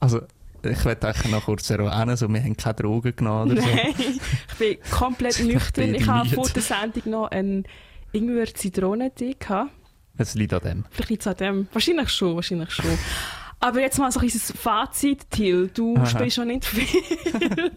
Also, 0.00 0.22
ich 0.64 0.84
werde 0.84 1.08
eigentlich 1.08 1.32
noch 1.32 1.44
kurz 1.44 1.70
erwähnen, 1.70 2.16
so, 2.16 2.28
wir 2.28 2.42
haben 2.42 2.56
keine 2.56 2.74
Drogen 2.74 3.16
genommen 3.16 3.52
oder 3.52 3.62
so. 3.62 3.68
Nein, 3.68 3.94
ich 3.96 4.58
bin 4.58 4.76
komplett 4.90 5.40
nüchtern. 5.44 5.94
Ich 5.94 6.06
habe 6.06 6.28
vor 6.28 6.48
der 6.48 6.62
Sendung 6.62 7.10
noch 7.10 7.30
einen 7.30 7.64
Ingwer-Zitronen-Tee 8.12 9.36
gehabt. 9.38 9.70
Es 10.18 10.34
liegt 10.34 10.52
an 10.52 10.60
dem. 10.60 10.84
Vielleicht 10.90 11.10
liegt 11.10 11.22
es 11.22 11.26
an 11.26 11.36
dem. 11.36 11.68
Wahrscheinlich 11.72 12.10
schon, 12.10 12.36
wahrscheinlich 12.36 12.70
schon. 12.70 12.98
Aber 13.62 13.80
jetzt 13.80 13.96
mal 13.98 14.10
so 14.10 14.18
ein 14.18 14.28
Fazit, 14.28 15.30
Till. 15.30 15.68
Du 15.72 15.96
Aha. 15.96 16.06
spielst 16.06 16.34
schon 16.36 16.48
nicht 16.48 16.64
viel 16.64 16.84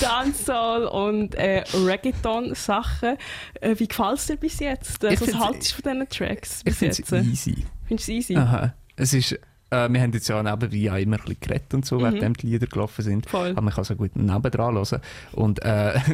Dancehall 0.00 0.84
und 0.84 1.34
äh, 1.34 1.64
Reggaeton-Sachen. 1.72 3.16
Äh, 3.60 3.74
wie 3.78 3.88
gefällt 3.88 4.18
es 4.18 4.26
dir 4.26 4.36
bis 4.36 4.60
jetzt? 4.60 5.02
Ich 5.02 5.10
Also, 5.10 5.26
was 5.28 5.34
haltest 5.38 5.78
du 5.78 5.82
von 5.82 5.92
diesen 5.92 6.08
Tracks 6.10 6.58
Ich 6.58 6.64
bis 6.64 6.82
es 6.82 6.98
jetzt? 6.98 7.12
easy. 7.12 7.64
Findest 7.86 8.08
du 8.08 8.12
es 8.12 8.18
easy? 8.30 8.36
Aha. 8.36 8.74
Es 8.96 9.14
ist, 9.14 9.32
äh, 9.70 9.88
wir 9.88 10.00
haben 10.02 10.12
jetzt 10.12 10.28
ja 10.28 10.42
nebenbei 10.42 10.92
auch 10.92 10.98
immer 10.98 11.16
ein 11.16 11.22
bisschen 11.24 11.40
geredet 11.40 11.72
und 11.74 11.86
so, 11.86 11.98
Mhm. 12.00 12.14
während 12.20 12.42
die 12.42 12.46
Lieder 12.48 12.66
gelaufen 12.66 13.02
sind. 13.02 13.26
Voll. 13.30 13.50
Aber 13.52 13.62
man 13.62 13.72
kann 13.72 13.84
so 13.84 13.96
gut 13.96 14.14
nebendran 14.16 14.74
hören. 14.74 15.00
Und 15.32 15.62
äh, 15.64 15.98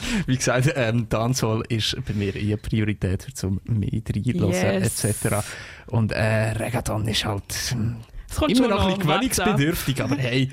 wie, 0.26 0.36
gesagt, 0.36 0.72
ähm, 0.74 1.08
Dancehall 1.08 1.62
ist 1.68 1.96
bei 2.06 2.14
mir 2.14 2.34
eher 2.34 2.56
Priorität 2.56 3.22
für 3.22 3.34
zum 3.34 3.60
mehr 3.64 3.90
reinhören 3.92 4.52
Yes. 4.82 5.04
etc. 5.04 5.36
Und 5.86 6.12
äh, 6.12 6.52
Reggaeton 6.52 7.06
ist 7.08 7.24
halt 7.24 7.76
kommt 8.36 8.58
immer 8.58 8.68
noch 8.68 8.86
ein 8.86 8.98
bisschen 8.98 9.06
gewöhnungsbedürftig, 9.06 10.02
aber 10.02 10.16
hey, 10.16 10.50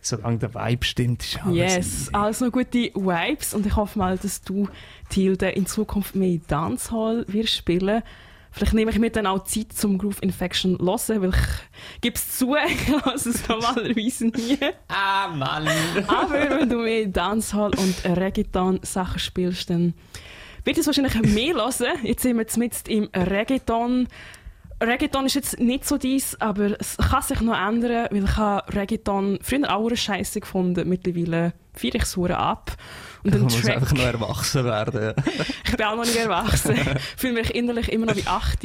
solange 0.00 0.38
der 0.38 0.54
Vibe 0.54 0.84
stimmt, 0.84 1.22
ist 1.22 1.44
alles 1.44 1.56
Yes, 1.56 2.08
also 2.12 2.50
gute 2.50 2.90
Vibes 2.94 3.54
und 3.54 3.66
ich 3.66 3.76
hoffe 3.76 3.98
mal, 3.98 4.16
dass 4.18 4.42
du, 4.42 4.68
Tilde, 5.08 5.50
in 5.50 5.66
Zukunft 5.66 6.14
mehr 6.14 6.38
Dancehall 6.46 7.24
wirst 7.28 7.56
spielen. 7.56 8.02
Vielleicht 8.52 8.74
nehme 8.74 8.90
ich 8.90 8.98
mir 8.98 9.10
dann 9.10 9.26
auch 9.26 9.44
Zeit 9.44 9.72
zum 9.72 9.96
Groove 9.96 10.22
Infection 10.22 10.76
zu 10.78 11.12
hören, 11.14 11.22
weil 11.22 11.30
ich 11.30 12.00
gebe 12.00 12.16
es 12.16 12.36
zu, 12.36 12.56
höre 12.56 13.14
es 13.14 13.48
normalerweise 13.48 14.26
nie. 14.26 14.58
Ah, 14.88 15.28
Mann! 15.28 15.68
Aber 16.08 16.32
wenn 16.32 16.68
du 16.68 16.78
mehr 16.78 17.06
Dancehall 17.06 17.70
und 17.76 18.04
Reggaeton-Sachen 18.04 19.20
spielst, 19.20 19.70
dann 19.70 19.94
wird 20.64 20.78
es 20.78 20.86
wahrscheinlich 20.86 21.14
mehr 21.22 21.54
hören. 21.54 21.98
Jetzt 22.02 22.22
sind 22.22 22.36
wir 22.36 22.64
jetzt 22.64 22.88
im 22.88 23.08
Reggaeton. 23.14 24.08
Reggaeton 24.82 25.26
ist 25.26 25.34
jetzt 25.34 25.60
nicht 25.60 25.86
so 25.86 25.98
dies, 25.98 26.40
aber 26.40 26.80
es 26.80 26.96
kann 26.96 27.22
sich 27.22 27.40
noch 27.42 27.56
ändern, 27.56 28.08
weil 28.10 28.24
ich 28.24 28.36
habe 28.36 28.74
Reggaeton 28.74 29.38
früher 29.42 29.74
auch 29.74 29.86
eine 29.86 29.96
Scheiße 29.96 30.40
gefunden. 30.40 30.88
Mittlerweile 30.88 31.52
feiere 31.74 31.96
ich 31.96 32.02
es 32.02 32.18
ab. 32.18 32.76
Und 33.22 33.32
Man 33.32 33.40
ein 33.40 33.42
muss 33.42 33.68
einfach 33.68 33.92
noch 33.92 34.04
erwachsen 34.04 34.64
werden. 34.64 35.14
ich 35.64 35.76
bin 35.76 35.86
auch 35.86 35.96
noch 35.96 36.04
nicht 36.04 36.16
erwachsen. 36.16 36.76
fühle 37.16 37.34
mich 37.34 37.54
innerlich 37.54 37.92
immer 37.92 38.06
noch 38.06 38.16
wie 38.16 38.26
8. 38.26 38.64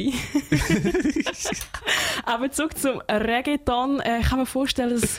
Aber 2.24 2.50
zurück 2.50 2.78
zum 2.78 3.00
Reggaeton. 3.08 4.00
Äh, 4.00 4.20
ich 4.20 4.28
kann 4.28 4.38
mir 4.38 4.46
vorstellen, 4.46 4.98
dass 4.98 5.18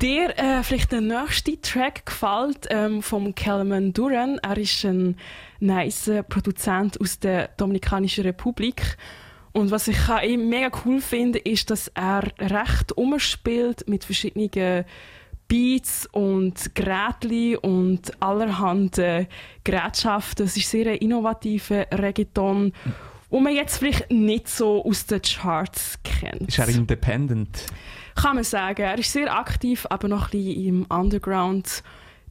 dir 0.00 0.36
äh, 0.36 0.64
vielleicht 0.64 0.90
der 0.90 1.00
nächste 1.00 1.60
Track 1.60 2.06
gefällt 2.06 2.66
ähm, 2.70 3.02
vom 3.02 3.34
Kelman 3.36 3.92
Duran. 3.92 4.38
Er 4.42 4.58
ist 4.58 4.84
ein 4.84 5.16
nice 5.60 6.10
Produzent 6.28 7.00
aus 7.00 7.20
der 7.20 7.48
Dominikanischen 7.56 8.24
Republik. 8.24 8.96
Und 9.52 9.70
was 9.70 9.86
ich 9.86 9.98
mega 10.36 10.70
cool 10.84 11.00
finde, 11.00 11.38
ist, 11.38 11.70
dass 11.70 11.88
er 11.88 12.24
recht 12.40 12.92
umspielt 12.92 13.86
mit 13.86 14.04
verschiedenen 14.04 14.84
Beats 15.52 16.08
und 16.12 16.74
Gerätchen 16.74 17.58
und 17.58 18.22
allerhand 18.22 18.96
äh, 18.96 19.26
Gerätschaften. 19.64 20.46
Es 20.46 20.56
ist 20.56 20.70
sehr 20.70 20.86
ein 20.86 20.96
innovativer 20.96 21.86
Reggaeton, 21.92 22.72
wo 23.28 23.38
man 23.38 23.54
jetzt 23.54 23.76
vielleicht 23.76 24.10
nicht 24.10 24.48
so 24.48 24.82
aus 24.82 25.04
den 25.04 25.20
Charts 25.20 25.98
kennt. 26.04 26.48
Ist 26.48 26.58
er 26.58 26.68
independent? 26.68 27.66
Kann 28.14 28.36
man 28.36 28.44
sagen. 28.44 28.80
Er 28.80 28.96
ist 28.96 29.12
sehr 29.12 29.30
aktiv, 29.30 29.86
aber 29.90 30.08
noch 30.08 30.32
ein 30.32 30.40
bisschen 30.40 30.64
im 30.64 30.86
Underground. 30.86 31.82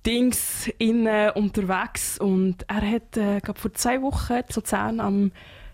Dings 0.03 0.71
innen 0.79 1.29
unterwegs 1.33 2.17
und 2.17 2.65
er 2.67 2.81
hat 2.81 3.17
äh, 3.17 3.39
glaub, 3.39 3.59
vor 3.59 3.71
zwei 3.73 4.01
Wochen 4.01 4.39
zu 4.49 4.61
Luzern 4.61 4.99
am 4.99 5.31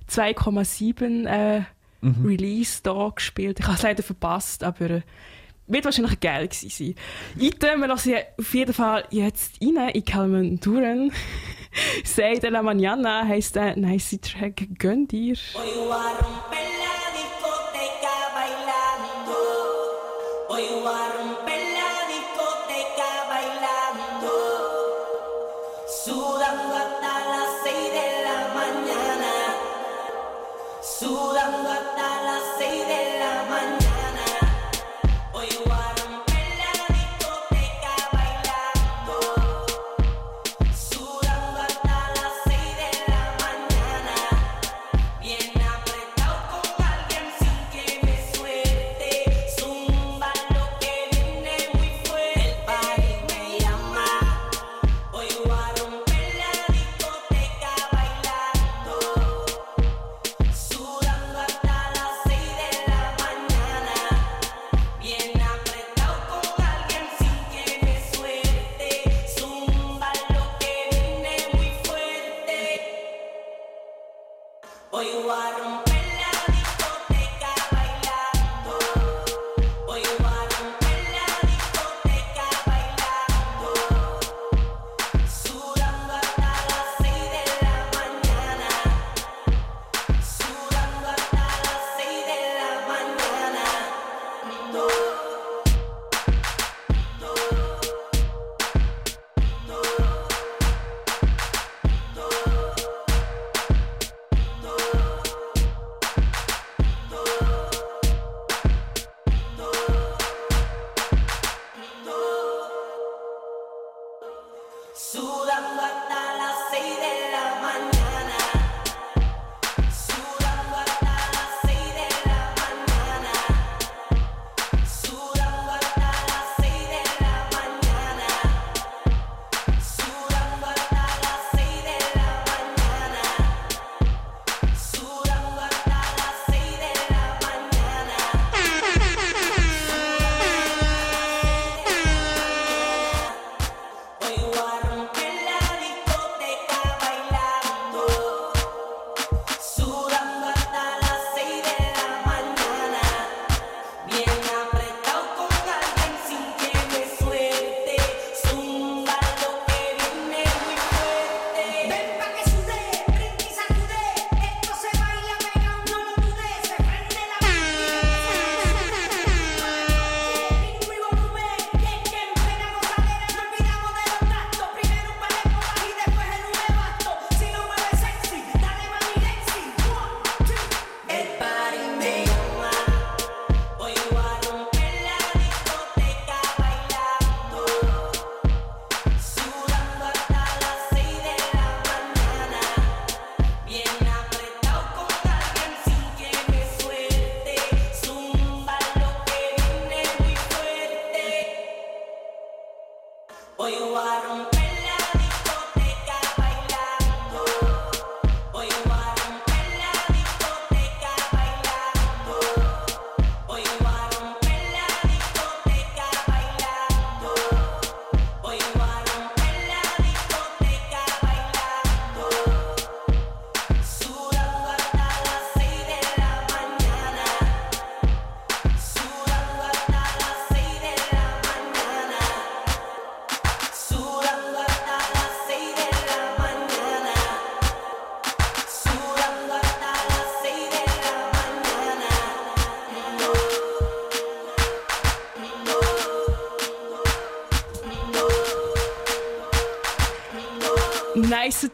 2,7 0.10 1.26
äh, 1.26 1.62
Mhm. 2.02 2.26
Release 2.26 2.82
da 2.84 3.10
gespielt. 3.10 3.60
Ich 3.60 3.66
habe 3.66 3.76
es 3.76 3.84
leider 3.84 4.04
verpasst, 4.04 4.64
aber 4.64 4.90
äh, 4.90 5.02
wird 5.68 5.86
wahrscheinlich 5.86 6.20
geil 6.20 6.48
gewesen 6.48 6.70
sein. 6.70 6.96
Item, 7.40 7.82
wir 7.82 7.88
lassen 7.88 8.16
auf 8.38 8.54
jeden 8.54 8.74
Fall 8.74 9.06
jetzt 9.10 9.62
rein 9.62 9.90
in 9.90 10.06
Calman 10.06 10.60
Duran. 10.60 11.12
Say 12.04 12.40
de 12.40 12.50
la 12.50 12.62
Mañana 12.62 13.28
heisst 13.28 13.56
der 13.56 13.76
nice 13.76 14.18
Track. 14.22 14.68
Gönn 14.80 15.08
dir. 15.08 15.36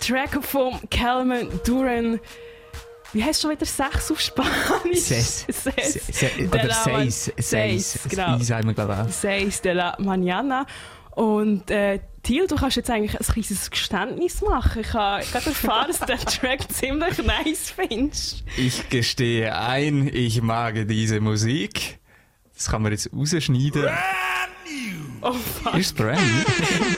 Track 0.05 0.43
von 0.43 0.79
Calman 0.89 1.47
Duran. 1.65 2.19
Wie 3.13 3.23
heißt 3.23 3.41
schon 3.41 3.51
wieder 3.51 3.65
Sex 3.65 4.11
auf 4.11 4.19
Spanisch? 4.19 4.99
Ses. 4.99 5.45
Ses. 5.49 5.93
Se- 6.07 6.29
De 6.37 6.47
Oder 6.47 6.63
la 6.65 6.73
Seis. 6.73 7.27
Man- 7.27 7.43
Seis. 7.43 7.91
Seis, 7.93 7.99
genau. 8.09 8.37
I 8.37 8.43
sagen 8.43 8.67
wir, 8.67 8.73
glaube 8.73 8.93
ich, 8.93 8.99
auch. 8.99 9.09
Seis 9.09 9.61
de 9.61 9.73
la 9.73 9.95
Mañana. 9.99 10.65
Und 11.11 11.69
äh, 11.69 11.99
Thiel, 12.23 12.47
du 12.47 12.55
kannst 12.55 12.75
jetzt 12.77 12.89
eigentlich 12.89 13.15
ein 13.19 13.23
kleines 13.25 13.69
Geständnis 13.69 14.41
machen. 14.41 14.81
Ich 14.81 14.93
habe 14.93 15.23
gerade 15.25 15.45
erfahren, 15.45 15.87
dass 15.89 15.99
du 15.99 16.05
den 16.07 16.17
Track 16.19 16.71
ziemlich 16.73 17.17
nice 17.19 17.69
findest. 17.75 18.43
Ich 18.57 18.89
gestehe 18.89 19.55
ein, 19.55 20.09
ich 20.11 20.41
mag 20.41 20.87
diese 20.87 21.19
Musik. 21.21 21.99
Das 22.55 22.71
kann 22.71 22.81
man 22.81 22.91
jetzt 22.93 23.11
rausschneiden. 23.15 23.89
Oh 25.21 25.33
fuck. 25.33 25.75
Ist 25.75 25.95
brand 25.95 26.19
new? 26.19 26.92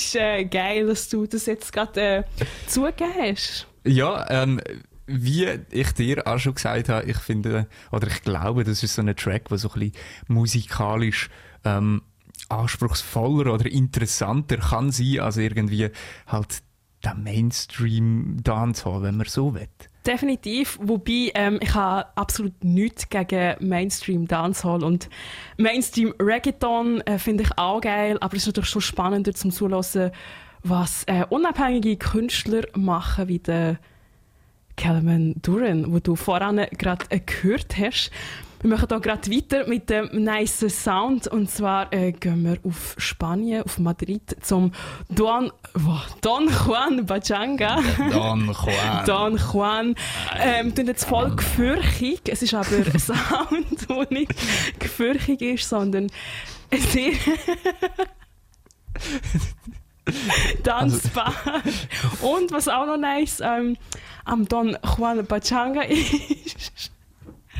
Ist 0.00 0.16
äh, 0.16 0.44
geil, 0.44 0.86
dass 0.86 1.08
du 1.08 1.26
das 1.26 1.46
jetzt 1.46 1.72
gerade 1.72 2.00
äh, 2.00 2.22
zugegeben 2.66 3.12
hast. 3.18 3.66
Ja, 3.84 4.26
ähm, 4.28 4.60
wie 5.06 5.46
ich 5.70 5.92
dir 5.92 6.26
auch 6.26 6.38
schon 6.38 6.54
gesagt 6.54 6.88
habe, 6.88 7.10
ich 7.10 7.16
finde, 7.18 7.66
oder 7.90 8.06
ich 8.06 8.22
glaube, 8.22 8.64
das 8.64 8.82
ist 8.82 8.94
so 8.94 9.02
ein 9.02 9.14
Track, 9.16 9.48
der 9.48 9.58
so 9.58 9.68
ein 9.70 9.80
bisschen 9.80 9.92
musikalisch 10.28 11.30
ähm, 11.64 12.02
anspruchsvoller 12.48 13.54
oder 13.54 13.66
interessanter 13.66 14.58
kann 14.58 14.90
sein 14.90 15.20
als 15.20 15.36
irgendwie 15.36 15.90
halt 16.26 16.62
der 17.04 17.14
Mainstream-Dancehall, 17.14 19.02
wenn 19.02 19.16
man 19.16 19.26
so 19.26 19.54
will. 19.54 19.68
Definitiv, 20.06 20.78
wobei 20.80 21.30
ähm, 21.34 21.58
ich 21.60 21.74
habe 21.74 22.06
absolut 22.14 22.64
nichts 22.64 23.10
gegen 23.10 23.56
Mainstream 23.60 24.26
Dancehall 24.26 24.82
und 24.82 25.10
Mainstream 25.58 26.14
Reggaeton 26.18 27.02
äh, 27.02 27.18
finde 27.18 27.44
ich 27.44 27.50
auch 27.58 27.82
geil, 27.82 28.16
aber 28.20 28.34
es 28.34 28.42
ist 28.42 28.46
natürlich 28.46 28.70
schon 28.70 28.80
spannender 28.80 29.34
zum 29.34 29.50
Zuhören, 29.50 30.10
was 30.62 31.04
äh, 31.04 31.24
unabhängige 31.28 31.96
Künstler 31.96 32.62
machen, 32.74 33.28
wie 33.28 33.40
der 33.40 33.78
Calvin 34.76 35.34
Duran, 35.42 35.92
wo 35.92 35.98
du 35.98 36.16
voran 36.16 36.66
gerade 36.78 37.04
äh, 37.10 37.20
gehört 37.20 37.76
hast. 37.76 38.10
Wir 38.62 38.68
machen 38.68 38.88
hier 38.90 39.00
gerade 39.00 39.30
weiter 39.30 39.66
mit 39.66 39.88
dem 39.88 40.22
nice 40.22 40.66
Sound 40.68 41.26
und 41.26 41.50
zwar 41.50 41.90
äh, 41.94 42.12
gehen 42.12 42.44
wir 42.44 42.58
auf 42.62 42.94
Spanien, 42.98 43.62
auf 43.62 43.78
Madrid 43.78 44.36
zum 44.42 44.72
Don, 45.08 45.50
wow, 45.72 46.06
Don 46.20 46.46
Juan 46.46 47.06
Bachanga. 47.06 47.80
Don 48.12 48.52
Juan. 48.52 49.04
Don 49.06 49.38
Juan. 49.38 49.94
Ähm, 50.38 50.74
tun 50.74 50.88
jetzt 50.88 51.06
voll 51.06 51.34
gefürchig. 51.34 52.20
Es 52.26 52.42
ist 52.42 52.52
aber 52.52 52.68
ein 52.68 52.84
Sound, 52.98 53.88
der 53.88 54.06
nicht 54.10 54.34
gefürchig 54.78 55.40
ist, 55.40 55.66
sondern 55.66 56.08
sehr 56.70 57.12
tanzbar. 60.62 61.32
Und 62.20 62.52
was 62.52 62.68
auch 62.68 62.84
noch 62.84 62.98
nice 62.98 63.40
ähm, 63.42 63.78
am 64.26 64.46
Don 64.46 64.76
Juan 64.98 65.24
Bachanga 65.24 65.80
ist, 65.80 66.92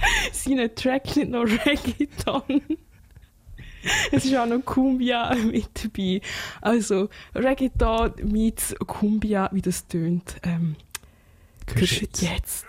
seine 0.33 0.75
Tracks 0.75 1.17
nicht 1.17 1.31
nur 1.31 1.47
Reggaeton. 1.47 2.63
Es 4.13 4.25
ist 4.27 4.37
auch 4.37 4.47
noch 4.47 4.61
Cumbia 4.65 5.35
mit 5.35 5.69
dabei. 5.83 6.21
Also 6.61 7.09
Reggaeton 7.35 8.13
meets 8.25 8.75
Cumbia, 8.87 9.49
wie 9.53 9.63
das 9.63 9.87
tönt. 9.87 10.37
Ähm, 10.43 10.77
Hörst 11.75 12.21
du 12.21 12.27
jetzt. 12.27 12.67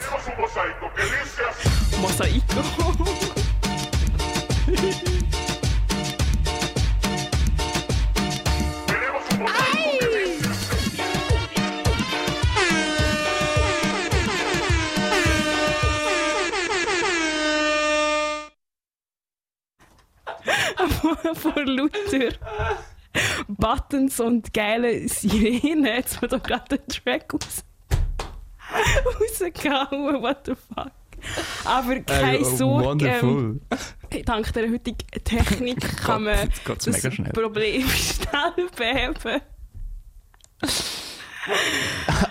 Mosaico. 2.02 2.64
vor 21.36 21.65
lauter 21.65 22.30
Buttons 23.47 24.19
und 24.19 24.53
geile 24.53 25.07
Sirenen. 25.07 25.86
Jetzt 25.86 26.22
mir 26.22 26.28
doch 26.28 26.41
gerade 26.41 26.78
den 26.78 26.88
Track 26.88 27.34
raus 27.34 27.63
rausgehauen. 29.19 30.22
What 30.22 30.45
the 30.45 30.53
fuck? 30.55 30.91
Aber 31.65 31.99
keine 31.99 32.38
Äh, 32.38 32.41
oh, 32.41 32.55
Sorge. 32.55 32.86
wonderful. 32.86 33.59
Ähm, 34.09 34.26
dank 34.26 34.53
der 34.53 34.72
heutigen 34.72 34.97
Technik 35.24 35.97
kann 36.03 36.24
man 36.24 36.49
das. 36.65 37.01
Problem 37.34 37.88
schnell 37.89 38.69
beheben. 38.76 39.41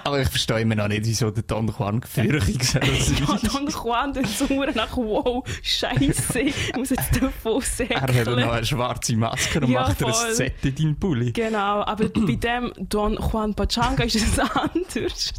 Aber 0.05 0.21
ich 0.21 0.29
verstehe 0.29 0.61
immer 0.61 0.75
noch 0.77 0.89
nicht, 0.89 1.05
wieso 1.05 1.31
der 1.31 1.43
Don 1.43 1.67
Juan 1.69 2.01
gefürchtig 2.01 2.63
soll 2.65 2.83
sein. 2.83 3.27
Ja, 3.29 3.37
Don 3.53 3.69
Juan 3.69 4.15
tut 4.15 4.27
so 4.29 4.47
nach 4.75 4.97
wow, 4.97 5.45
Scheiße, 5.63 6.41
ich 6.41 6.77
muss 6.77 6.91
jetzt 6.91 7.21
davon 7.21 7.61
Er 7.89 8.01
hat 8.01 8.09
noch 8.09 8.15
säckeln. 8.15 8.39
eine 8.39 8.65
schwarze 8.67 9.17
Maske 9.17 9.61
und 9.61 9.71
Ja, 9.71 9.81
macht 9.83 9.99
voll. 9.99 10.13
ein 10.13 10.35
Set 10.35 10.65
in 10.65 10.75
deinen 10.75 10.99
Pulli. 10.99 11.33
Genau, 11.33 11.83
aber 11.85 12.09
bei 12.09 12.35
dem 12.37 12.73
Don 12.79 13.15
Juan 13.15 13.55
Pachanga 13.55 14.05
ist 14.05 14.15
es 14.17 14.39
anders. 14.55 15.33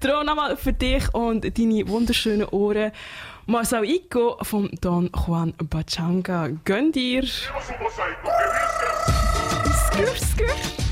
Darum 0.00 0.26
nochmal 0.26 0.56
für 0.56 0.72
dich 0.72 1.12
und 1.14 1.44
deine 1.58 1.88
wunderschönen 1.88 2.46
Ohren. 2.48 2.92
Mosaico 3.46 4.36
von 4.42 4.70
Don 4.80 5.08
Juan 5.14 5.52
Pachanga. 5.70 6.48
Gönn 6.64 6.90
dir. 6.92 7.24
Skur, 7.24 7.60
skur. 10.16 10.85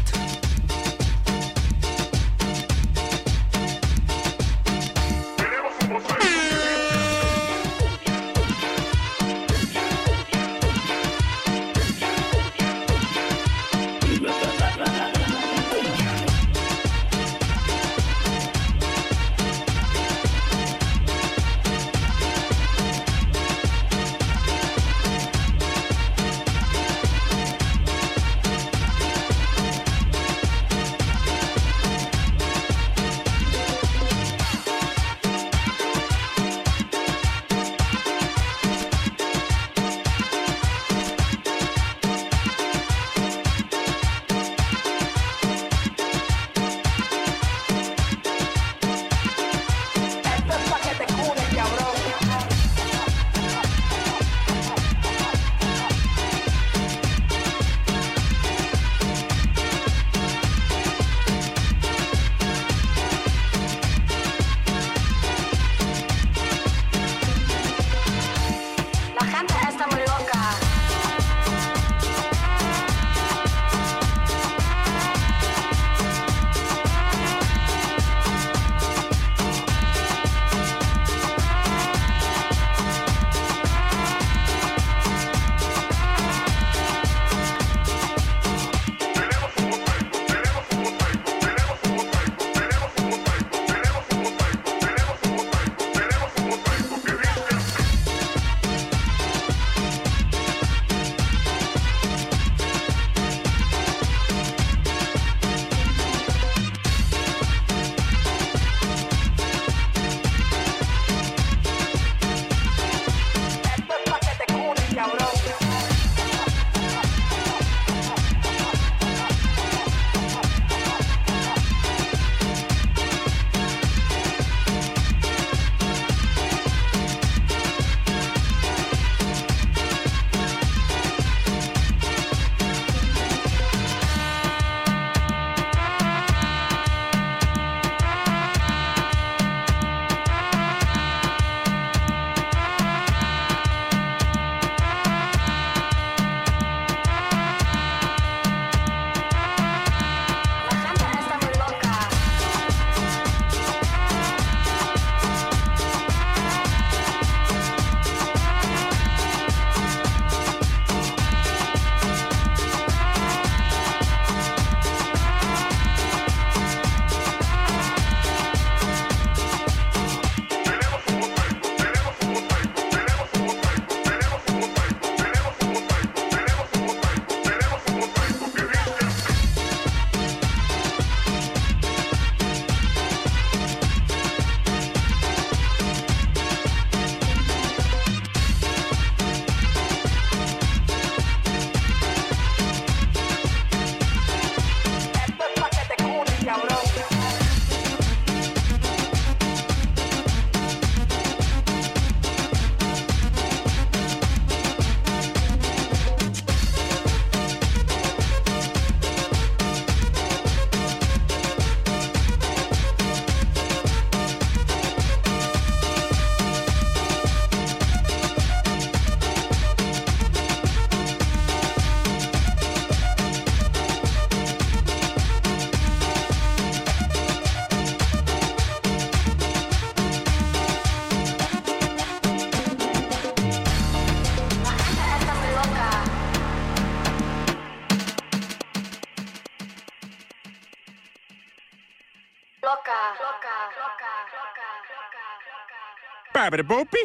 Bárbara 246.44 246.62
Volpe 246.62 246.98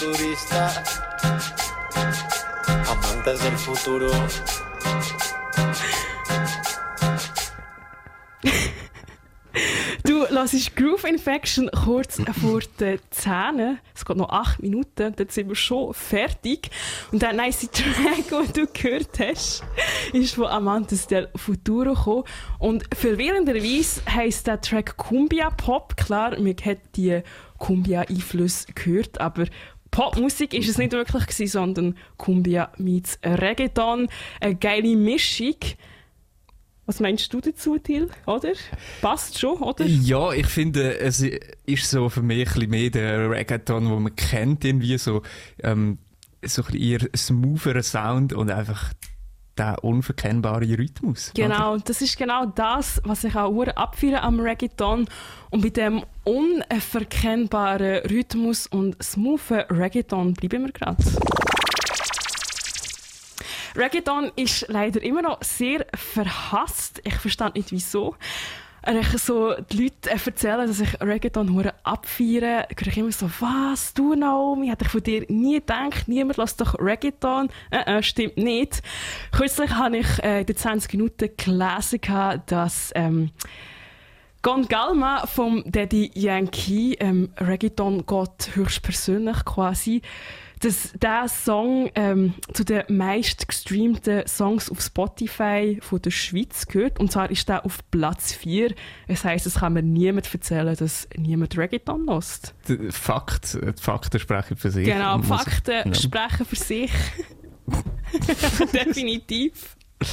futurista. 0.00 0.70
Amantes 2.90 3.40
del 3.40 3.56
futuro. 3.58 4.10
Du 10.04 10.26
hörst 10.26 10.76
Groove 10.76 11.04
Infection 11.04 11.70
kurz 11.84 12.20
vor 12.40 12.60
den 12.78 12.98
Zähnen. 13.10 13.78
Es 13.94 14.04
geht 14.04 14.16
noch 14.16 14.30
8 14.30 14.62
Minuten, 14.62 15.14
dann 15.14 15.28
sind 15.28 15.48
wir 15.48 15.54
schon 15.54 15.92
fertig. 15.92 16.70
Und 17.12 17.20
der 17.20 17.34
nice 17.34 17.68
Track, 17.70 18.28
den 18.30 18.52
du 18.54 18.72
gehört 18.72 19.18
hast, 19.18 19.62
ist 20.14 20.34
von 20.34 20.46
Amantes 20.46 21.06
del 21.08 21.28
Futuro 21.36 21.94
gekommen. 21.94 22.24
Und 22.58 22.84
verwirrenderweise 22.94 24.00
heisst 24.08 24.46
der 24.46 24.60
Track 24.62 24.96
Cumbia 24.96 25.50
Pop. 25.50 25.96
Klar, 25.96 26.38
man 26.40 26.56
hat 26.64 26.78
die 26.96 27.22
Cumbia-Einflüsse 27.58 28.72
gehört, 28.72 29.20
aber 29.20 29.44
Popmusik 29.90 30.54
ist 30.54 30.68
es 30.68 30.78
nicht 30.78 30.92
wirklich 30.92 31.26
gewesen, 31.26 31.46
sondern 31.46 31.96
Cumbia 32.16 32.72
meets 32.78 33.18
Reggaeton. 33.24 34.08
Eine 34.40 34.54
geile 34.54 34.96
Mischung. 34.96 35.56
Was 36.86 37.00
meinst 37.00 37.32
du 37.32 37.40
dazu, 37.40 37.78
Till? 37.78 38.08
Oder? 38.26 38.52
Passt 39.00 39.38
schon, 39.38 39.58
oder? 39.58 39.86
Ja, 39.86 40.32
ich 40.32 40.46
finde, 40.46 40.98
es 40.98 41.22
ist 41.22 41.90
so 41.90 42.08
für 42.08 42.22
mich 42.22 42.56
ein 42.56 42.68
mehr 42.68 42.90
der 42.90 43.30
Reggaeton, 43.30 43.84
den 43.84 44.02
man 44.02 44.16
kennt, 44.16 44.64
irgendwie 44.64 44.98
so, 44.98 45.22
ähm, 45.62 45.98
so 46.44 46.62
ein 46.64 46.74
eher 46.74 47.00
smoother 47.14 47.82
Sound 47.82 48.32
und 48.32 48.50
einfach 48.50 48.92
der 49.60 49.84
unverkennbare 49.84 50.78
Rhythmus. 50.78 51.32
Genau, 51.34 51.76
das 51.76 52.00
ist 52.00 52.16
genau 52.16 52.46
das, 52.46 53.00
was 53.04 53.24
ich 53.24 53.36
auch 53.36 53.66
abfeiere 53.66 54.22
am 54.22 54.40
Reggaeton. 54.40 55.06
Und 55.50 55.60
bei 55.60 55.68
dem 55.68 56.02
unverkennbaren 56.24 58.06
Rhythmus 58.06 58.66
und 58.68 59.02
smoothen 59.02 59.60
Reggaeton 59.70 60.32
bleiben 60.32 60.64
wir 60.64 60.72
gerade. 60.72 61.04
Reggaeton 63.76 64.32
ist 64.34 64.66
leider 64.68 65.02
immer 65.02 65.22
noch 65.22 65.42
sehr 65.42 65.86
verhasst. 65.94 67.02
Ich 67.04 67.16
verstehe 67.16 67.52
nicht 67.54 67.70
wieso. 67.70 68.16
Ich 68.86 69.08
so 69.22 69.54
die 69.54 69.84
Leute 69.84 70.10
erzählen, 70.10 70.66
dass 70.66 70.80
ich 70.80 71.00
Reggaeton 71.00 71.52
hure 71.54 71.74
abfeiere, 71.82 72.66
höre 72.76 72.88
ich 72.88 72.96
immer 72.96 73.12
so, 73.12 73.30
was, 73.40 73.92
du 73.92 74.14
Naomi, 74.14 74.68
hätte 74.68 74.84
ich 74.84 74.90
von 74.90 75.02
dir 75.02 75.26
nie 75.28 75.56
gedacht, 75.56 76.08
niemand 76.08 76.38
lässt 76.38 76.60
doch 76.60 76.78
Reggaeton. 76.78 77.50
Äh, 77.70 77.98
äh, 77.98 78.02
stimmt 78.02 78.38
nicht. 78.38 78.82
Kürzlich 79.32 79.70
habe 79.72 79.98
ich 79.98 80.22
äh, 80.22 80.40
in 80.40 80.46
den 80.46 80.56
20 80.56 80.92
Minuten 80.94 81.28
gelesen, 81.36 82.00
dass 82.46 82.90
ähm, 82.94 83.30
Gon 84.42 84.66
Galma 84.68 85.26
vom 85.26 85.62
Daddy 85.66 86.10
Yankee, 86.14 86.96
ähm, 86.98 87.28
Reggaeton 87.36 88.06
Gott 88.06 88.50
höchstpersönlich 88.54 89.44
quasi, 89.44 90.00
dass 90.60 90.92
der 91.00 91.26
Song 91.28 91.90
ähm, 91.94 92.34
zu 92.52 92.64
den 92.64 92.82
meist 92.88 93.48
gestreamten 93.48 94.26
Songs 94.28 94.70
auf 94.70 94.80
Spotify 94.82 95.78
von 95.80 96.02
der 96.02 96.10
Schweiz 96.10 96.66
gehört. 96.66 97.00
Und 97.00 97.10
zwar 97.10 97.30
ist 97.30 97.48
der 97.48 97.64
auf 97.64 97.78
Platz 97.90 98.32
4. 98.34 98.74
Das 99.08 99.24
heisst, 99.24 99.46
es 99.46 99.54
kann 99.56 99.72
mir 99.72 99.82
niemand 99.82 100.32
erzählen, 100.32 100.76
dass 100.76 101.08
niemand 101.16 101.56
Reggaeton 101.56 102.04
lost. 102.06 102.54
Die 102.68 102.90
Fakt, 102.90 103.54
die 103.54 103.80
Fakten 103.82 104.18
sprechen 104.20 104.56
für 104.58 104.70
sich. 104.70 104.84
Genau, 104.84 105.18
die 105.18 105.26
Fakten 105.26 105.88
Ja. 105.88 105.94
sprechen 105.94 106.44
für 106.44 106.56
sich. 106.56 106.90
Definitiv. 108.72 109.76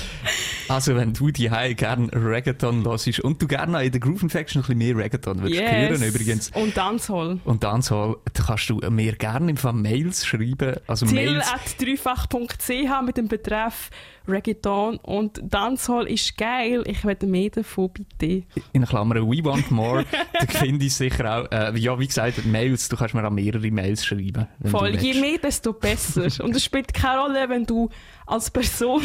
Also, 0.69 0.97
wenn 0.97 1.14
du 1.14 1.31
die 1.31 1.47
gerne 1.47 2.09
Reggaeton 2.11 2.84
hörst 2.84 3.22
und 3.22 3.41
du 3.41 3.47
gerne 3.47 3.85
in 3.85 3.91
der 3.91 4.01
Groove 4.01 4.23
Infection 4.23 4.59
ein 4.59 4.64
bisschen 4.64 4.77
mehr 4.77 4.97
Reggaeton 4.97 5.41
würdest 5.41 5.61
hören, 5.61 6.03
übrigens. 6.03 6.49
Und 6.49 6.76
Dancehall. 6.76 7.39
Und 7.45 7.64
Dancehall, 7.64 8.18
da 8.34 8.43
kannst 8.43 8.69
du 8.69 8.81
mir 8.89 9.14
gerne 9.14 9.51
im 9.51 9.55
Fall 9.55 9.72
Mails 9.72 10.26
schreiben. 10.26 10.76
Also 10.85 11.05
Till 11.05 11.15
Mails. 11.15 11.47
at 11.53 11.81
dreifach.ch 11.81 13.05
mit 13.05 13.15
dem 13.15 13.30
Betreff 13.30 13.89
Reggaeton 14.27 14.97
und 14.97 15.41
Dancehall 15.43 16.07
ist 16.07 16.37
geil. 16.37 16.83
Ich 16.85 17.03
will 17.03 17.17
mehr 17.23 17.49
davon, 17.49 17.89
bitte. 17.91 18.43
in 18.73 18.85
Klammern 18.85 19.29
We 19.29 19.43
Want 19.43 19.71
More, 19.71 20.05
da 20.33 20.45
finde 20.59 20.85
ich 20.85 20.95
sicher 20.95 21.39
auch, 21.39 21.51
äh, 21.51 21.77
ja, 21.77 21.97
wie 21.99 22.07
gesagt, 22.07 22.45
Mails, 22.45 22.89
du 22.89 22.97
kannst 22.97 23.13
mir 23.13 23.25
auch 23.25 23.31
mehrere 23.31 23.71
Mails 23.71 24.05
schreiben. 24.05 24.47
Voll, 24.65 24.95
je 24.95 25.19
mehr, 25.19 25.37
desto 25.37 25.73
besser. 25.73 26.43
Und 26.43 26.55
es 26.55 26.63
spielt 26.63 26.93
keine 26.93 27.21
Rolle, 27.21 27.49
wenn 27.49 27.65
du 27.65 27.89
als 28.25 28.51
Person 28.51 29.01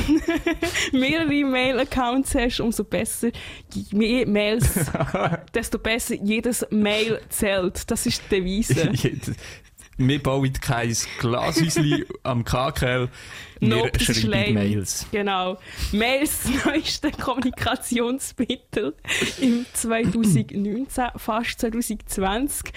mehrere 0.92 1.44
Mail-Accounts 1.44 2.34
hast, 2.34 2.60
umso 2.60 2.84
besser. 2.84 3.30
Je 3.72 3.96
mehr 3.96 4.26
Mails, 4.26 4.90
desto 5.54 5.78
besser. 5.78 6.16
Jedes 6.16 6.66
Mail 6.70 7.20
zählt. 7.28 7.90
Das 7.90 8.06
ist 8.06 8.22
die 8.24 8.36
Devise. 8.36 8.92
Wir 9.98 10.22
bauen 10.22 10.52
kein 10.54 10.96
Glashäuschen 11.18 12.04
am 12.22 12.44
KKL, 12.44 13.08
wir 13.60 13.68
Nope, 13.68 14.00
schreiben. 14.00 14.54
Mails. 14.54 15.06
Genau. 15.12 15.58
Mails, 15.92 16.44
das 16.44 16.64
neueste 16.64 17.10
Kommunikationsmittel 17.12 18.94
im 19.40 19.66
2019, 19.72 21.04
fast 21.16 21.60
2020. 21.60 22.72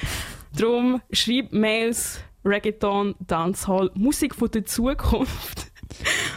Darum 0.56 1.02
schreib 1.12 1.52
Mails, 1.52 2.20
Reggaeton, 2.44 3.16
Dancehall, 3.20 3.92
Musik 3.96 4.36
von 4.36 4.52
der 4.52 4.66
Zukunft. 4.66 5.72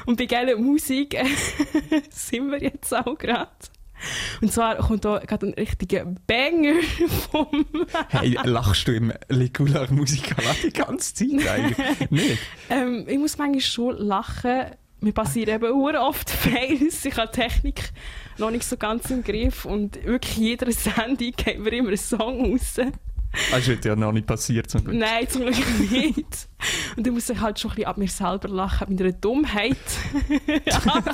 Und 0.07 0.17
bei 0.17 0.27
geiler 0.27 0.57
Musik 0.57 1.17
sind 2.11 2.51
wir 2.51 2.63
jetzt 2.63 2.95
auch 2.95 3.19
gerade. 3.19 3.51
Und 4.41 4.53
zwar 4.53 4.77
kommt 4.77 5.05
da 5.05 5.19
gerade 5.19 5.47
ein 5.47 5.55
richtiger 5.55 6.05
Banger 6.27 6.81
vom. 7.31 7.67
Hey, 8.09 8.39
lachst 8.45 8.89
du 8.89 8.93
im 8.93 9.13
Ligula 9.29 9.87
Musical 9.91 10.45
die 10.63 10.73
ganze 10.73 11.15
Zeit 11.15 11.49
eigentlich? 11.49 11.77
Nicht? 12.11 12.39
Ähm, 12.71 13.05
ich 13.09 13.19
muss 13.19 13.39
manchmal 13.39 13.61
schon 13.61 13.97
lachen. 13.99 14.67
Mir 15.01 15.13
passieren 15.13 15.55
eben 15.63 15.97
oft 15.97 16.29
Fails. 16.29 17.05
Ich 17.05 17.17
habe 17.17 17.31
die 17.33 17.41
Technik 17.41 17.93
noch 18.37 18.51
nicht 18.51 18.65
so 18.65 18.77
ganz 18.77 19.09
im 19.11 19.23
Griff. 19.23 19.65
Und 19.65 20.05
wirklich 20.05 20.37
jeder 20.37 20.73
Sendung 20.73 21.33
geben 21.37 21.65
wir 21.65 21.73
immer 21.73 21.89
einen 21.89 21.97
Song 21.97 22.53
raus. 22.53 22.81
Das 23.51 23.69
ist 23.69 23.85
ja 23.85 23.95
noch 23.95 24.13
nicht 24.13 24.27
passiert 24.27 24.71
zum 24.71 24.85
Glück. 24.85 24.97
Nein, 24.97 25.29
zum 25.29 25.43
Glück 25.43 25.91
nicht. 25.91 26.49
Und 26.97 27.07
dann 27.07 27.15
muss 27.15 27.29
ich 27.29 27.41
halt 27.41 27.61
schon 27.61 27.71
ein 27.71 27.75
bisschen 27.77 27.89
ab 27.89 27.99
mir 27.99 28.09
selber 28.09 28.49
lachen, 28.49 28.89
mit 28.89 29.01
einer 29.01 29.13
Dummheit. 29.13 29.77
Aber, 30.87 31.13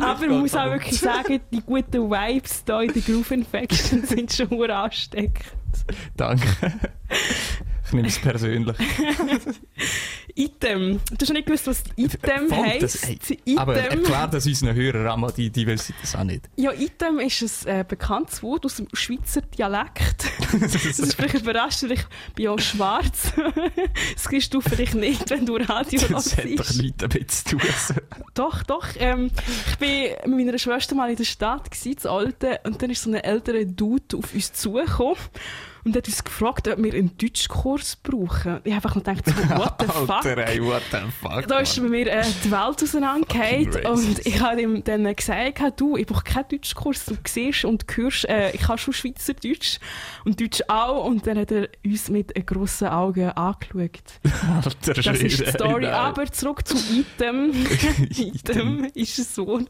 aber 0.00 0.22
ich 0.24 0.28
muss 0.28 0.54
auch 0.54 0.70
wirklich 0.70 0.98
sagen, 0.98 1.40
die 1.50 1.60
guten 1.60 2.10
Vibes 2.10 2.62
hier 2.66 2.80
in 2.80 2.92
der 2.92 3.02
Groove 3.02 3.30
Infection 3.30 4.02
sind 4.06 4.32
schon 4.32 4.70
ansteckend. 4.70 5.44
Danke. 6.16 6.46
Ich 7.94 8.02
nehme 8.02 8.08
es 8.08 8.18
persönlich. 8.18 8.76
Item. 10.34 11.00
Du 11.10 11.16
hast 11.20 11.28
noch 11.28 11.34
nicht 11.34 11.46
gewusst, 11.46 11.66
was 11.68 11.84
Item 11.96 12.50
heisst. 12.50 12.82
das- 13.04 13.08
Item. 13.30 13.58
Aber 13.58 13.76
erklär 13.76 14.26
das 14.26 14.46
unseren 14.46 14.74
Hörern 14.74 15.06
auch 15.08 15.16
mal, 15.16 15.30
die, 15.32 15.48
die 15.50 15.64
wissen 15.66 15.94
das 16.00 16.16
auch 16.16 16.24
nicht. 16.24 16.48
Ja, 16.56 16.72
Item 16.72 17.20
ist 17.20 17.66
ein 17.68 17.80
äh, 17.80 17.84
bekanntes 17.86 18.42
Wort 18.42 18.64
aus 18.64 18.76
dem 18.76 18.88
Schweizer 18.92 19.42
Dialekt. 19.42 20.26
das 20.60 20.74
ist 20.84 21.14
vielleicht 21.14 21.34
überraschend, 21.36 21.92
ich 21.92 22.04
bin 22.34 22.48
auch 22.48 22.58
schwarz. 22.58 23.32
das 24.14 24.24
kriegst 24.28 24.52
du 24.52 24.60
vielleicht 24.60 24.96
nicht, 24.96 25.30
wenn 25.30 25.46
du 25.46 25.54
Radio 25.56 26.00
Das 26.00 26.36
hat 26.36 26.44
doch 26.44 26.44
hörst. 26.44 26.82
nichts 26.82 26.96
damit 26.98 27.30
zu 27.30 27.44
tun. 27.50 27.60
Doch, 28.34 28.62
doch. 28.64 28.88
Ähm, 28.98 29.30
ich 29.80 29.80
war 29.80 30.28
mit 30.28 30.46
meiner 30.46 30.58
Schwester 30.58 30.96
mal 30.96 31.10
in 31.10 31.16
der 31.16 31.24
Stadt, 31.24 31.70
gewesen, 31.70 31.96
zu 31.98 32.10
Alten, 32.10 32.56
und 32.64 32.82
dann 32.82 32.90
ist 32.90 33.02
so 33.02 33.10
ein 33.10 33.14
älterer 33.16 33.64
Dude 33.64 34.16
auf 34.16 34.34
uns 34.34 34.52
zugekommen 34.52 35.14
und 35.84 35.96
hat 35.96 36.06
uns 36.08 36.24
gefragt, 36.24 36.66
ob 36.68 36.82
wir 36.82 36.94
einen 36.94 37.16
Deutschkurs 37.18 37.96
brauchen. 37.96 38.60
Ich 38.64 38.72
habe 38.74 38.88
einfach 38.88 38.94
nur 38.94 39.04
gedacht, 39.04 39.24
so, 39.26 39.32
what 39.56 39.74
the 39.80 39.86
fuck? 39.92 40.10
Alter, 40.10 40.38
ey, 40.48 40.62
what 40.64 40.82
the 40.90 40.98
fuck. 41.20 41.46
Da 41.46 41.58
ist 41.58 41.76
bei 41.80 41.88
mir 41.88 42.06
äh, 42.10 42.24
die 42.42 42.50
Welt 42.50 42.82
auseinandergefallen 42.82 43.86
und 43.86 44.26
ich 44.26 44.40
habe 44.40 44.62
ihm 44.62 44.82
dann 44.84 45.14
gesagt, 45.14 45.80
du, 45.80 45.96
ich 45.96 46.06
brauche 46.06 46.24
keinen 46.24 46.48
Deutschkurs, 46.48 47.04
du 47.04 47.16
siehst 47.26 47.64
und 47.64 47.84
hörst, 47.94 48.28
äh, 48.28 48.50
ich 48.52 48.60
kann 48.60 48.78
schon 48.78 48.94
Schweizerdeutsch 48.94 49.78
und 50.24 50.40
Deutsch 50.40 50.62
auch 50.68 51.04
und 51.04 51.26
dann 51.26 51.38
hat 51.38 51.52
er 51.52 51.68
uns 51.84 52.08
mit 52.08 52.34
grossen 52.46 52.88
Augen 52.88 53.30
angeschaut. 53.30 54.02
Alter, 54.54 54.94
Das 54.94 55.06
ist 55.20 55.40
die 55.40 55.50
Story, 55.50 55.82
nein. 55.84 55.92
aber 55.94 56.26
zurück 56.32 56.66
zu 56.66 56.76
Item. 56.76 57.52
Item 58.10 58.90
ist 58.94 59.38
ein 59.38 59.46
Wort, 59.46 59.68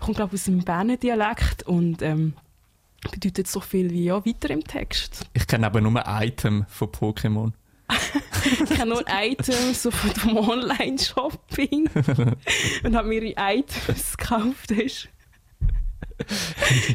kommt 0.00 0.16
glaube 0.16 0.34
ich 0.36 0.40
aus 0.40 0.44
dem 0.44 0.64
Berner 0.64 0.96
Dialekt 0.96 1.62
und 1.64 2.00
ähm, 2.02 2.34
bedeutet 3.10 3.48
so 3.48 3.60
viel 3.60 3.90
wie 3.90 4.04
ja 4.04 4.24
weiter 4.24 4.50
im 4.50 4.64
Text. 4.64 5.26
Ich 5.32 5.46
kenne 5.46 5.66
aber 5.66 5.80
nur 5.80 6.06
ein 6.06 6.28
Item 6.28 6.66
von 6.68 6.88
Pokémon. 6.88 7.52
Ich 8.44 8.76
kenne 8.76 8.94
nur 8.94 9.04
Items 9.08 9.82
so 9.82 9.90
von 9.90 10.12
dem 10.12 10.36
Online-Shopping 10.36 11.90
und 12.84 12.96
habe 12.96 13.08
mir 13.08 13.34
Items 13.36 14.16
gekauft. 14.16 14.72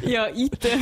Ja, 0.06 0.30
Item. 0.30 0.80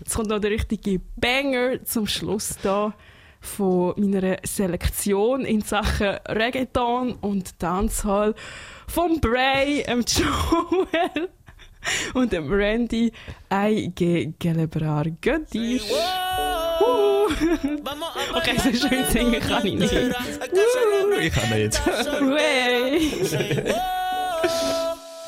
Jetzt 0.00 0.14
kommt 0.14 0.28
noch 0.28 0.40
der 0.40 0.50
richtige 0.50 1.00
Banger 1.16 1.84
zum 1.84 2.08
Schluss 2.08 2.56
da 2.62 2.94
von 3.40 3.94
meiner 3.96 4.38
Selektion 4.44 5.44
in 5.44 5.60
Sachen 5.60 6.16
Reggaeton 6.28 7.14
und 7.14 7.62
Dancehall 7.62 8.34
vom 8.86 9.20
Bray, 9.20 9.84
Joel 9.84 11.28
und 12.14 12.32
dem 12.32 12.52
Randy 12.52 13.12
I.G. 13.52 14.32
Gelebrar 14.38 15.06
Götti. 15.20 15.80
Uh. 15.80 17.28
Okay, 18.34 18.56
so 18.58 18.88
schön 18.88 19.04
singen 19.10 19.40
kann 19.40 19.66
ich 19.66 19.74
nicht. 19.74 19.92
Uh. 19.92 20.12
Ich 21.20 21.32
kann 21.32 21.50
nicht. 21.50 21.80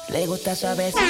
Le 0.09 0.26
gusta 0.26 0.55
suavecito. 0.55 1.01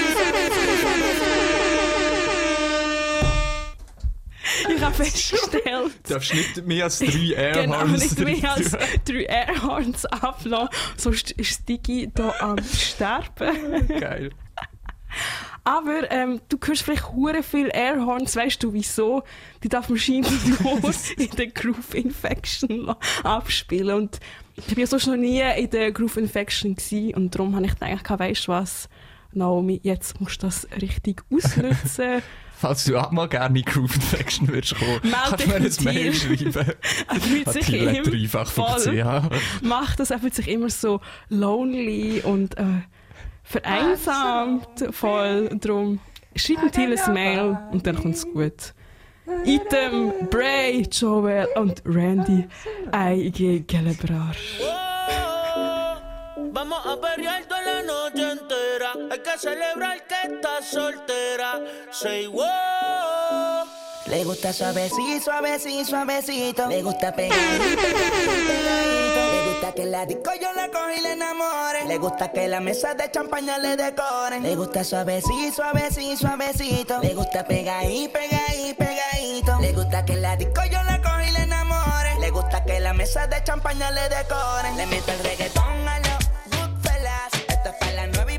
Ich 4.68 4.82
habe 4.82 4.94
festgestellt, 4.94 5.92
Du 6.06 6.12
darfst 6.14 6.34
nicht 6.34 6.66
mehr 6.66 6.84
als 6.84 6.98
drei 6.98 7.08
genau 7.08 7.74
Airhorns 7.80 8.02
nicht 8.02 8.18
mehr 8.20 8.52
als 8.52 8.70
drei 9.04 9.24
Airhorns 9.24 10.06
ablassen, 10.06 10.68
sonst 10.96 11.30
ist 11.32 11.68
Digi 11.68 12.10
hier 12.14 12.42
am 12.42 12.56
Sterben. 12.62 13.88
Geil. 13.88 14.30
Aber 15.64 16.10
ähm, 16.10 16.40
du 16.50 16.58
hörst 16.62 16.82
vielleicht 16.82 17.10
hure 17.12 17.42
viel 17.42 17.70
Airhorns, 17.72 18.36
weißt 18.36 18.62
du 18.62 18.74
wieso? 18.74 19.22
Die 19.62 19.70
darf 19.70 19.88
man 19.88 19.98
scheinbar 19.98 20.32
nur 20.62 20.94
in 21.16 21.30
der 21.30 21.46
Groove 21.46 21.94
Infection 21.94 22.94
abspielen. 23.22 23.96
Und 23.96 24.20
ich 24.56 24.70
war 24.70 24.78
ja 24.78 24.86
sonst 24.86 25.06
noch 25.06 25.16
nie 25.16 25.40
in 25.40 25.70
der 25.70 25.90
Groove 25.92 26.18
Infection 26.18 26.74
gewesen, 26.74 27.14
und 27.14 27.34
darum 27.34 27.56
habe 27.56 27.64
ich 27.64 27.74
gedacht, 27.74 28.10
weißt 28.10 28.46
du 28.46 28.52
was, 28.52 28.88
Naomi, 29.32 29.80
jetzt 29.82 30.20
musst 30.20 30.42
du 30.42 30.46
das 30.46 30.68
richtig 30.80 31.22
ausnutzen. 31.32 32.22
Falls 32.56 32.84
du 32.84 32.96
auch 32.96 33.10
mal 33.10 33.28
gerne 33.28 33.58
in 33.58 33.64
Groove 33.64 33.96
Infection 33.96 34.48
würdest 34.48 34.76
kommen, 34.76 35.00
kannst 35.02 35.44
du 35.44 35.48
mir 35.48 35.56
ein 35.56 35.84
Mail 35.84 36.14
schreiben. 36.14 36.72
Er 37.08 37.20
fühlt 37.20 37.52
sich 37.52 37.72
immer 37.72 38.02
dreifach 38.02 38.50
voll. 38.50 38.80
.ch. 38.80 39.62
macht 39.62 39.98
das, 39.98 40.10
er 40.10 40.20
fühlt 40.20 40.34
sich 40.34 40.48
immer 40.48 40.70
so 40.70 41.00
lonely 41.28 42.22
und 42.22 42.56
äh, 42.56 42.64
vereinsamt 43.44 44.84
voll. 44.90 45.48
Darum 45.60 46.00
schreib 46.34 46.76
ein 46.76 47.14
Mail 47.14 47.58
und 47.70 47.86
dann 47.86 47.96
kommt 47.96 48.16
es 48.16 48.24
gut. 48.24 48.74
Item, 49.44 50.12
Bray, 50.28 50.86
Joel 50.90 51.48
und 51.56 51.82
Randy 51.86 52.46
I.G. 52.92 53.64
Gelebrar. 53.66 54.36
Vamos 56.52 56.86
a 56.86 57.00
perrear 57.00 57.42
toda 57.48 57.62
la 57.62 57.82
noche 57.82 58.30
entera. 58.30 58.92
Hay 59.10 59.18
que 59.20 59.38
celebrar 59.38 60.06
que 60.06 60.34
estás 60.34 60.66
soltera. 60.66 61.60
Say 61.90 62.26
wow. 62.26 63.64
Le 64.06 64.24
gusta 64.24 64.52
suavecito, 64.52 65.24
suavecito, 65.24 65.84
suavecito. 65.86 66.68
Le 66.68 66.82
gusta 66.82 67.12
pegadito, 67.12 67.76
pegadito, 67.80 68.46
pegadito. 68.46 68.94
Le 68.94 69.00
gusta 69.64 69.82
que 69.82 69.86
la 69.86 70.04
disco 70.04 70.30
yo 70.42 70.52
la 70.52 70.68
coja 70.68 70.94
y 70.94 71.00
le 71.00 71.12
enamore. 71.12 71.86
Le 71.86 71.96
gusta 71.96 72.30
que 72.30 72.48
la 72.48 72.60
mesa 72.60 72.94
de 72.94 73.10
champaña 73.10 73.56
le 73.58 73.76
decoren. 73.76 74.42
Le 74.42 74.56
gusta 74.56 74.84
suavecito, 74.84 75.54
suavecito, 75.54 76.18
suavecito. 76.18 77.00
Le 77.00 77.14
gusta 77.14 77.46
pegadito, 77.46 78.12
pegadito, 78.12 78.76
pegadito. 78.76 79.60
Le 79.60 79.72
gusta 79.72 80.04
que 80.04 80.16
la 80.16 80.36
disco 80.36 80.60
yo 80.70 80.82
la 80.82 81.00
coja 81.00 81.24
y 81.26 81.32
le 81.32 81.38
enamore. 81.44 82.20
Le 82.20 82.30
gusta 82.30 82.62
que 82.64 82.78
la 82.78 82.92
mesa 82.92 83.26
de 83.26 83.42
champaña 83.42 83.90
le 83.90 84.02
decoren. 84.02 84.76
Le 84.76 84.86
meto 84.86 85.12
el 85.12 85.18
reggaetón 85.20 85.88
a 85.88 85.98
los 86.00 86.58
Goodfellas. 86.58 87.32
Esto 87.48 87.70
es 87.70 87.74
para 87.80 87.92
la 87.92 88.06
nueva 88.08 88.32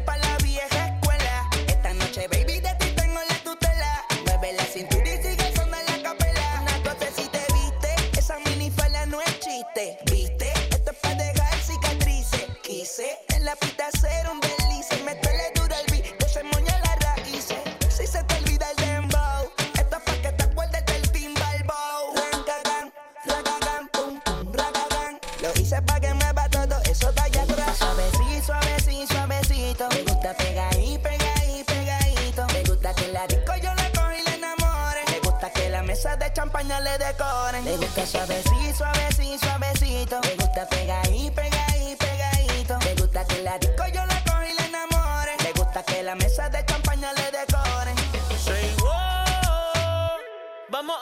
le 34.26 34.36
enamore. 34.36 35.02
Me 35.12 35.20
gusta 35.20 35.52
que 35.52 35.70
la 35.70 35.84
mesa 35.84 36.16
de 36.16 36.32
champaña 36.34 36.80
le 36.80 36.98
decoren. 36.98 37.64
Me 37.64 37.78
gusta 37.78 38.06
suavecito, 38.06 38.78
suavecito, 38.78 39.46
suavecito. 39.46 40.20
Me 40.22 40.36
gusta 40.36 40.68
pegadito, 40.70 41.36
pegadito, 41.36 41.36
pegadito. 41.36 41.55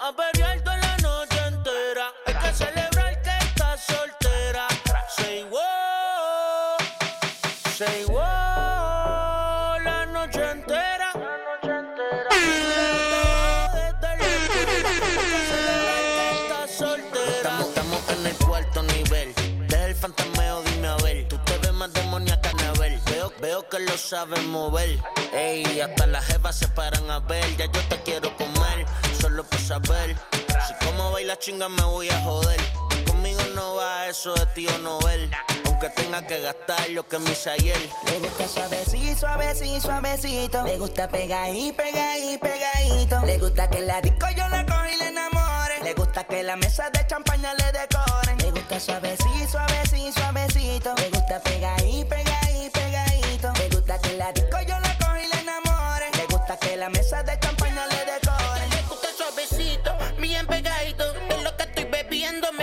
A 0.04 0.12
perrear 0.12 0.60
toda 0.60 0.78
la 0.78 0.98
noche 0.98 1.40
entera. 1.48 2.12
Hay 2.26 2.34
que 2.34 2.54
celebrar 2.54 3.22
que 3.22 3.38
estás 3.38 3.80
soltera. 3.86 4.68
Say 5.16 5.46
wow. 5.50 6.78
Say 7.78 8.04
wow. 8.08 9.80
La 9.82 10.06
noche 10.12 10.52
entera. 10.52 11.14
Estamos, 17.38 17.68
estamos 17.68 18.10
en 18.10 18.28
el 18.28 18.36
cuarto 18.46 18.84
nivel. 18.84 19.34
Deja 19.70 19.86
el 19.86 19.96
fantasmeo, 19.96 20.64
dime 20.64 20.88
a 20.90 20.98
ver. 20.98 21.28
Tú 21.30 21.38
te 21.46 21.58
ves 21.60 21.72
más 21.72 21.94
demoníaca 21.94 22.50
que. 22.52 22.64
Veo, 23.12 23.32
veo 23.40 23.70
que 23.70 23.80
lo 23.80 23.98
sabes 23.98 24.44
mover. 24.44 25.00
Ey, 25.34 25.80
hasta 25.80 26.08
las 26.08 26.26
jevas 26.26 26.58
se 26.58 26.68
paran 26.68 27.10
a 27.10 27.20
ver. 27.20 27.56
Ya 27.58 27.66
yo 27.66 27.82
te 27.88 28.02
quiero 28.04 28.36
comer, 28.36 28.86
Si 29.74 30.86
como 30.86 31.12
baila 31.12 31.36
chinga 31.40 31.68
me 31.68 31.82
voy 31.82 32.08
a 32.08 32.22
joder. 32.22 32.62
Conmigo 33.08 33.42
no 33.56 33.76
va 33.76 34.08
eso 34.08 34.36
de 34.36 34.46
tío 34.54 34.78
Nobel. 34.78 35.32
Aunque 35.66 35.90
tenga 35.90 36.22
que 36.28 36.42
gastar 36.42 36.92
lo 36.92 37.08
que 37.08 37.18
me 37.18 37.32
hice 37.32 37.50
ayer. 37.50 37.90
Le 38.06 38.20
gusta 38.20 38.48
suavecito, 38.48 39.22
suavecito, 39.22 39.82
suavecito. 39.82 40.64
Le 40.64 40.78
gusta 40.78 41.08
pegadito, 41.08 41.76
pegadito, 41.76 42.40
pegadito. 42.40 43.26
Le 43.26 43.38
gusta 43.40 43.68
que 43.68 43.82
la 43.82 44.00
disco 44.02 44.28
yo 44.38 44.48
la 44.48 44.64
coja 44.64 44.92
y 44.92 44.98
le 45.00 45.08
enamore. 45.08 45.84
Le 45.84 45.94
gusta 45.96 46.24
que 46.26 46.44
la 46.44 46.56
mesa 46.56 46.92
de 46.92 47.08
champaña 47.08 47.56
le 47.56 47.72
decoren. 47.72 48.38
Le 48.38 48.52
gusta 48.52 48.80
suavecito, 48.80 49.50
suavecito, 49.50 50.20
suavecito. 50.20 50.94
Le 50.98 51.10
gusta 51.10 51.40
pegadito, 51.42 52.10
pegadito, 52.10 52.80
pegadito. 52.80 53.54
Le 53.54 53.70
gusta 53.70 54.00
que 54.00 54.14
la 54.18 54.32
disco 54.34 54.58
yo 54.68 54.80
la 54.80 54.98
coja 55.00 55.20
y 55.20 55.28
le 55.34 55.42
enamore. 55.42 56.12
Le 56.16 56.26
gusta 56.28 56.58
que 56.58 56.78
la 56.78 56.90
mesa 56.90 57.24
de 57.24 57.43
Viéndome 62.34 62.63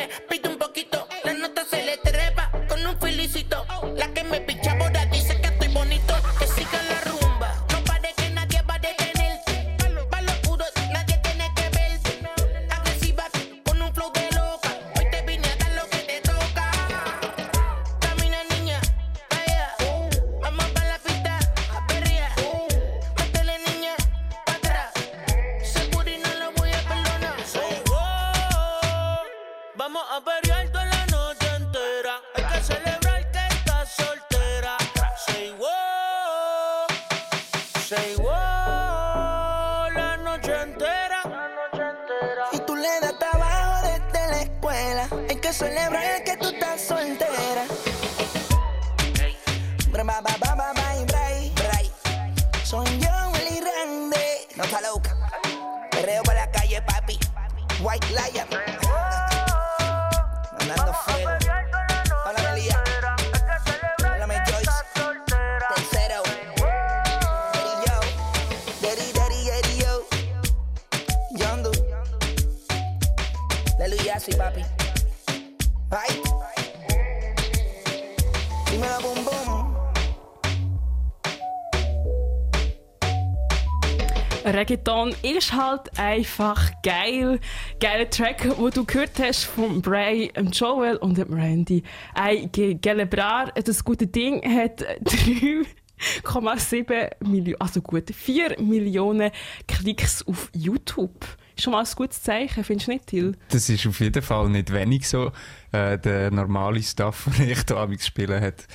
Reggaeton 84.75 85.13
ist 85.23 85.53
halt 85.53 85.99
einfach 85.99 86.71
geil. 86.85 87.41
Geiler 87.81 88.09
Track, 88.09 88.47
wo 88.57 88.69
du 88.71 88.85
gehört 88.85 89.19
hast 89.19 89.45
von 89.47 89.83
Bray, 89.83 90.31
ähm, 90.37 90.51
Joel 90.53 90.95
und 90.97 91.19
Randy. 91.19 91.83
Ein 92.15 92.53
Ge- 92.53 92.75
Gelebrar, 92.81 93.51
das 93.53 93.83
gute 93.85 94.07
Ding 94.07 94.41
hat 94.45 94.83
3,7 95.05 97.11
Millionen, 97.29 97.61
also 97.61 97.83
gut 97.83 98.15
4 98.15 98.61
Millionen 98.61 99.33
Klicks 99.67 100.25
auf 100.27 100.51
YouTube. 100.55 101.27
Ist 101.57 101.65
schon 101.65 101.73
mal 101.73 101.81
ein 101.85 101.89
gutes 101.97 102.23
Zeichen, 102.23 102.63
findest 102.63 102.87
du 102.87 102.93
nicht, 102.93 103.07
Till? 103.09 103.37
Das 103.51 103.69
ist 103.69 103.85
auf 103.89 103.99
jeden 103.99 104.23
Fall 104.23 104.49
nicht 104.51 104.73
wenig 104.73 105.09
so. 105.09 105.33
Äh, 105.73 105.99
der 105.99 106.31
normale 106.31 106.81
Stuff, 106.83 107.29
den 107.39 107.51
ich 107.51 107.65
da 107.65 107.77
abends 107.79 108.07
spiele, 108.07 108.41
hat 108.41 108.69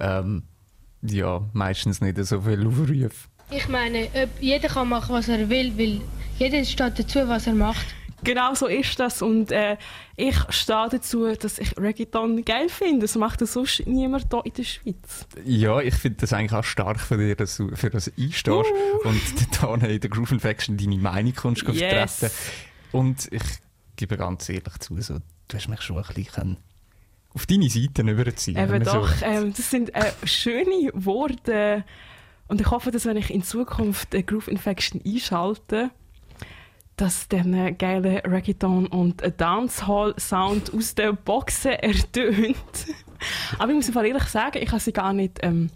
ähm, 0.00 0.42
ja, 1.02 1.40
meistens 1.52 2.00
nicht 2.00 2.16
so 2.24 2.40
viel 2.40 2.66
Aufrufe. 2.66 3.10
Ich 3.50 3.68
meine, 3.68 4.08
ob 4.14 4.28
jeder 4.40 4.68
kann 4.68 4.88
machen, 4.88 5.14
was 5.14 5.28
er 5.28 5.48
will, 5.48 5.76
weil 5.78 6.00
jeder 6.38 6.64
steht 6.64 6.98
dazu, 6.98 7.20
was 7.28 7.46
er 7.46 7.54
macht. 7.54 7.86
Genau 8.24 8.54
so 8.54 8.66
ist 8.66 8.98
das 8.98 9.22
und 9.22 9.52
äh, 9.52 9.76
ich 10.16 10.34
stehe 10.48 10.88
dazu, 10.90 11.32
dass 11.34 11.58
ich 11.58 11.76
Reggaeton 11.76 12.44
geil 12.44 12.68
finde. 12.68 13.00
Das 13.02 13.14
macht 13.14 13.40
das 13.42 13.52
sonst 13.52 13.86
niemand 13.86 14.26
hier 14.32 14.44
in 14.46 14.52
der 14.54 14.64
Schweiz. 14.64 15.26
Ja, 15.44 15.80
ich 15.80 15.94
finde 15.94 16.18
das 16.22 16.32
eigentlich 16.32 16.52
auch 16.58 16.64
stark 16.64 16.98
von 16.98 17.18
dir, 17.18 17.36
dass 17.36 17.58
du 17.58 17.76
für 17.76 17.90
das 17.90 18.10
einstehst 18.18 18.48
und 19.04 19.20
da 19.62 19.74
in 19.74 20.00
der 20.00 20.10
Groove 20.10 20.32
Infection 20.32 20.76
deine 20.76 20.96
Meinung 20.96 21.34
kannst 21.34 21.62
Yes. 21.68 22.16
vertreten. 22.18 22.34
Und 22.92 23.28
ich 23.30 23.42
gebe 23.96 24.16
ganz 24.16 24.48
ehrlich 24.48 24.78
zu, 24.80 25.00
so, 25.00 25.18
du 25.48 25.56
hast 25.56 25.68
mich 25.68 25.82
schon 25.82 25.98
ein 25.98 26.14
bisschen 26.14 26.56
auf 27.34 27.44
deine 27.46 27.68
Seite 27.68 28.02
überziehen 28.02 28.56
Eben 28.56 28.84
so 28.84 28.92
doch, 28.92 29.20
will. 29.20 29.28
ähm, 29.28 29.52
das 29.54 29.70
sind 29.70 29.94
äh, 29.94 30.10
schöne 30.24 30.90
Worte. 30.94 31.84
Und 32.48 32.60
ich 32.60 32.70
hoffe, 32.70 32.90
dass 32.90 33.06
wenn 33.06 33.16
ich 33.16 33.32
in 33.32 33.42
Zukunft 33.42 34.14
äh, 34.14 34.22
Groove 34.22 34.48
Infection 34.48 35.00
einschalte, 35.04 35.90
dass 36.96 37.28
dann 37.28 37.52
äh, 37.52 37.72
geile 37.72 38.22
Reggaeton 38.24 38.86
und 38.86 39.22
ein 39.22 39.36
Dancehall-Sound 39.36 40.72
aus 40.74 40.94
den 40.94 41.16
Boxen 41.16 41.72
ertönt. 41.72 42.56
Aber 43.58 43.70
ich 43.70 43.76
muss 43.76 43.90
Fall 43.90 44.06
ehrlich 44.06 44.24
sagen, 44.24 44.58
ich 44.62 44.70
habe 44.70 44.80
sie 44.80 44.92
gar 44.92 45.12
nicht 45.12 45.38
ähm, 45.42 45.70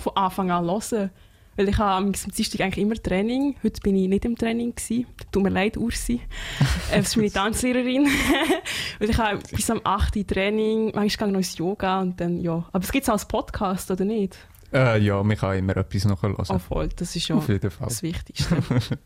von 0.00 0.16
Anfang 0.16 0.50
an 0.50 0.66
hören. 0.66 1.10
Weil 1.56 1.68
ich 1.68 1.76
habe 1.76 2.06
am 2.06 2.12
Dienstag 2.12 2.62
eigentlich 2.62 2.82
immer 2.82 2.94
Training. 2.94 3.56
Heute 3.62 3.80
bin 3.82 3.94
ich 3.96 4.08
nicht 4.08 4.24
im 4.24 4.36
Training. 4.36 4.74
Gewesen. 4.74 5.06
Tut 5.30 5.42
mir 5.42 5.50
leid, 5.50 5.76
Ursi. 5.76 6.20
Äh, 6.90 6.98
Das 6.98 7.08
ist 7.08 7.16
meine 7.16 7.30
Tanzlehrerin. 7.30 8.06
Weil 8.98 9.10
ich 9.10 9.18
habe 9.18 9.38
bis 9.54 9.70
am 9.70 9.80
8. 9.84 10.16
Uhr 10.16 10.26
Training, 10.26 10.92
manchmal 10.94 11.04
gehe 11.04 11.26
ich 11.26 11.32
noch 11.32 11.38
ins 11.38 11.58
Yoga 11.58 12.00
und 12.00 12.20
dann, 12.20 12.40
ja. 12.40 12.66
Aber 12.72 12.84
es 12.84 12.92
gibt 12.92 13.02
es 13.04 13.08
als 13.08 13.26
Podcast, 13.26 13.90
oder 13.90 14.04
nicht? 14.04 14.38
Äh, 14.72 14.98
ja, 15.00 15.22
man 15.22 15.36
kann 15.36 15.56
immer 15.58 15.76
etwas 15.76 16.04
nachhören. 16.04 16.36
Oh, 16.48 16.58
voll. 16.58 16.88
Das 16.96 17.14
ist 17.14 17.28
ja 17.28 17.36
Auf 17.36 17.48
jeden 17.48 17.70
Fall. 17.70 17.88
das 17.88 18.02
Wichtigste. 18.02 18.56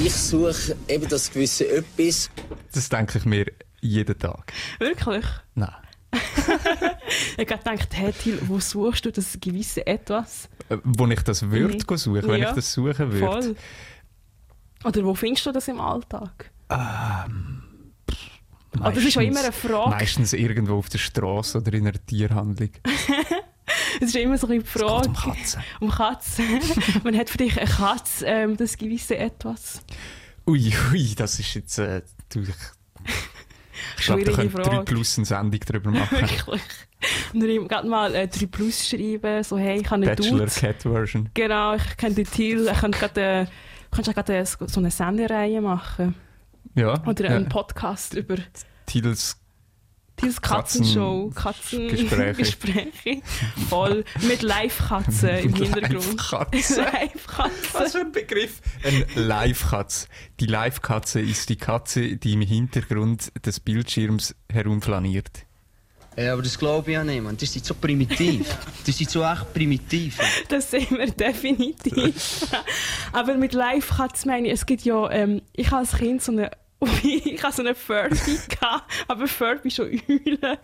Ich 0.00 0.14
suche 0.14 0.76
eben 0.86 1.08
das 1.08 1.32
gewisse 1.32 1.68
Etwas. 1.68 2.30
Das 2.72 2.88
denke 2.88 3.18
ich 3.18 3.24
mir 3.24 3.46
jeden 3.80 4.16
Tag. 4.16 4.52
Wirklich? 4.78 5.24
Nein. 5.56 5.74
ich 6.12 7.50
habe 7.50 7.58
gedacht, 7.58 7.88
hey, 7.92 8.12
Till, 8.12 8.38
wo 8.46 8.60
suchst 8.60 9.04
du 9.06 9.10
das 9.10 9.36
gewisse 9.40 9.84
Etwas? 9.84 10.48
Äh, 10.68 10.76
Wo 10.84 11.04
ich 11.08 11.20
das 11.22 11.42
würde 11.50 11.74
Mhm. 11.78 11.96
suchen, 11.96 12.28
wenn 12.28 12.40
Ja, 12.42 12.50
ich 12.50 12.54
das 12.54 12.72
suchen 12.72 13.10
würde. 13.12 13.18
Voll. 13.18 13.56
Oder 14.84 15.04
wo 15.04 15.14
findest 15.16 15.46
du 15.46 15.52
das 15.52 15.66
im 15.66 15.80
Alltag? 15.80 16.52
Ähm, 16.70 17.64
Aber 18.78 18.92
das 18.92 19.02
ist 19.04 19.14
ja 19.16 19.22
immer 19.22 19.40
eine 19.40 19.48
meistens- 19.48 19.70
Frage. 19.70 19.90
Meistens 19.90 20.32
irgendwo 20.32 20.76
auf 20.78 20.88
der 20.90 20.98
Straße 20.98 21.58
oder 21.58 21.72
in 21.72 21.88
einer 21.88 22.06
Tierhandlung. 22.06 22.70
Es 24.02 24.08
ist 24.08 24.14
ja 24.16 24.22
immer 24.22 24.36
so 24.36 24.48
ein 24.48 24.58
bisschen 24.60 24.80
die 24.80 24.84
Frage. 24.84 25.08
um 25.08 25.14
Katzen. 25.14 25.62
Um 25.78 25.90
Katzen. 25.90 26.44
Man 27.04 27.16
hat 27.16 27.30
für 27.30 27.38
dich 27.38 27.56
eine 27.56 27.70
Katze, 27.70 28.26
ähm, 28.26 28.56
das 28.56 28.76
gewisse 28.76 29.16
Etwas. 29.16 29.80
Ui, 30.44 30.74
ui, 30.90 31.14
das 31.14 31.38
ist 31.38 31.54
jetzt. 31.54 31.78
Äh, 31.78 32.02
du, 32.28 32.40
ich 33.98 34.04
glaube, 34.04 34.24
da 34.24 34.32
könnte 34.32 34.56
3 34.56 34.64
Frage. 34.64 34.84
Plus 34.84 35.18
eine 35.18 35.24
Sendung 35.24 35.60
darüber 35.64 35.90
machen. 36.00 36.20
Wirklich. 36.20 36.62
Und 37.32 37.44
ihm 37.44 37.68
gerade 37.68 37.88
mal 37.88 38.12
äh, 38.16 38.26
3 38.26 38.46
Plus 38.46 38.88
schreiben, 38.88 39.44
so 39.44 39.56
hey, 39.56 39.80
ich 39.80 39.86
habe 39.86 39.94
einen 40.04 40.16
Bachelor 40.16 40.46
Dude. 40.46 40.50
Cat 40.50 40.82
Version. 40.82 41.30
Genau, 41.34 41.74
ich 41.76 41.96
kenne 41.96 42.16
den 42.16 42.26
Till, 42.26 42.68
ich 42.72 42.80
könnte 42.80 42.98
gerade, 42.98 43.20
äh, 43.20 43.46
kannst 43.92 44.12
gerade 44.12 44.36
äh, 44.36 44.44
so 44.44 44.80
eine 44.80 44.90
Sendereihe 44.90 45.60
machen. 45.60 46.16
Ja. 46.74 47.00
Oder 47.06 47.24
ja. 47.26 47.36
einen 47.36 47.48
Podcast 47.48 48.14
über 48.14 48.34
Titels 48.86 49.41
Tils 50.16 50.40
Katzenshow, 50.40 51.30
Katzen- 51.34 51.88
Katzengespräche. 51.88 52.34
Gespräche. 52.36 53.22
Voll. 53.68 54.04
Mit 54.28 54.42
Live-Katzen 54.42 55.28
im 55.44 55.54
Hintergrund. 55.54 56.04
Live-Katzen. 56.04 56.76
Live-Katzen. 56.84 57.52
Was 57.72 57.92
für 57.92 58.00
ein 58.00 58.12
Begriff? 58.12 58.60
Eine 58.84 59.06
Live-Katze. 59.14 60.06
Die 60.40 60.46
Live-Katze 60.46 61.20
ist 61.20 61.48
die 61.48 61.56
Katze, 61.56 62.16
die 62.16 62.34
im 62.34 62.42
Hintergrund 62.42 63.32
des 63.44 63.58
Bildschirms 63.60 64.34
herumflaniert. 64.50 65.46
Ja, 66.14 66.34
aber 66.34 66.42
das 66.42 66.58
glaube 66.58 66.90
ich 66.90 66.94
ja 66.94 67.04
nicht, 67.04 67.22
man. 67.22 67.38
Das 67.38 67.56
ist 67.56 67.64
so 67.64 67.72
primitiv. 67.74 68.46
Das 68.84 69.00
ist 69.00 69.10
so 69.10 69.22
echt 69.22 69.54
primitiv. 69.54 70.18
Das 70.50 70.70
sehen 70.70 70.98
wir 70.98 71.10
definitiv. 71.10 72.46
Aber 73.12 73.34
mit 73.34 73.54
Live-Katzen 73.54 74.30
meine 74.30 74.48
ich, 74.48 74.52
es 74.54 74.66
gibt 74.66 74.82
ja, 74.82 75.10
ähm, 75.10 75.40
ich 75.54 75.68
habe 75.70 75.78
als 75.78 75.92
Kind 75.96 76.22
so 76.22 76.32
eine 76.32 76.50
ich 77.02 77.42
hatte 77.42 77.56
so 77.56 77.62
eine 77.62 77.74
Furby, 77.74 78.16
gehabt, 78.48 78.90
aber 79.08 79.26
Furby 79.26 79.70
schon 79.70 79.86
Eule 79.86 80.58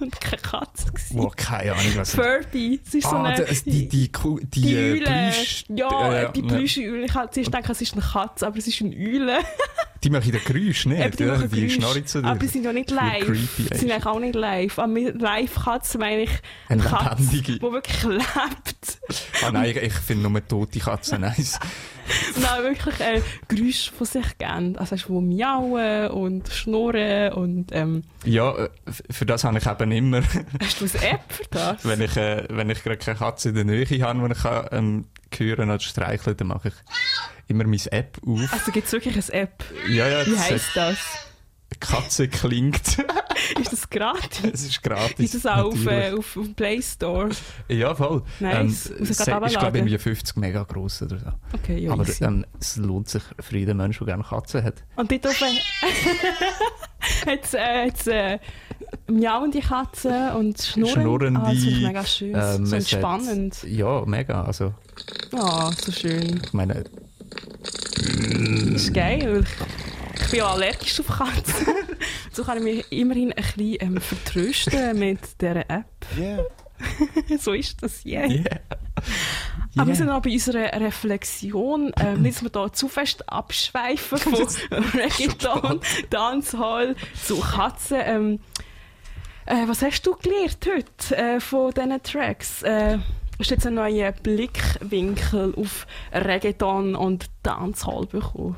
und 0.00 0.20
keine 0.20 0.42
Katze. 0.42 0.86
gewesen. 0.92 1.18
Wow, 1.18 1.34
keine 1.36 1.72
Ahnung, 1.72 1.92
was 1.96 2.14
Furby, 2.14 2.80
es 2.86 2.94
ist 2.94 3.08
so 3.08 3.16
ah, 3.16 3.24
eine... 3.24 3.44
das, 3.44 3.64
die, 3.64 3.88
die, 3.88 4.10
die, 4.10 4.46
die 4.60 4.74
äh, 4.74 4.92
Eule. 4.92 5.06
Plüsch- 5.06 5.64
ja, 5.68 6.12
äh, 6.12 6.32
die 6.32 6.40
ja. 6.40 6.46
Plüsche-Eule. 6.46 7.04
Ich 7.06 7.14
habe 7.14 7.30
zuerst 7.30 7.52
gedacht, 7.52 7.70
es 7.70 7.80
ist 7.80 7.92
eine 7.94 8.02
Katze, 8.02 8.46
aber 8.46 8.58
es 8.58 8.66
ist 8.66 8.80
eine 8.82 8.94
Eule. 8.94 9.38
Die 10.04 10.10
machen 10.10 10.32
den 10.32 10.44
Geräusch 10.44 10.84
nicht, 10.84 11.00
Eben, 11.00 11.16
die 11.16 11.24
ja, 11.24 11.38
die 11.38 11.70
schnarren 11.70 12.06
zu 12.06 12.20
dir. 12.20 12.28
Aber 12.28 12.38
die 12.38 12.46
sind 12.46 12.62
ja 12.62 12.74
nicht 12.74 12.90
live. 12.90 13.24
creepy, 13.24 13.70
Die 13.72 13.78
sind 13.78 13.90
eigentlich 13.90 14.04
auch 14.04 14.20
nicht 14.20 14.34
live. 14.34 14.78
Aber 14.78 14.86
mit 14.86 15.18
Live-Katzen 15.18 15.98
meine 15.98 16.24
ich 16.24 16.30
Eine 16.68 16.82
Katze, 16.82 17.40
die 17.40 17.62
wirklich 17.62 18.02
lebt. 18.04 18.98
Ah 19.42 19.50
nein, 19.50 19.70
ich, 19.70 19.76
ich 19.78 19.94
finde 19.94 20.28
nur 20.28 20.46
tote 20.46 20.78
Katzen 20.78 21.22
nice. 21.22 21.58
Nein, 22.40 22.62
wirklich 22.62 23.00
äh, 23.00 23.20
Geräusche 23.48 23.92
von 23.92 24.06
sich 24.06 24.38
geben. 24.38 24.76
Also 24.76 24.92
hast 24.92 25.08
du 25.08 25.20
miauen 25.20 26.10
und 26.10 26.48
schnurren 26.48 27.32
und 27.32 27.66
ähm, 27.72 28.02
Ja, 28.24 28.54
äh, 28.56 28.68
für 29.10 29.26
das 29.26 29.44
habe 29.44 29.58
ich 29.58 29.66
eben 29.66 29.92
immer, 29.92 30.22
hast 30.62 30.80
du 30.80 30.86
eine 30.98 31.12
App 31.12 31.20
für 31.32 31.44
das? 31.50 31.86
wenn 31.86 32.00
ich, 32.00 32.16
äh, 32.16 32.44
wenn 32.50 32.70
ich 32.70 32.82
gerade 32.82 32.98
keine 32.98 33.18
Katze 33.18 33.50
in 33.50 33.54
der 33.54 33.64
Nähe 33.64 33.84
habe, 34.02 34.28
die 34.28 34.32
ich 34.32 34.42
kann, 34.42 34.68
ähm, 34.72 35.04
hören 35.36 35.70
oder 35.70 35.80
streicheln 35.80 36.36
dann 36.36 36.48
mache 36.48 36.68
ich 36.68 36.74
immer 37.48 37.64
meine 37.64 37.92
App 37.92 38.18
auf. 38.26 38.52
Also 38.52 38.72
gibt 38.72 38.86
es 38.86 38.92
wirklich 38.92 39.14
eine 39.14 39.42
App? 39.42 39.64
Ja, 39.88 40.08
ja, 40.08 40.26
Wie 40.26 40.38
heisst 40.38 40.70
das? 40.74 40.98
Katze 41.80 42.28
klingt. 42.28 42.78
Ist 43.60 43.72
das 43.72 43.90
gratis? 43.90 44.40
Es 44.52 44.62
ist 44.64 44.82
gratis. 44.82 45.34
Ist 45.34 45.44
das 45.44 45.46
auch 45.46 45.66
auf, 45.66 45.86
äh, 45.86 46.12
auf, 46.12 46.38
Play 46.56 46.80
Store? 46.80 47.28
Ja, 47.68 47.94
voll. 47.94 48.22
Nice. 48.40 48.86
Ähm, 48.90 48.96
ich 49.02 49.10
es 49.10 49.18
ist, 49.20 49.24
glaube 49.58 49.78
irgendwie 49.78 49.98
50 49.98 50.36
mega 50.36 50.62
groß 50.62 51.02
oder 51.02 51.18
so. 51.18 51.26
Okay, 51.52 51.78
ja, 51.78 51.92
Aber 51.92 52.04
ähm, 52.20 52.46
es 52.60 52.76
lohnt 52.76 53.08
sich 53.08 53.22
für 53.40 53.58
jeden 53.58 53.76
Menschen, 53.76 54.06
der 54.06 54.14
gerne 54.14 54.26
Katzen 54.28 54.62
hat. 54.62 54.82
Und 54.96 55.10
dort 55.10 55.26
oben 55.26 55.58
hat 57.26 57.44
es 57.44 57.54
äh, 57.54 57.86
hat's, 57.90 58.06
äh, 58.06 58.38
miauende 59.10 59.60
Katzen 59.60 60.30
und 60.36 60.60
Schnurren. 60.62 60.92
Schnurrende. 60.92 61.40
Ah, 61.40 61.50
das 61.52 61.62
ich 61.62 61.82
mega 61.82 62.04
schön. 62.04 62.34
ähm, 62.34 62.66
so 62.66 62.76
es 62.76 62.86
hat- 62.86 62.92
entspannend. 62.92 63.62
Ja, 63.64 64.04
mega. 64.06 64.44
Also, 64.44 64.72
Ah, 65.34 65.70
so 65.72 65.92
schön. 65.92 66.40
ich 66.44 66.52
meine, 66.52 66.84
Das 68.72 68.82
ist 68.82 68.94
geil. 68.94 69.44
Bin 70.34 70.40
ja 70.40 70.50
allergisch 70.50 70.98
auf 70.98 71.06
Katzen. 71.06 71.66
so 72.32 72.42
kann 72.42 72.58
ich 72.58 72.64
mich 72.64 72.90
immerhin 72.90 73.32
ein 73.32 73.36
bisschen 73.36 73.76
ähm, 73.78 74.00
vertrösten 74.00 74.98
mit 74.98 75.20
dieser 75.40 75.70
App. 75.70 75.86
Yeah. 76.18 76.44
so 77.38 77.52
ist 77.52 77.80
das, 77.80 78.04
yeah. 78.04 78.26
Yeah. 78.26 78.42
Aber 79.76 79.86
wir 79.86 79.86
Yeah. 79.86 79.94
sind 79.94 80.10
auch 80.10 80.22
bei 80.22 80.32
unserer 80.32 80.72
Reflexion. 80.80 81.92
Ähm, 82.00 82.22
nicht, 82.22 82.34
dass 82.34 82.42
wir 82.42 82.50
da 82.50 82.72
zu 82.72 82.88
fest 82.88 83.28
abschweifen 83.28 84.18
von 84.70 84.90
Reggaeton, 84.94 85.80
Dancehall 86.10 86.96
zu 87.24 87.38
Katzen. 87.38 88.00
Ähm, 88.02 88.40
äh, 89.46 89.68
was 89.68 89.82
hast 89.82 90.02
du 90.02 90.16
gelernt 90.16 90.58
heute 90.66 91.16
äh, 91.16 91.38
von 91.38 91.70
diesen 91.72 92.02
Tracks? 92.02 92.64
Äh, 92.64 92.98
hast 93.38 93.50
du 93.50 93.54
jetzt 93.54 93.68
einen 93.68 93.76
neuen 93.76 94.12
Blickwinkel 94.20 95.54
auf 95.56 95.86
Reggaeton 96.12 96.96
und 96.96 97.26
Dancehall 97.44 98.06
bekommen? 98.06 98.56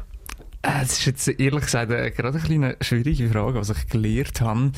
Äh, 0.62 0.82
Es 0.82 0.92
ist 0.98 1.06
jetzt 1.06 1.28
ehrlich 1.28 1.64
gesagt 1.64 1.90
äh, 1.92 2.10
gerade 2.10 2.38
eine 2.38 2.46
kleine 2.46 2.76
schwierige 2.80 3.28
Frage, 3.30 3.58
was 3.58 3.70
ich 3.70 3.86
gelernt 3.88 4.40
habe. 4.40 4.72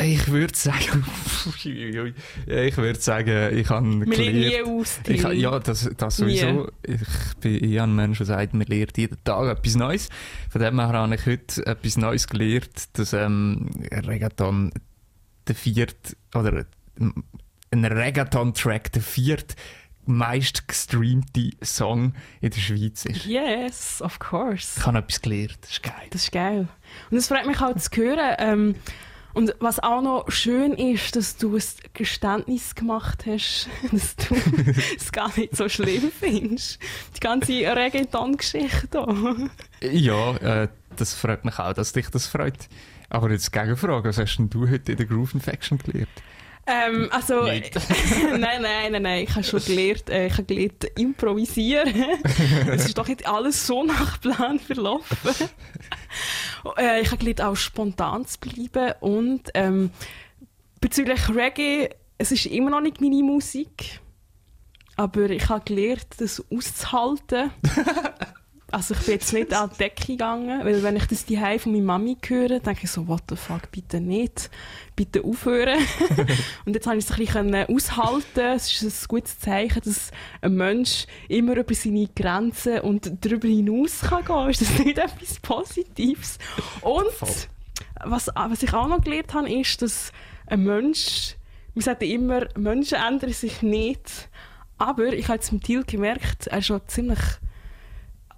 Ich 0.00 0.28
würde 0.28 0.56
sagen, 0.56 1.04
ich 1.64 2.76
würde 2.76 3.00
sagen, 3.00 3.56
ich 3.56 3.68
habe 3.68 3.86
Wir 3.86 4.06
lernen 4.16 4.34
nie 4.40 4.50
gelernt. 4.50 4.68
aus, 4.68 5.00
Ich, 5.06 5.22
ja, 5.22 5.58
das, 5.60 5.90
das 5.96 6.16
sowieso. 6.16 6.46
Nie. 6.86 6.94
Ich 6.94 7.34
bin 7.40 7.70
eher 7.72 7.82
ein 7.84 7.94
Mensch, 7.94 8.16
der 8.18 8.26
sagt, 8.26 8.54
man 8.54 8.66
lernt 8.66 8.96
jeden 8.98 9.22
Tag 9.22 9.56
etwas 9.58 9.76
Neues. 9.76 10.08
Von 10.50 10.62
dem 10.62 10.80
her 10.80 10.88
habe 10.88 11.14
ich 11.14 11.26
heute 11.26 11.66
etwas 11.66 11.96
Neues 11.96 12.26
gelernt, 12.26 12.88
dass 12.98 13.12
ähm, 13.12 13.70
Reggaeton 13.92 14.72
der 15.46 15.54
vierte, 15.54 16.16
oder 16.34 16.64
ähm, 16.98 17.22
ein 17.70 17.84
Reggaeton-Track 17.84 18.90
der 18.92 19.02
vierte 19.02 19.54
meist 20.06 20.68
gestreamte 20.68 21.50
Song 21.62 22.14
in 22.40 22.50
der 22.50 22.60
Schweiz 22.60 23.04
ist. 23.04 23.26
Yes, 23.26 24.02
of 24.02 24.18
course. 24.18 24.78
Ich 24.78 24.86
habe 24.86 24.98
etwas 24.98 25.22
gelernt, 25.22 25.58
das 25.60 25.70
ist 25.70 25.82
geil. 25.82 26.06
Das 26.10 26.22
ist 26.24 26.32
geil. 26.32 26.68
Und 27.10 27.16
es 27.16 27.28
freut 27.28 27.46
mich 27.46 27.60
auch 27.60 27.76
zu 27.76 27.90
hören. 27.96 28.34
Ähm, 28.38 28.74
und 29.34 29.52
was 29.58 29.80
auch 29.80 30.00
noch 30.00 30.30
schön 30.30 30.74
ist, 30.74 31.16
dass 31.16 31.36
du 31.36 31.56
ein 31.56 31.62
Geständnis 31.92 32.74
gemacht 32.76 33.24
hast, 33.26 33.68
dass 33.90 34.14
du 34.16 34.34
es 34.96 35.10
gar 35.10 35.36
nicht 35.36 35.56
so 35.56 35.68
schlimm 35.68 36.10
findest. 36.18 36.78
Die 37.16 37.20
ganze 37.20 37.52
Reggaeton-Geschichte. 37.52 39.50
Ja, 39.82 40.36
äh, 40.36 40.68
das 40.96 41.14
freut 41.14 41.44
mich 41.44 41.58
auch, 41.58 41.72
dass 41.72 41.92
dich 41.92 42.08
das 42.10 42.28
freut. 42.28 42.68
Aber 43.10 43.30
jetzt 43.30 43.52
Gegenfrage, 43.52 44.08
was 44.08 44.18
hast 44.18 44.36
denn 44.36 44.50
du 44.50 44.68
heute 44.68 44.92
in 44.92 44.98
der 44.98 45.06
Groove 45.06 45.34
Infection 45.34 45.78
gelernt? 45.78 46.08
Ähm, 46.66 47.08
also, 47.10 47.42
nein, 47.42 47.62
nein, 48.38 48.92
nein, 48.92 49.02
nein, 49.02 49.24
ich 49.24 49.30
habe 49.34 49.44
schon 49.44 49.62
gelernt, 49.62 50.08
äh, 50.08 50.28
ich 50.28 50.32
habe 50.32 50.44
gelernt 50.44 50.84
improvisieren. 50.96 51.88
es 52.68 52.86
ist 52.86 52.96
doch 52.98 53.06
nicht 53.06 53.26
alles 53.28 53.66
so 53.66 53.84
nach 53.84 54.20
Plan 54.20 54.58
verlaufen. 54.58 55.16
äh, 56.78 57.02
ich 57.02 57.08
habe 57.08 57.18
gelernt, 57.18 57.42
auch 57.42 57.56
spontan 57.56 58.26
zu 58.26 58.38
bleiben 58.40 58.94
und 59.00 59.50
ähm, 59.54 59.90
bezüglich 60.80 61.28
Reggae, 61.28 61.90
es 62.16 62.32
ist 62.32 62.46
immer 62.46 62.70
noch 62.70 62.80
nicht 62.80 63.00
meine 63.00 63.22
Musik, 63.22 64.00
aber 64.96 65.28
ich 65.30 65.48
habe 65.48 65.64
gelernt, 65.64 66.06
das 66.18 66.42
auszuhalten. 66.50 67.50
Also 68.74 68.94
ich 68.94 69.00
bin 69.02 69.14
jetzt 69.14 69.32
nicht 69.32 69.54
an 69.54 69.70
die 69.72 69.78
Decke 69.78 70.06
gegangen, 70.08 70.64
weil 70.64 70.82
wenn 70.82 70.96
ich 70.96 71.06
das 71.06 71.24
die 71.24 71.36
von 71.36 71.70
meiner 71.70 71.84
Mami 71.84 72.16
höre, 72.26 72.58
denke 72.58 72.80
ich 72.82 72.90
so, 72.90 73.06
what 73.06 73.22
the 73.28 73.36
fuck, 73.36 73.70
bitte 73.70 74.00
nicht, 74.00 74.50
bitte 74.96 75.22
aufhören. 75.22 75.78
und 76.64 76.74
jetzt 76.74 76.84
habe 76.88 76.96
ich 76.96 77.04
es 77.04 77.12
ein 77.12 77.18
bisschen 77.18 77.54
aushalten. 77.54 78.40
Es 78.56 78.82
ist 78.82 79.04
ein 79.04 79.06
gutes 79.06 79.38
Zeichen, 79.38 79.80
dass 79.84 80.10
ein 80.40 80.56
Mensch 80.56 81.06
immer 81.28 81.56
über 81.56 81.72
seine 81.72 82.08
Grenzen 82.16 82.80
und 82.80 83.24
darüber 83.24 83.46
hinaus 83.46 84.00
kann 84.00 84.24
gehen. 84.24 84.50
Ist 84.50 84.62
das 84.62 84.78
nicht 84.80 84.98
etwas 84.98 85.38
Positives? 85.38 86.38
Und 86.80 87.46
was, 88.04 88.28
was 88.34 88.62
ich 88.64 88.74
auch 88.74 88.88
noch 88.88 89.02
gelernt 89.02 89.34
habe, 89.34 89.52
ist, 89.52 89.82
dass 89.82 90.10
ein 90.48 90.64
Mensch, 90.64 91.36
wir 91.74 91.82
sagen 91.82 92.10
immer, 92.10 92.48
Menschen 92.56 92.98
ändern 92.98 93.32
sich 93.32 93.62
nicht. 93.62 94.28
Aber 94.78 95.12
ich 95.12 95.28
habe 95.28 95.36
jetzt 95.36 95.52
mit 95.52 95.62
Thiel 95.62 95.84
gemerkt, 95.84 96.48
er 96.48 96.58
ist 96.58 96.66
schon 96.66 96.80
ziemlich 96.88 97.20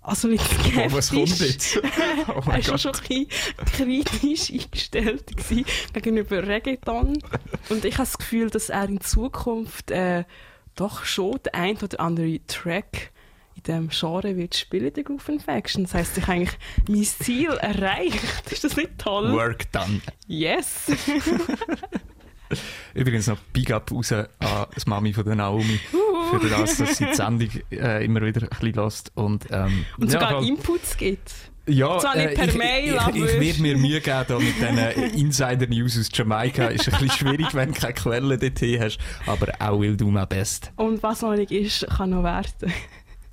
also 0.06 0.28
nicht 0.28 0.44
skeptisch. 0.44 0.76
Oh, 0.76 0.92
was 0.92 1.10
kommt 1.10 1.38
jetzt? 1.40 1.80
Oh 2.28 2.40
er 2.40 2.46
mein 2.46 2.66
war 2.66 2.78
schon 2.78 2.92
Gott. 2.92 3.02
schon 3.06 3.16
ein 3.18 3.26
bisschen 3.26 4.04
kritisch 4.04 4.50
eingestellt 4.52 5.24
gegenüber 5.92 6.46
Reggaeton. 6.46 7.18
Und 7.68 7.84
ich 7.84 7.94
habe 7.94 8.04
das 8.06 8.18
Gefühl, 8.18 8.50
dass 8.50 8.68
er 8.68 8.84
in 8.88 9.00
Zukunft 9.00 9.90
äh, 9.90 10.24
doch 10.76 11.04
schon 11.04 11.38
den 11.44 11.54
ein 11.54 11.76
oder 11.78 12.00
anderen 12.00 12.40
Track 12.46 13.10
in 13.56 13.62
diesem 13.62 13.88
Genre 13.88 14.36
wird 14.36 14.54
spielen, 14.54 14.92
der 14.92 15.02
Groove 15.04 15.28
Infection. 15.28 15.84
Das 15.84 15.94
heisst, 15.94 16.18
ich 16.18 16.26
habe 16.26 16.32
eigentlich 16.34 16.58
mein 16.88 17.04
Ziel 17.04 17.50
erreicht. 17.50 18.50
Ist 18.50 18.64
das 18.64 18.76
nicht 18.76 18.98
toll? 18.98 19.32
Work 19.32 19.72
done. 19.72 20.00
Yes! 20.26 20.86
Übrigens 22.94 23.26
noch 23.26 23.38
Big 23.52 23.70
Up 23.70 23.90
raus 23.92 24.12
an 24.12 24.26
das 24.74 24.86
Mami 24.86 25.12
von 25.12 25.24
der 25.24 25.36
Naomi 25.36 25.80
für 26.30 26.48
das, 26.48 26.78
dass 26.78 26.96
sie 26.98 27.06
die 27.06 27.14
Sendung 27.14 27.50
äh, 27.70 28.04
immer 28.04 28.22
wieder 28.22 28.42
ein 28.42 28.48
bisschen 28.48 28.72
lässt. 28.72 29.12
Und, 29.14 29.46
ähm, 29.50 29.84
Und 29.98 30.10
sogar 30.10 30.42
ja, 30.42 30.48
Inputs 30.48 30.96
gibt. 30.96 31.32
Ja, 31.68 31.98
Zwar 31.98 32.16
nicht 32.16 32.28
äh, 32.28 32.34
per 32.34 32.48
ich, 32.48 32.54
Mail, 32.54 32.94
ich, 32.94 33.00
aber... 33.00 33.16
ich, 33.16 33.24
ich 33.24 33.40
werde 33.40 33.62
mir 33.62 33.76
Mühe 33.76 34.00
geben 34.00 34.24
da 34.28 34.38
mit 34.38 34.54
diesen 34.56 35.14
Insider-News 35.20 35.98
aus 35.98 36.08
Jamaika. 36.12 36.66
Ist 36.66 36.86
ein 36.88 37.00
bisschen 37.00 37.10
schwierig, 37.10 37.54
wenn 37.54 37.72
du 37.72 37.80
keine 37.80 37.94
Quellen 37.94 38.38
dorthin 38.38 38.80
hast, 38.80 38.98
aber 39.26 39.52
auch 39.58 39.80
will 39.80 39.96
du 39.96 40.08
mein 40.10 40.28
Best. 40.28 40.70
Und 40.76 41.02
was 41.02 41.22
noch 41.22 41.34
nicht 41.34 41.50
ist, 41.50 41.86
kann 41.88 42.10
noch 42.10 42.22
werden. 42.22 42.72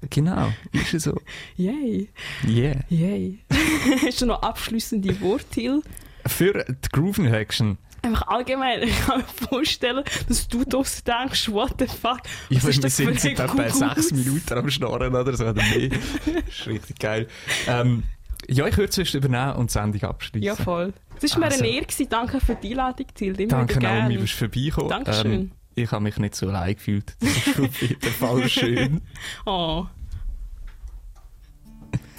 Genau, 0.10 0.52
ist 0.74 0.94
es 0.94 1.04
so. 1.04 1.22
Yay! 1.56 2.10
Yeah. 2.46 2.80
Yay! 2.90 3.40
Hast 4.06 4.22
du 4.22 4.26
noch 4.26 4.42
abschließende 4.42 5.22
Worte? 5.22 5.82
Für 6.26 6.66
die 6.68 6.90
Groove 6.92 7.20
Action. 7.20 7.78
Einfach 8.04 8.28
allgemein, 8.28 8.84
ich 8.84 9.00
kann 9.06 9.20
mir 9.22 9.48
vorstellen, 9.50 10.04
dass 10.28 10.48
du 10.48 10.64
das 10.66 11.04
denkst, 11.04 11.50
what 11.50 11.76
the 11.80 11.88
fuck, 11.88 12.20
Ich 12.50 12.58
was 12.58 12.66
weiß, 12.68 12.78
ist 12.78 12.84
wir 12.84 12.90
sind 12.90 13.20
seit 13.20 13.40
etwa 13.40 13.70
sechs 13.70 14.12
Minuten 14.12 14.54
am 14.58 14.70
Schnorren 14.70 15.16
oder 15.16 15.36
so. 15.36 15.46
Oder 15.46 15.64
mehr. 15.64 15.90
Das 16.26 16.60
ist 16.60 16.68
richtig 16.68 17.00
geil. 17.00 17.28
Ähm, 17.66 18.04
ja, 18.50 18.68
ich 18.68 18.76
würde 18.78 18.90
es 18.90 18.96
sonst 18.96 19.14
übernehmen 19.14 19.54
und 19.54 19.70
die 19.70 19.74
Sendung 19.74 20.04
abschließen. 20.04 20.44
Ja, 20.46 20.56
voll. 20.56 20.94
Es 21.22 21.32
war 21.32 21.40
mir 21.40 21.46
Also. 21.46 21.60
eine 21.64 21.68
Ehre, 21.74 21.86
gewesen. 21.86 22.08
danke 22.10 22.42
für 22.42 22.56
die 22.56 22.72
Einladung. 22.72 23.06
Immer 23.20 23.48
Danke, 23.48 23.80
Naomi, 23.80 24.18
bist 24.18 24.34
vorbeigekommen. 24.34 24.90
Dankeschön. 24.90 25.32
Ähm, 25.32 25.52
ich 25.76 25.90
habe 25.92 26.04
mich 26.04 26.18
nicht 26.18 26.36
so 26.36 26.50
allein 26.50 26.76
gefühlt. 26.76 27.16
Das 27.22 27.30
ist 27.48 27.60
auf 27.60 27.82
jeden 27.82 28.12
Fall 28.12 28.50
schön. 28.50 29.02
Oh. 29.46 29.86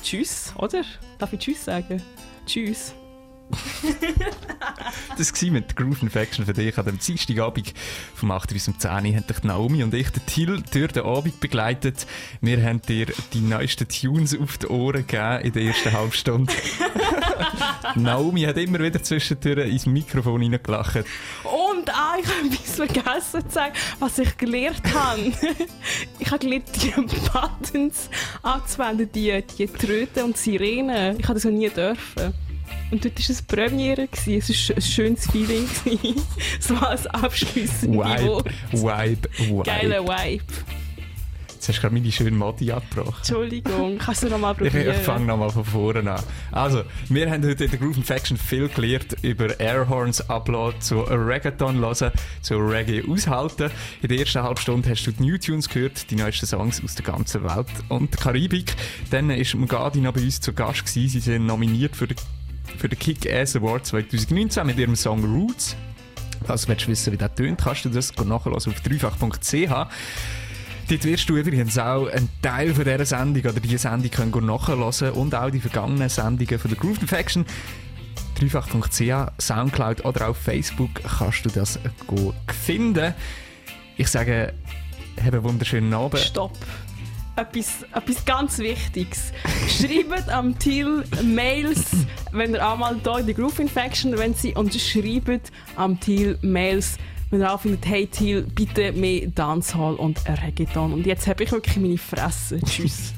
Tschüss, 0.02 0.54
oder? 0.56 0.82
Darf 1.18 1.32
ich 1.34 1.40
Tschüss 1.40 1.64
sagen? 1.66 2.02
Tschüss. 2.46 2.94
Das 5.16 5.32
war 5.32 5.50
mit 5.50 5.76
Groove 5.76 6.02
Infection 6.02 6.44
für 6.44 6.52
dich 6.52 6.76
an 6.76 6.86
dem 6.86 6.98
Dienstagabend 6.98 7.72
vom 8.14 8.30
8 8.30 8.52
bis 8.52 8.66
um 8.68 8.78
10 8.78 8.90
Uhr 8.90 8.96
haben 8.96 9.26
dich 9.26 9.42
Naomi 9.42 9.82
und 9.84 9.94
ich 9.94 10.10
den 10.10 10.26
Till 10.26 10.62
durch 10.72 10.92
den 10.92 11.04
Abend 11.04 11.38
begleitet. 11.40 12.06
Wir 12.40 12.62
haben 12.62 12.82
dir 12.82 13.06
die 13.32 13.40
neuesten 13.40 13.88
Tunes 13.88 14.38
auf 14.38 14.58
die 14.58 14.66
Ohren 14.66 15.06
gegeben 15.06 15.40
in 15.44 15.52
der 15.52 15.62
ersten 15.62 15.92
Halbstunde. 15.92 16.52
Naomi 17.94 18.42
hat 18.42 18.56
immer 18.56 18.80
wieder 18.80 19.02
zwischendurch 19.02 19.68
ins 19.68 19.86
Mikrofon 19.86 20.42
reingelacht. 20.42 21.04
Und 21.44 21.90
ah, 21.90 22.16
ich 22.20 22.26
habe 22.26 22.46
etwas 22.46 22.76
vergessen 22.76 23.48
zu 23.48 23.54
sagen, 23.54 23.74
was 24.00 24.18
ich 24.18 24.36
gelernt 24.36 24.82
habe. 24.94 25.32
ich 26.18 26.30
habe 26.30 26.38
gelernt, 26.38 26.70
die 26.82 26.90
Buttons 26.90 28.10
anzuwenden, 28.42 29.10
die, 29.12 29.44
die 29.58 29.66
Tröten 29.66 30.24
und 30.24 30.36
Sirenen. 30.36 31.18
Ich 31.20 31.24
habe 31.24 31.34
das 31.34 31.44
noch 31.44 31.52
nie 31.52 31.68
dürfen. 31.68 32.34
Und 32.90 33.04
dort 33.04 33.18
war 33.18 33.30
es 33.30 33.42
Premiere. 33.42 34.06
gewesen. 34.06 34.52
Es 34.52 34.68
war 34.68 34.76
ein 34.76 34.82
schönes 34.82 35.26
Feeling. 35.30 35.66
gewesen. 35.84 36.22
so 36.60 36.74
als 36.76 37.06
abschliessende 37.06 37.98
Vibe. 37.98 38.44
Vibe, 38.72 39.28
Vibe. 39.38 39.62
Geiler 39.64 40.04
Vibe. 40.04 40.44
Jetzt 41.48 41.68
hast 41.70 41.78
du 41.78 41.80
gerade 41.88 41.94
meine 41.94 42.12
schöne 42.12 42.30
Modi 42.32 42.70
abgebrochen. 42.70 43.14
Entschuldigung, 43.16 43.96
kannst 43.96 44.22
du 44.22 44.28
noch 44.28 44.36
mal 44.38 44.52
Ich, 44.52 44.58
probieren? 44.70 44.94
ich 44.94 45.02
fange 45.02 45.24
nochmal 45.24 45.48
von 45.48 45.64
vorne 45.64 46.12
an. 46.12 46.22
Also, 46.52 46.82
wir 47.08 47.30
haben 47.30 47.42
heute 47.42 47.64
in 47.64 47.70
der 47.70 47.80
Groove 47.80 47.96
Infection 47.96 48.36
viel 48.36 48.68
gelernt 48.68 49.16
über 49.22 49.58
Airhorns 49.58 50.28
Upload 50.28 50.78
zu 50.80 51.00
Reggaeton 51.00 51.78
hören, 51.78 52.12
zu 52.42 52.56
Reggae 52.58 53.02
aushalten. 53.10 53.70
In 54.02 54.08
der 54.10 54.18
ersten 54.18 54.42
halben 54.42 54.60
Stunde 54.60 54.90
hast 54.90 55.04
du 55.06 55.12
die 55.12 55.22
New 55.22 55.38
Tunes 55.38 55.70
gehört, 55.70 56.10
die 56.10 56.16
neuesten 56.16 56.44
Songs 56.44 56.84
aus 56.84 56.96
der 56.96 57.06
ganzen 57.06 57.42
Welt 57.44 57.66
und 57.88 58.12
der 58.12 58.20
Karibik. 58.20 58.74
Dann 59.10 59.30
war 59.30 59.56
Mugadi 59.58 60.00
noch 60.02 60.12
bei 60.12 60.20
uns 60.20 60.42
zu 60.42 60.52
Gast. 60.52 60.80
Gewesen. 60.84 61.08
Sie 61.08 61.20
sind 61.20 61.46
nominiert 61.46 61.96
für 61.96 62.06
den, 62.08 62.18
für 62.78 62.88
den 62.88 62.98
Kick-Ass 62.98 63.56
Award 63.56 63.86
2019 63.86 64.66
mit 64.66 64.78
ihrem 64.78 64.96
Song 64.96 65.24
Roots. 65.24 65.76
Willst 66.46 66.68
du 66.68 66.88
wissen, 66.88 67.12
wie 67.12 67.16
das 67.16 67.34
tönt, 67.34 67.60
kannst 67.60 67.84
du 67.84 67.88
das 67.88 68.14
nachhören 68.16 68.56
auf 68.56 68.80
dreifach.ch. 68.82 69.88
Dort 70.88 71.04
wirst 71.04 71.28
du 71.30 71.36
übrigens 71.36 71.78
auch 71.78 72.08
einen 72.08 72.28
Teil 72.42 72.74
von 72.74 72.84
dieser 72.84 73.06
Sendung 73.06 73.42
oder 73.50 73.60
diese 73.60 73.78
Sendung 73.78 74.10
können 74.10 74.46
nachhören 74.46 75.12
und 75.12 75.34
auch 75.34 75.50
die 75.50 75.60
vergangenen 75.60 76.10
Sendungen 76.10 76.58
von 76.58 76.70
der 76.70 76.78
Groove 76.78 77.00
Infection. 77.00 77.46
dreifach.ch, 78.38 79.40
Soundcloud 79.40 80.04
oder 80.04 80.28
auf 80.28 80.36
Facebook 80.36 80.90
kannst 81.02 81.46
du 81.46 81.48
das 81.48 81.78
finden. 82.64 83.14
Ich 83.96 84.08
sage, 84.08 84.52
habe 85.24 85.36
einen 85.38 85.44
wunderschönen 85.44 85.94
Abend. 85.94 86.20
Stopp. 86.20 86.52
Etwas, 87.36 87.84
etwas 87.92 88.24
ganz 88.24 88.58
Wichtiges. 88.58 89.32
Schreibt 89.68 90.28
am 90.28 90.56
Till 90.58 91.02
Mails, 91.24 91.84
wenn 92.30 92.54
ihr 92.54 92.66
auch 92.66 92.76
mal 92.76 92.96
hier 93.02 93.18
in 93.18 93.26
der 93.26 93.34
Groove 93.34 93.58
Infection 93.58 94.16
wenn 94.16 94.34
sie 94.34 94.54
und 94.54 94.72
schreibt 94.72 95.50
am 95.74 95.98
Till 95.98 96.38
Mails, 96.42 96.96
wenn 97.30 97.40
ihr 97.40 97.52
auch 97.52 97.60
findet, 97.60 97.86
hey 97.86 98.06
Till, 98.06 98.42
bitte 98.42 98.92
mehr 98.92 99.26
Dancehall 99.26 99.94
und 99.94 100.20
Reggaeton. 100.28 100.92
Und 100.92 101.06
jetzt 101.06 101.26
habe 101.26 101.42
ich 101.42 101.50
wirklich 101.50 101.76
meine 101.76 101.98
Fresse. 101.98 102.60
Tschüss. 102.60 103.12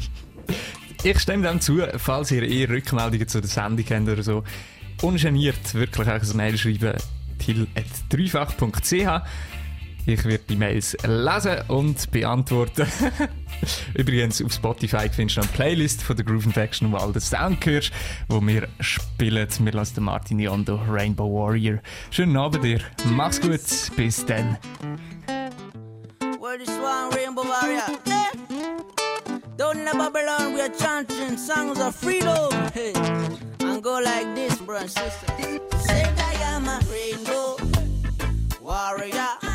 Ich 1.02 1.18
stimme 1.20 1.46
dem 1.46 1.60
zu, 1.60 1.82
falls 1.98 2.30
ihr 2.30 2.42
eher 2.42 2.70
Rückmeldungen 2.70 3.28
zu 3.28 3.40
der 3.40 3.50
Sendung 3.50 3.84
habt 3.88 4.08
oder 4.08 4.22
so. 4.22 4.44
Ungeniert 5.02 5.74
wirklich 5.74 6.08
einfach 6.08 6.28
ein 6.28 6.36
Mail 6.36 6.56
schreiben. 6.56 6.94
till.dreifach.ch 7.38 9.22
Ich 10.08 10.24
werde 10.24 10.44
die 10.48 10.54
Mails 10.54 10.96
lesen 11.04 11.62
und 11.66 12.10
beantworten. 12.12 12.86
Übrigens, 13.94 14.40
auf 14.40 14.52
Spotify 14.52 15.08
findest 15.10 15.38
du 15.38 15.40
eine 15.40 15.50
Playlist 15.50 16.00
von 16.00 16.14
der 16.14 16.24
Groove 16.24 16.46
Infection, 16.46 16.92
wo 16.92 16.96
all 16.96 17.12
den 17.12 17.20
Sound 17.20 17.66
hörst, 17.66 17.90
wo 18.28 18.40
wir 18.40 18.68
spielen. 18.78 19.48
Wir 19.58 19.72
lassen 19.72 20.04
Martin 20.04 20.38
Yondo, 20.38 20.80
Rainbow 20.88 21.24
Warrior. 21.24 21.80
Schönen 22.12 22.36
Abend 22.36 22.62
dir. 22.62 22.80
Mach's 23.10 23.40
gut. 23.40 23.60
Bis 23.96 24.24
dann. 24.24 24.56
Down 29.58 29.78
in 29.78 29.86
the 29.86 29.96
Babylon, 29.96 30.52
we 30.52 30.60
are 30.60 30.68
chanting 30.68 31.38
songs 31.38 31.80
of 31.80 31.96
freedom. 31.96 32.52
Hey, 32.74 32.92
and 33.60 33.82
go 33.82 33.98
like 33.98 34.34
this, 34.34 34.58
bro 34.58 34.76
and 34.76 34.90
sister. 34.90 35.26
Say 35.78 36.02
I 36.18 36.34
am 36.42 36.68
a 36.68 36.78
rainbow 36.92 37.56
warrior. 38.60 39.45